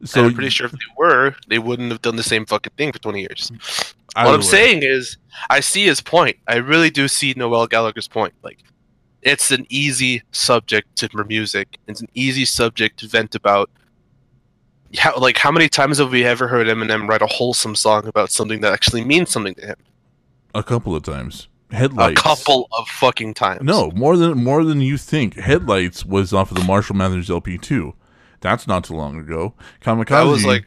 [0.04, 2.74] So and I'm pretty sure if they were, they wouldn't have done the same fucking
[2.76, 3.52] thing for 20 years.
[4.16, 4.46] what I'm way.
[4.46, 5.18] saying is,
[5.50, 6.38] I see his point.
[6.48, 8.34] I really do see Noel Gallagher's point.
[8.42, 8.60] Like,
[9.22, 11.78] it's an easy subject to for music.
[11.88, 13.70] It's an easy subject to vent about.
[14.98, 18.30] How, like, how many times have we ever heard Eminem write a wholesome song about
[18.30, 19.76] something that actually means something to him?
[20.54, 21.48] a couple of times.
[21.72, 22.20] Headlights.
[22.20, 23.62] A couple of fucking times.
[23.64, 25.36] No, more than more than you think.
[25.36, 27.94] Headlights was off of the Marshall Mathers LP two.
[28.42, 29.54] That's not too long ago.
[29.82, 30.08] Kamikaze.
[30.10, 30.66] that was like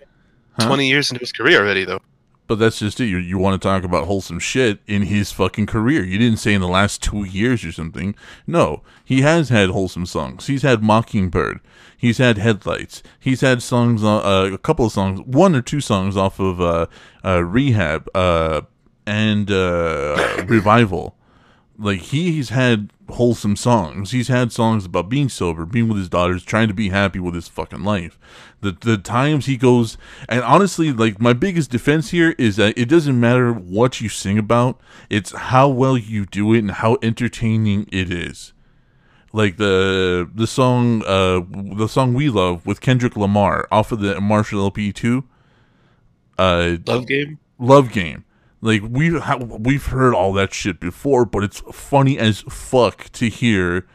[0.59, 0.69] Huh?
[0.69, 2.01] 20 years into his career already, though.
[2.47, 3.07] But that's just it.
[3.07, 6.05] You, you want to talk about wholesome shit in his fucking career.
[6.05, 8.15] You didn't say in the last two years or something.
[8.47, 10.47] No, he has had wholesome songs.
[10.47, 11.61] He's had Mockingbird.
[11.97, 13.03] He's had Headlights.
[13.19, 16.87] He's had songs, uh, a couple of songs, one or two songs off of uh,
[17.25, 18.61] uh, Rehab uh,
[19.07, 21.17] and uh, Revival.
[21.77, 24.13] Like he's had wholesome songs.
[24.13, 27.35] He's had songs about being sober, being with his daughters, trying to be happy with
[27.35, 28.19] his fucking life.
[28.61, 29.99] The the times he goes
[30.29, 34.39] and honestly, like my biggest defense here is that it doesn't matter what you sing
[34.39, 34.81] about,
[35.11, 38.53] it's how well you do it and how entertaining it is.
[39.33, 41.41] Like the the song uh
[41.77, 45.25] the song we love with Kendrick Lamar off of the Marshall LP two.
[46.39, 47.39] Uh Love game?
[47.59, 48.25] love game.
[48.65, 53.29] Like we ha- we've heard all that shit before, but it's funny as fuck to
[53.29, 53.87] hear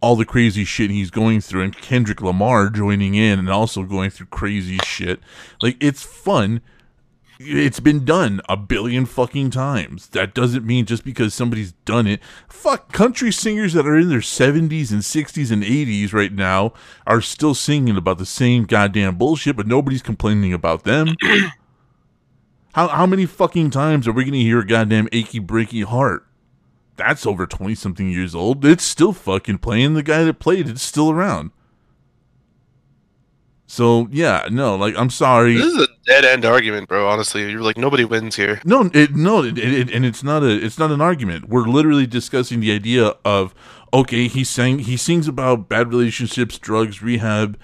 [0.00, 4.08] all the crazy shit he's going through, and Kendrick Lamar joining in and also going
[4.08, 5.20] through crazy shit.
[5.60, 6.62] Like it's fun.
[7.38, 10.08] It's been done a billion fucking times.
[10.08, 12.20] That doesn't mean just because somebody's done it.
[12.48, 16.72] Fuck, country singers that are in their 70s and 60s and 80s right now
[17.06, 21.14] are still singing about the same goddamn bullshit, but nobody's complaining about them.
[22.74, 26.26] How how many fucking times are we gonna hear a goddamn achy breaky heart?
[26.96, 28.64] That's over twenty something years old.
[28.64, 29.94] It's still fucking playing.
[29.94, 31.50] The guy that played it's still around.
[33.70, 35.54] So yeah, no, like I'm sorry.
[35.54, 37.06] This is a dead end argument, bro.
[37.06, 38.60] Honestly, you're like nobody wins here.
[38.64, 41.48] No, it no, it, it, and it's not a it's not an argument.
[41.48, 43.54] We're literally discussing the idea of
[43.92, 47.58] okay, he sang he sings about bad relationships, drugs, rehab,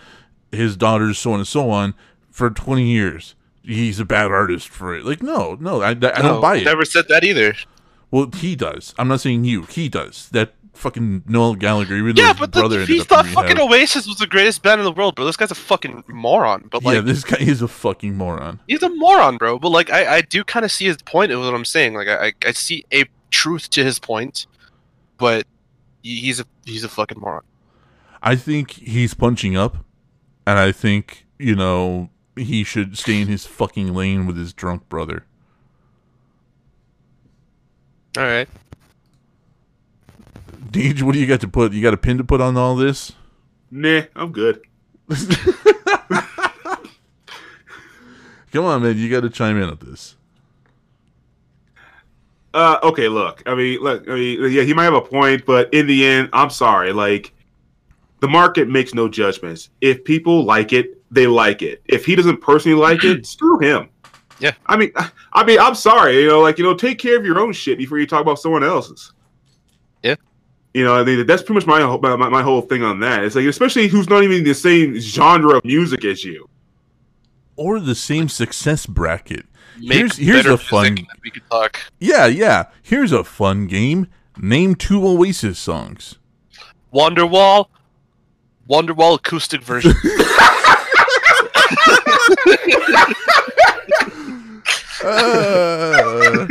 [0.53, 1.95] his daughters, so on and so on
[2.31, 3.35] for twenty years.
[3.65, 5.05] He's a bad artist for it.
[5.05, 6.65] Like no, no, I, I don't buy it.
[6.65, 7.55] Never said that either.
[8.11, 8.95] Well, he does.
[8.99, 9.63] I'm not saying you.
[9.63, 10.29] He does.
[10.31, 13.59] That fucking Noel Gallagher, even Yeah, but the, brother ended he thought fucking.
[13.59, 15.25] Oasis was the greatest band in the world, bro.
[15.25, 16.69] This guy's a fucking moron.
[16.71, 18.61] But like, yeah, this guy is a fucking moron.
[18.69, 19.59] he's a moron, bro.
[19.59, 21.95] But like, I, I do kind of see his point of what I'm saying.
[21.95, 24.47] Like, I, I, I see a truth to his point,
[25.17, 25.47] but
[26.03, 27.43] he's a he's a fucking moron.
[28.23, 29.79] I think he's punching up,
[30.47, 34.89] and I think you know he should stay in his fucking lane with his drunk
[34.89, 35.25] brother.
[38.17, 38.49] All right.
[40.71, 41.73] Deej, what do you got to put?
[41.73, 43.13] You got a pin to put on all this?
[43.71, 44.63] Nah, I'm good.
[48.53, 48.97] Come on, man.
[48.97, 50.17] You got to chime in on this.
[52.55, 53.43] Uh, okay, look.
[53.47, 54.09] I mean, look.
[54.09, 56.93] I mean, yeah, he might have a point, but in the end, I'm sorry.
[56.93, 57.33] Like,
[58.21, 59.71] the market makes no judgments.
[59.81, 61.81] If people like it, they like it.
[61.87, 63.89] If he doesn't personally like it, screw him.
[64.41, 64.53] Yeah.
[64.67, 64.93] I mean,
[65.33, 66.21] I mean, I'm sorry.
[66.21, 68.39] You know, like you know, take care of your own shit before you talk about
[68.39, 69.13] someone else's.
[70.03, 70.17] Yeah.
[70.75, 73.23] You know, I mean, that's pretty much my whole- my, my whole thing on that.
[73.23, 76.49] It's like, especially who's not even the same genre of music as you.
[77.57, 79.47] Or the same success bracket.
[79.79, 81.07] Make Here's here's better a fun.
[81.23, 81.79] We could talk.
[82.01, 82.65] Yeah, yeah.
[82.83, 84.09] Here's a fun game.
[84.37, 86.19] Name two Oasis songs.
[86.93, 87.67] Wonderwall,
[88.69, 89.93] Wonderwall acoustic version.
[95.03, 96.47] Uh,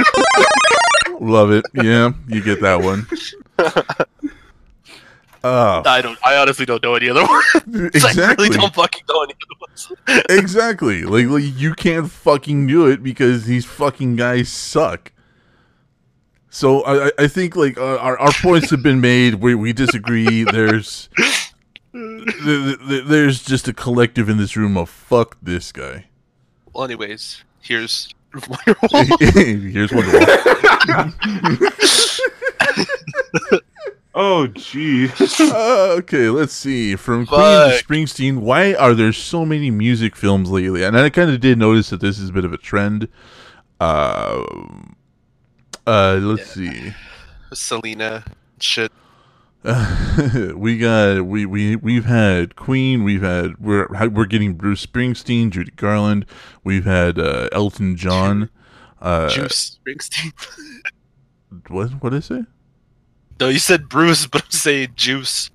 [1.20, 1.66] love it.
[1.74, 3.08] Yeah, you get that one.
[5.44, 6.18] Uh, I don't.
[6.26, 7.44] I honestly don't know any other ones.
[7.56, 8.46] I exactly.
[8.48, 9.92] really don't fucking know any other ones.
[10.30, 11.04] exactly.
[11.04, 15.12] Like, like you can't fucking do it because these fucking guys suck.
[16.50, 19.36] So I, I- I think like uh, our our points have been made.
[19.36, 20.44] We we disagree.
[20.44, 21.10] There's
[21.94, 26.06] th- th- there's just a collective in this room of fuck this guy.
[26.74, 29.20] Well, anyways, here's Wonderwall.
[29.72, 30.30] Here's Wonderwall.
[34.16, 35.10] Oh, gee.
[35.40, 36.96] Uh, okay, let's see.
[36.96, 40.84] From Queen to Springsteen, why are there so many music films lately?
[40.84, 43.08] And I kind of did notice that this is a bit of a trend.
[43.80, 44.44] Uh,
[45.88, 46.94] uh, let's see.
[47.54, 48.24] Selena,
[48.60, 48.92] shit.
[50.56, 53.04] we got we we we've had Queen.
[53.04, 56.26] We've had we're we're getting Bruce Springsteen, Judy Garland.
[56.64, 58.50] We've had uh, Elton John.
[59.02, 60.34] Uh, Juice Springsteen.
[61.70, 62.46] what what is it?
[63.40, 65.50] no, you said Bruce, but I'm saying Juice.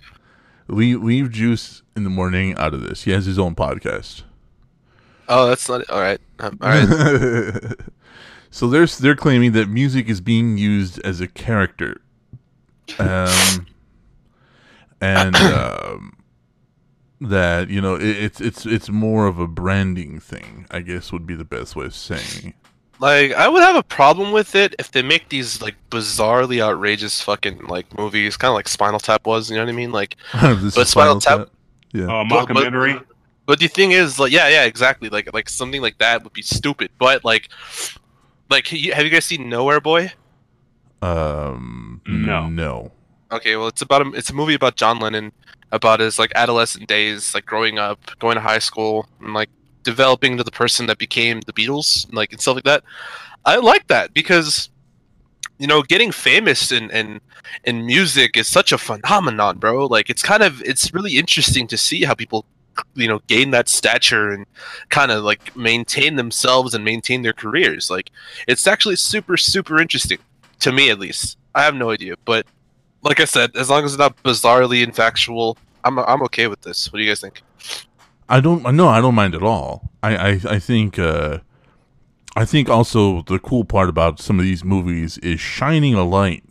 [0.69, 3.05] Leave leave Juice in the morning out of this.
[3.05, 4.23] He has his own podcast.
[5.29, 6.21] Oh, that's not all right.
[6.39, 7.75] Um, all right.
[8.51, 12.01] so they're they're claiming that music is being used as a character,
[12.99, 13.67] um,
[15.01, 16.15] and um,
[17.21, 20.67] that you know it, it's it's it's more of a branding thing.
[20.71, 22.55] I guess would be the best way of saying.
[23.01, 27.21] Like, I would have a problem with it if they make these like bizarrely outrageous
[27.21, 29.49] fucking like movies, kind of like Spinal Tap was.
[29.51, 29.93] You know what I mean?
[29.93, 31.49] Like, this But is Spinal Spinal Tap- Tap.
[31.93, 32.07] Yeah.
[32.13, 33.07] Uh, But- but-
[33.47, 35.09] But the thing is, like, yeah, yeah, exactly.
[35.09, 36.91] Like, like something like that would be stupid.
[36.99, 37.49] But like,
[38.51, 40.13] like, have you guys seen Nowhere Boy?
[41.01, 42.01] Um.
[42.07, 42.49] No.
[42.49, 42.93] No.
[43.31, 45.33] Okay, well, it's about a, it's a movie about John Lennon,
[45.71, 49.51] about his like adolescent days, like growing up, going to high school, and like
[49.83, 52.85] developing into the person that became the Beatles, like and stuff like that.
[53.45, 54.71] I like that because,
[55.59, 57.21] you know, getting famous in in
[57.65, 59.87] in music is such a phenomenon, bro.
[59.87, 62.47] Like, it's kind of it's really interesting to see how people,
[62.95, 64.47] you know, gain that stature and
[64.89, 67.91] kind of like maintain themselves and maintain their careers.
[67.91, 68.11] Like,
[68.47, 70.19] it's actually super super interesting
[70.61, 71.37] to me, at least.
[71.55, 72.47] I have no idea, but
[73.03, 76.93] like I said, as long as it's not bizarrely infactual, I'm I'm okay with this.
[76.93, 77.43] What do you guys think?
[78.29, 78.75] I don't.
[78.75, 79.91] No, I don't mind at all.
[80.03, 80.99] I I, I think.
[80.99, 81.39] Uh,
[82.37, 86.45] I think also the cool part about some of these movies is shining a light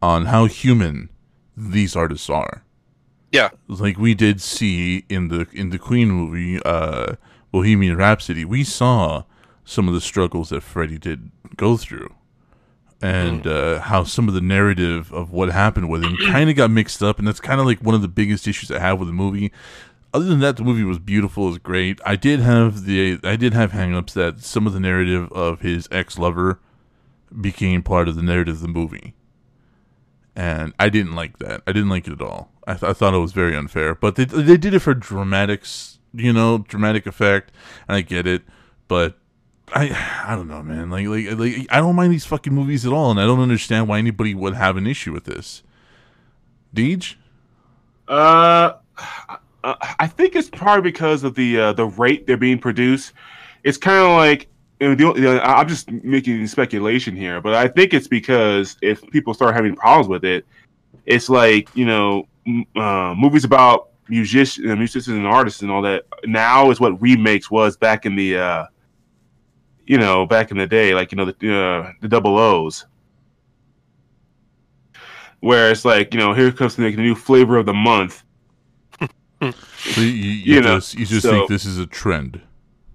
[0.00, 1.10] on how human
[1.56, 2.62] these artists are.
[3.32, 3.48] Yeah.
[3.66, 7.16] Like we did see in the in the Queen movie, uh,
[7.50, 9.24] Bohemian Rhapsody, we saw
[9.64, 12.14] some of the struggles that Freddie did go through,
[13.04, 16.70] and uh, how some of the narrative of what happened with him kind of got
[16.70, 19.08] mixed up, and that's kind of like one of the biggest issues I have with
[19.08, 19.52] the movie.
[20.12, 22.00] Other than that, the movie was beautiful, it was great.
[22.06, 25.88] I did have the I did have hangups that some of the narrative of his
[25.90, 26.60] ex lover
[27.40, 29.14] became part of the narrative of the movie
[30.36, 31.62] and I didn't like that.
[31.66, 32.50] I didn't like it at all.
[32.66, 33.94] I, th- I thought it was very unfair.
[33.94, 37.52] But they they did it for dramatics, you know, dramatic effect,
[37.88, 38.42] and I get it.
[38.88, 39.16] But
[39.74, 40.88] I I don't know, man.
[40.88, 43.88] Like like like I don't mind these fucking movies at all, and I don't understand
[43.88, 45.62] why anybody would have an issue with this.
[46.74, 47.16] Deej,
[48.08, 48.72] Uh,
[49.98, 53.12] I think it's probably because of the uh, the rate they're being produced.
[53.64, 54.48] It's kind of like
[54.80, 60.08] I'm just making speculation here, but I think it's because if people start having problems
[60.08, 60.46] with it,
[61.06, 62.28] it's like you know,
[62.76, 66.04] uh, movies about musicians, musicians and artists and all that.
[66.24, 68.66] Now is what remakes was back in the, uh,
[69.86, 72.86] you know, back in the day, like you know the uh, the double O's,
[75.40, 78.22] where it's like you know, here comes the, the new flavor of the month.
[79.40, 82.40] So you, you, you You know, just you just so- think this is a trend.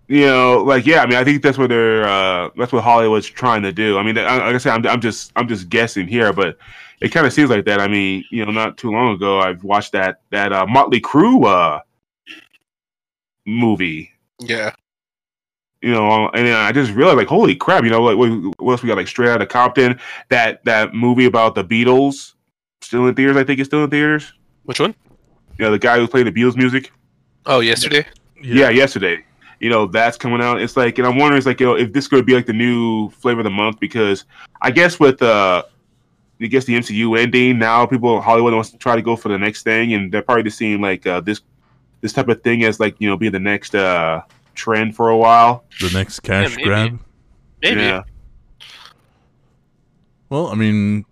[0.08, 3.28] you know, like yeah, I mean, I think that's what they're uh, that's what Hollywood's
[3.28, 3.98] trying to do.
[4.00, 6.58] I mean, like I said, I'm, I'm just I'm just guessing here, but
[7.02, 7.80] it kind of seems like that.
[7.80, 11.46] I mean, you know, not too long ago, I've watched that that uh, Motley Crue
[11.46, 11.80] uh,
[13.46, 14.10] movie.
[14.40, 14.72] Yeah.
[15.82, 17.84] You know, and then I just realized, like, holy crap!
[17.86, 18.30] You know, like what,
[18.62, 18.98] what else we got?
[18.98, 19.98] Like Straight Outta Compton,
[20.30, 22.34] that that movie about the Beatles,
[22.82, 23.38] still in theaters.
[23.38, 24.34] I think it's still in theaters.
[24.64, 24.94] Which one?
[25.58, 26.92] You know, the guy who played the Beatles music.
[27.46, 28.06] Oh, yesterday.
[28.42, 28.70] Yeah.
[28.70, 29.24] yesterday.
[29.60, 30.62] You know, that's coming out.
[30.62, 32.54] It's like, and I'm wondering, it's like, you know, if this could be like the
[32.54, 34.24] new flavor of the month because
[34.62, 35.64] I guess with uh,
[36.42, 39.28] I guess the MCU ending now, people in Hollywood wants to try to go for
[39.28, 41.42] the next thing, and they're probably just seeing like uh, this
[42.02, 44.22] this type of thing as like you know being the next uh
[44.60, 45.64] trend for a while.
[45.80, 46.64] The next cash maybe.
[46.64, 47.00] grab.
[47.62, 47.82] Maybe.
[47.82, 48.04] Yeah.
[50.30, 51.06] Well, I mean,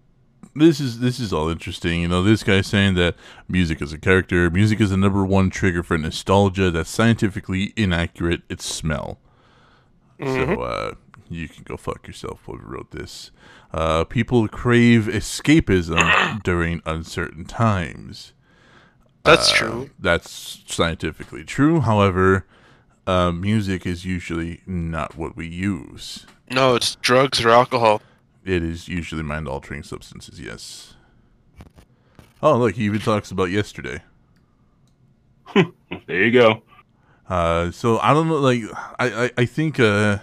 [0.55, 2.01] this is this is all interesting.
[2.01, 3.15] You know, this guy's saying that
[3.47, 4.49] music is a character.
[4.49, 6.69] Music is the number one trigger for nostalgia.
[6.71, 8.41] That's scientifically inaccurate.
[8.49, 9.19] It's smell.
[10.19, 10.93] So uh,
[11.29, 12.41] you can go fuck yourself.
[12.45, 13.31] Whoever wrote this.
[13.73, 18.33] Uh, people crave escapism during uncertain times.
[19.23, 19.89] That's Uh, true.
[19.99, 21.81] That's scientifically true.
[21.81, 22.47] However,
[23.07, 26.25] uh, music is usually not what we use.
[26.51, 28.01] No, it's drugs or alcohol.
[28.45, 30.93] It is usually mind altering substances, yes.
[32.41, 34.01] Oh, look, he even talks about yesterday.
[36.05, 36.61] There you go.
[37.29, 38.61] Uh, so I don't know, like,
[38.99, 40.19] I, I, I think, uh,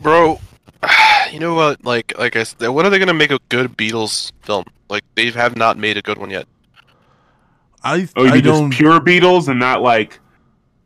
[0.00, 0.40] Bro,
[1.32, 1.84] you know what?
[1.84, 4.64] Like, like I said, when are they gonna make a good Beatles film?
[4.88, 6.46] Like, they have not made a good one yet.
[7.84, 10.20] I, Oh, you I mean don't, just pure Beatles and not like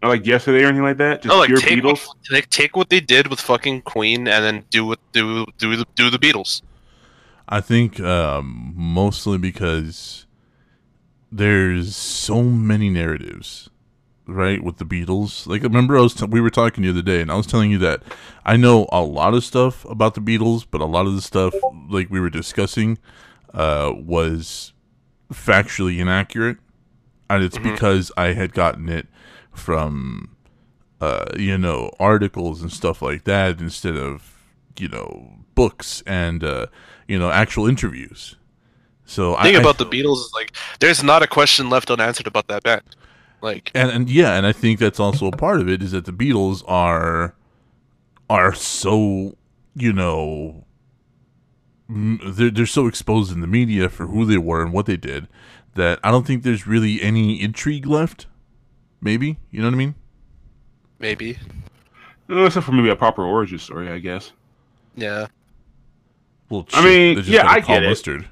[0.07, 1.23] not like yesterday or anything like that?
[1.23, 2.07] Just No, like pure take Beatles.
[2.07, 5.77] what, like take what they did with fucking Queen and then do what do do
[5.77, 6.63] the do the Beatles.
[7.49, 10.27] I think, um, mostly because
[11.31, 13.71] there's so many narratives,
[14.27, 15.47] right, with the Beatles.
[15.47, 17.71] Like, remember, I was, t- we were talking the other day, and I was telling
[17.71, 18.03] you that
[18.45, 21.55] I know a lot of stuff about the Beatles, but a lot of the stuff,
[21.89, 22.99] like we were discussing,
[23.55, 24.73] uh, was
[25.33, 26.59] factually inaccurate.
[27.31, 29.07] And it's because I had gotten it
[29.57, 30.37] from,
[31.01, 34.33] uh, you know, articles and stuff like that instead of,
[34.79, 36.67] you know, books and, uh,
[37.09, 38.37] you know, actual interviews.
[39.05, 41.91] So The thing I, I- about the Beatles is like, there's not a question left
[41.91, 42.83] unanswered about that band.
[43.43, 46.07] Like, and and yeah, and I think that's also a part of it is that
[46.07, 47.35] the Beatles are
[48.29, 49.37] are so
[49.77, 50.65] you know
[51.89, 55.29] they're they're so exposed in the media for who they were and what they did
[55.75, 58.27] that I don't think there's really any intrigue left.
[59.01, 59.95] Maybe you know what I mean?
[60.99, 61.39] maybe,
[62.29, 64.33] No, except for maybe a proper origin story, I guess.
[64.97, 65.27] yeah.
[66.49, 67.89] Well, I mean, yeah, I get it.
[67.89, 68.29] Mustard.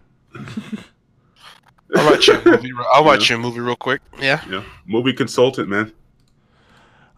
[1.96, 2.72] I'll watch your movie.
[2.72, 4.00] re- I'll watch your movie real quick.
[4.20, 4.40] Yeah.
[4.48, 5.92] Yeah, movie consultant, man.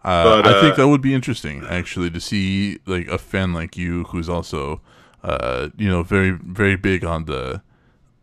[0.03, 3.53] Uh, But, I think uh, that would be interesting, actually, to see like a fan
[3.53, 4.81] like you, who's also,
[5.23, 7.61] uh, you know, very very big on the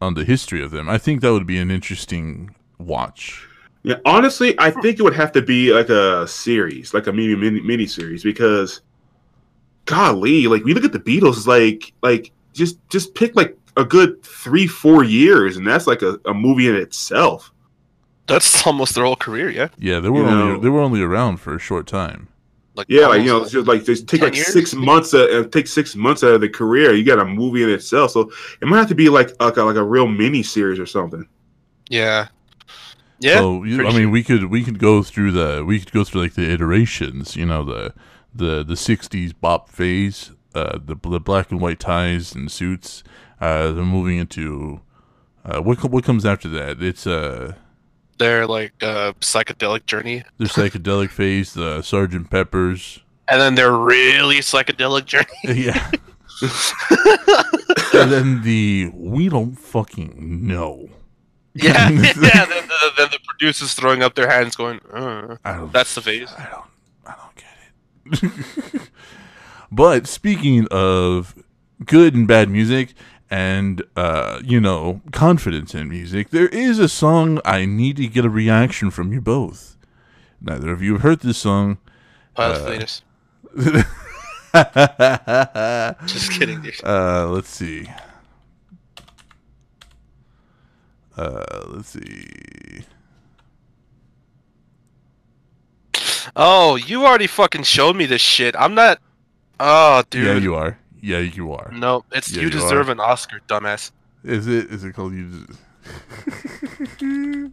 [0.01, 0.89] on the history of them.
[0.89, 3.47] I think that would be an interesting watch.
[3.85, 7.37] Yeah, honestly, I think it would have to be like a series, like a mini
[7.37, 8.81] mini, mini series, because,
[9.85, 13.85] golly, like we look at the Beatles, it's like like just just pick like a
[13.85, 17.53] good three four years, and that's like a, a movie in itself.
[18.27, 19.51] That's almost their whole career.
[19.51, 19.69] Yeah.
[19.79, 22.29] Yeah, they were You only know- they were only around for a short time.
[22.77, 24.53] Like Yeah, like you know, almost it's just like just take like years?
[24.53, 26.93] six months, uh, take six months out of the career.
[26.95, 29.63] You got a movie in itself, so it might have to be like like a,
[29.63, 31.29] like a real mini series or something.
[31.89, 32.29] Yeah.
[33.25, 33.39] Yeah.
[33.39, 36.21] So you, I mean, we could we could go through the we could go through
[36.23, 37.37] like the iterations.
[37.37, 37.95] You know, the
[38.35, 43.03] the the '60s bop phase, uh, the the black and white ties and suits.
[43.41, 44.81] Uh, they're moving into
[45.45, 46.83] uh, what what comes after that?
[46.83, 47.55] It's uh
[48.19, 53.01] Their like uh, psychedelic journey, the psychedelic phase, the Sergeant Pepper's.
[53.29, 55.41] and then their really psychedelic journey.
[55.65, 55.91] Yeah.
[57.95, 60.91] and then the we don't fucking know.
[61.55, 61.89] Yeah.
[61.91, 62.13] yeah.
[62.13, 65.37] Then the, then the producers throwing up their hands, going, uh,
[65.73, 66.65] "That's the phase." I don't.
[67.07, 68.33] I don't get
[68.75, 68.91] it.
[69.73, 71.35] but speaking of
[71.85, 72.95] good and bad music,
[73.31, 78.25] and uh, you know, confidence in music, there is a song I need to get
[78.25, 79.77] a reaction from you both.
[80.41, 81.79] Neither of you have heard this song.
[82.35, 83.03] Pilot Uh, Venus.
[86.07, 86.85] Just kidding, dude.
[86.85, 87.89] Uh, let's see.
[91.17, 92.85] Uh, let's see.
[96.37, 98.55] Oh, you already fucking showed me this shit.
[98.59, 98.99] I'm not.
[99.61, 100.27] Oh, dude.
[100.27, 100.79] Yeah, you are.
[101.01, 101.71] Yeah, you are.
[101.73, 102.93] No, it's Yeah, you you deserve are.
[102.93, 103.93] an Oscar, dumbass.
[104.25, 104.71] Is it?
[104.71, 105.47] Is it called you?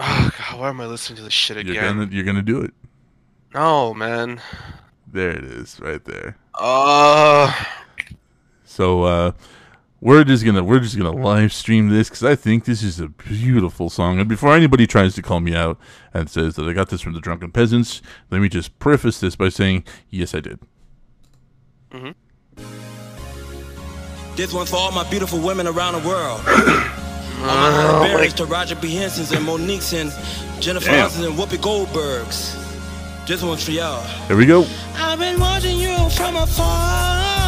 [0.00, 1.96] Oh god, why am I listening to this shit You're again?
[1.98, 2.72] gonna you're gonna do it.
[3.54, 4.40] No, man.
[5.10, 6.36] There it is, right there.
[6.54, 7.52] Uh,
[8.64, 9.32] So uh,
[10.08, 13.08] we're just gonna we're just gonna live stream this because I think this is a
[13.08, 14.18] beautiful song.
[14.18, 15.78] And before anybody tries to call me out
[16.14, 19.36] and says that I got this from the Drunken Peasants, let me just preface this
[19.36, 20.60] by saying yes, I did.
[21.90, 22.64] Mm-hmm.
[24.34, 26.40] This one for all my beautiful women around the world.
[26.46, 26.54] all
[27.44, 28.94] my oh Halle Berrys to Taraji P.
[28.94, 30.10] Henson's and Monique's and
[30.58, 31.10] Jennifer Damn.
[31.10, 32.56] Aniston's and Whoopi Goldberg's.
[33.26, 34.02] This one's for y'all.
[34.26, 34.64] Here we go.
[34.94, 37.47] I've been watching you from afar.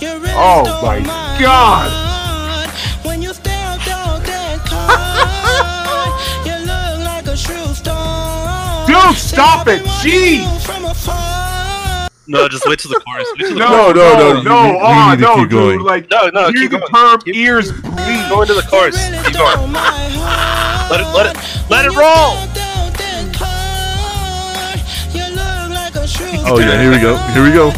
[0.00, 2.70] You really Oh my my God.
[3.04, 8.86] When you stare up down that car, you look like a true star.
[8.86, 10.42] Dude, stop it, been jeez.
[10.42, 12.08] you from afar.
[12.26, 13.26] no, just wait till the chorus.
[13.38, 15.34] Till the No, No, no, no, no, you- no, we- we ah, need to no,
[15.36, 15.78] keep going.
[15.78, 15.86] dude.
[15.86, 16.92] Like, No, no, keep the going.
[16.92, 18.28] term Keep- ears bleed.
[18.28, 18.96] Go into the chorus.
[19.24, 19.72] Keep going.
[19.72, 21.36] Let it, let it,
[21.70, 22.36] let it roll.
[22.36, 24.76] stare down that car,
[25.12, 27.16] you look like a true Oh yeah, here we go.
[27.34, 27.72] Here we go.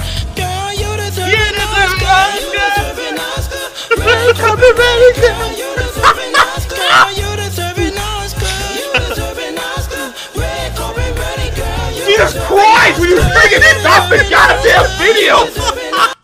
[4.08, 4.26] Oscar.
[4.26, 5.48] Red carpet ready, girl.
[5.52, 6.98] You deserve an Oscar.
[7.14, 8.56] You deserve an Oscar.
[8.78, 10.04] You deserve an Oscar.
[10.38, 11.92] Red carpet ready, girl.
[11.92, 15.34] You Jesus Christ, will you freaking stop the goddamn video?
[15.38, 16.14] You deserve an Oscar.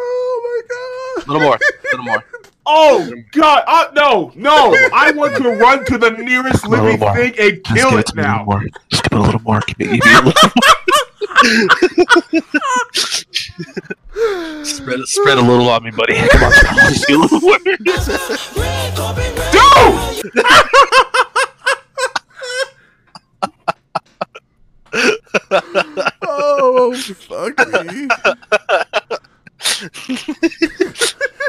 [0.00, 1.26] Oh my god.
[1.26, 1.58] little more,
[1.92, 2.24] little more.
[2.70, 3.64] Oh God!
[3.66, 4.74] Uh, no, no!
[4.92, 8.46] I want to run to the nearest living thing and kill it now.
[8.90, 9.60] Just give it a little more.
[9.66, 10.97] Give it, give it a little more.
[14.64, 16.14] Spread, spread a little on me, buddy.
[16.14, 16.52] Come on,
[16.90, 17.58] just give a little more.
[17.64, 19.52] Red carpet ready.
[19.52, 20.44] Dude!
[26.22, 28.08] Oh fuck me.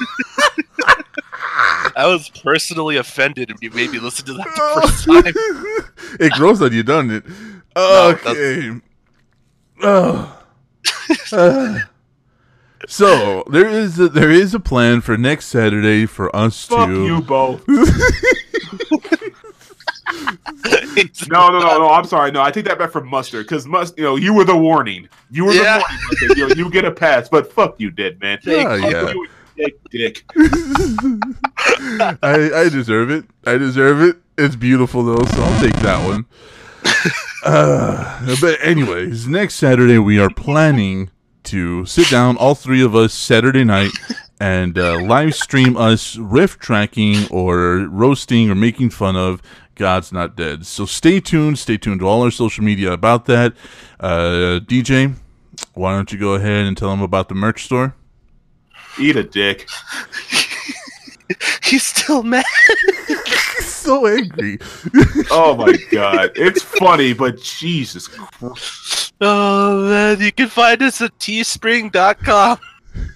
[1.97, 5.33] I was personally offended if you made me listen to that the first time.
[6.21, 7.25] it grows on you, doesn't it?
[7.77, 8.81] it Okay.
[9.83, 10.43] Oh.
[11.33, 11.79] Uh.
[12.89, 17.07] so there is a, there is a plan for next Saturday for us Fuck to.
[17.07, 17.65] you both.
[21.29, 21.91] No, no, no, no.
[21.91, 22.31] I'm sorry.
[22.31, 23.97] No, I take that back from Mustard because must.
[23.97, 25.09] You know, you were the warning.
[25.31, 25.79] You were Yeah.
[25.79, 25.85] the
[26.31, 26.39] warning.
[26.39, 28.39] You, know, you get a pass, but fuck you, dead man.
[28.43, 29.13] Yeah, Fuck yeah.
[29.13, 30.25] you, dick, dick.
[32.23, 33.25] I, I deserve it.
[33.47, 34.17] I deserve it.
[34.37, 36.27] It's beautiful though, so I'll take that one.
[37.47, 41.11] Uh, but anyways, next Saturday we are planning
[41.43, 43.91] to sit down, all three of us, Saturday night,
[44.41, 49.43] and uh, live stream us riff tracking or roasting or making fun of
[49.75, 50.65] God's Not Dead.
[50.67, 51.59] So stay tuned.
[51.59, 53.53] Stay tuned to all our social media about that.
[54.01, 55.15] Uh, DJ,
[55.75, 57.95] why don't you go ahead and tell them about the merch store?
[58.99, 59.69] Eat a dick.
[61.63, 62.45] He's still mad.
[63.61, 64.59] so angry.
[65.31, 69.15] Oh my god, it's funny, but Jesus Christ.
[69.21, 72.59] Oh man, you can find us at teespring.com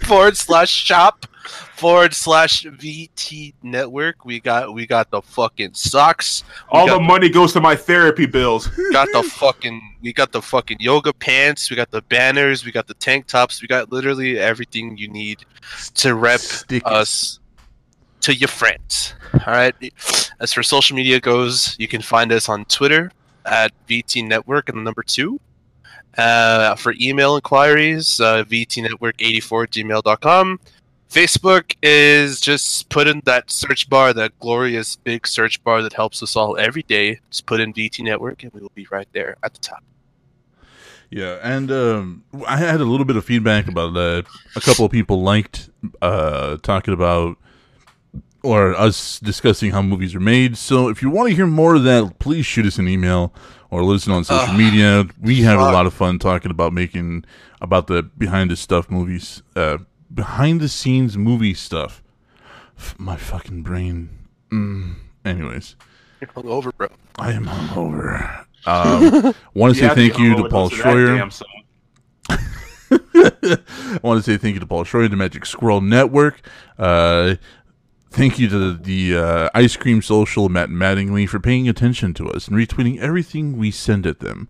[0.02, 4.24] forward slash shop forward slash VT network.
[4.24, 6.44] We got we got the fucking socks.
[6.72, 8.68] We All got the money goes to my therapy bills.
[8.92, 12.86] got the fucking we got the fucking yoga pants, we got the banners, we got
[12.86, 15.44] the tank tops, we got literally everything you need
[15.94, 16.92] to rep Stickers.
[16.92, 17.40] us
[18.20, 19.14] to your friends.
[19.46, 19.74] All right.
[20.40, 23.10] As for social media goes, you can find us on Twitter
[23.46, 25.40] at VT Network and the number two.
[26.16, 30.58] Uh, for email inquiries, uh, VTNetwork84 gmail.com.
[31.10, 36.22] Facebook is just put in that search bar, that glorious big search bar that helps
[36.22, 37.20] us all every day.
[37.30, 39.82] Just put in VT Network and we will be right there at the top.
[41.10, 44.26] Yeah, and um, I had a little bit of feedback about that.
[44.56, 45.70] A couple of people liked
[46.02, 47.38] uh, talking about
[48.42, 50.56] or us discussing how movies are made.
[50.56, 53.32] So if you want to hear more of that, please shoot us an email
[53.70, 55.06] or listen on social Ugh, media.
[55.20, 57.24] We have a lot of fun talking about making
[57.60, 59.78] about the behind the stuff movies, uh,
[60.12, 62.02] behind the scenes movie stuff.
[62.76, 64.10] F- my fucking brain.
[64.50, 64.96] Mm.
[65.24, 65.76] Anyways.
[66.20, 66.88] You're hungover, bro.
[67.18, 68.44] I am hungover.
[68.66, 71.44] Um, want to say thank you to Paul Schroyer.
[72.90, 76.40] I want to say thank you to Paul Schroyer, the Magic Squirrel Network.
[76.78, 77.36] Uh,
[78.10, 82.48] thank you to the uh, Ice Cream Social, Matt Mattingly, for paying attention to us
[82.48, 84.48] and retweeting everything we send at them,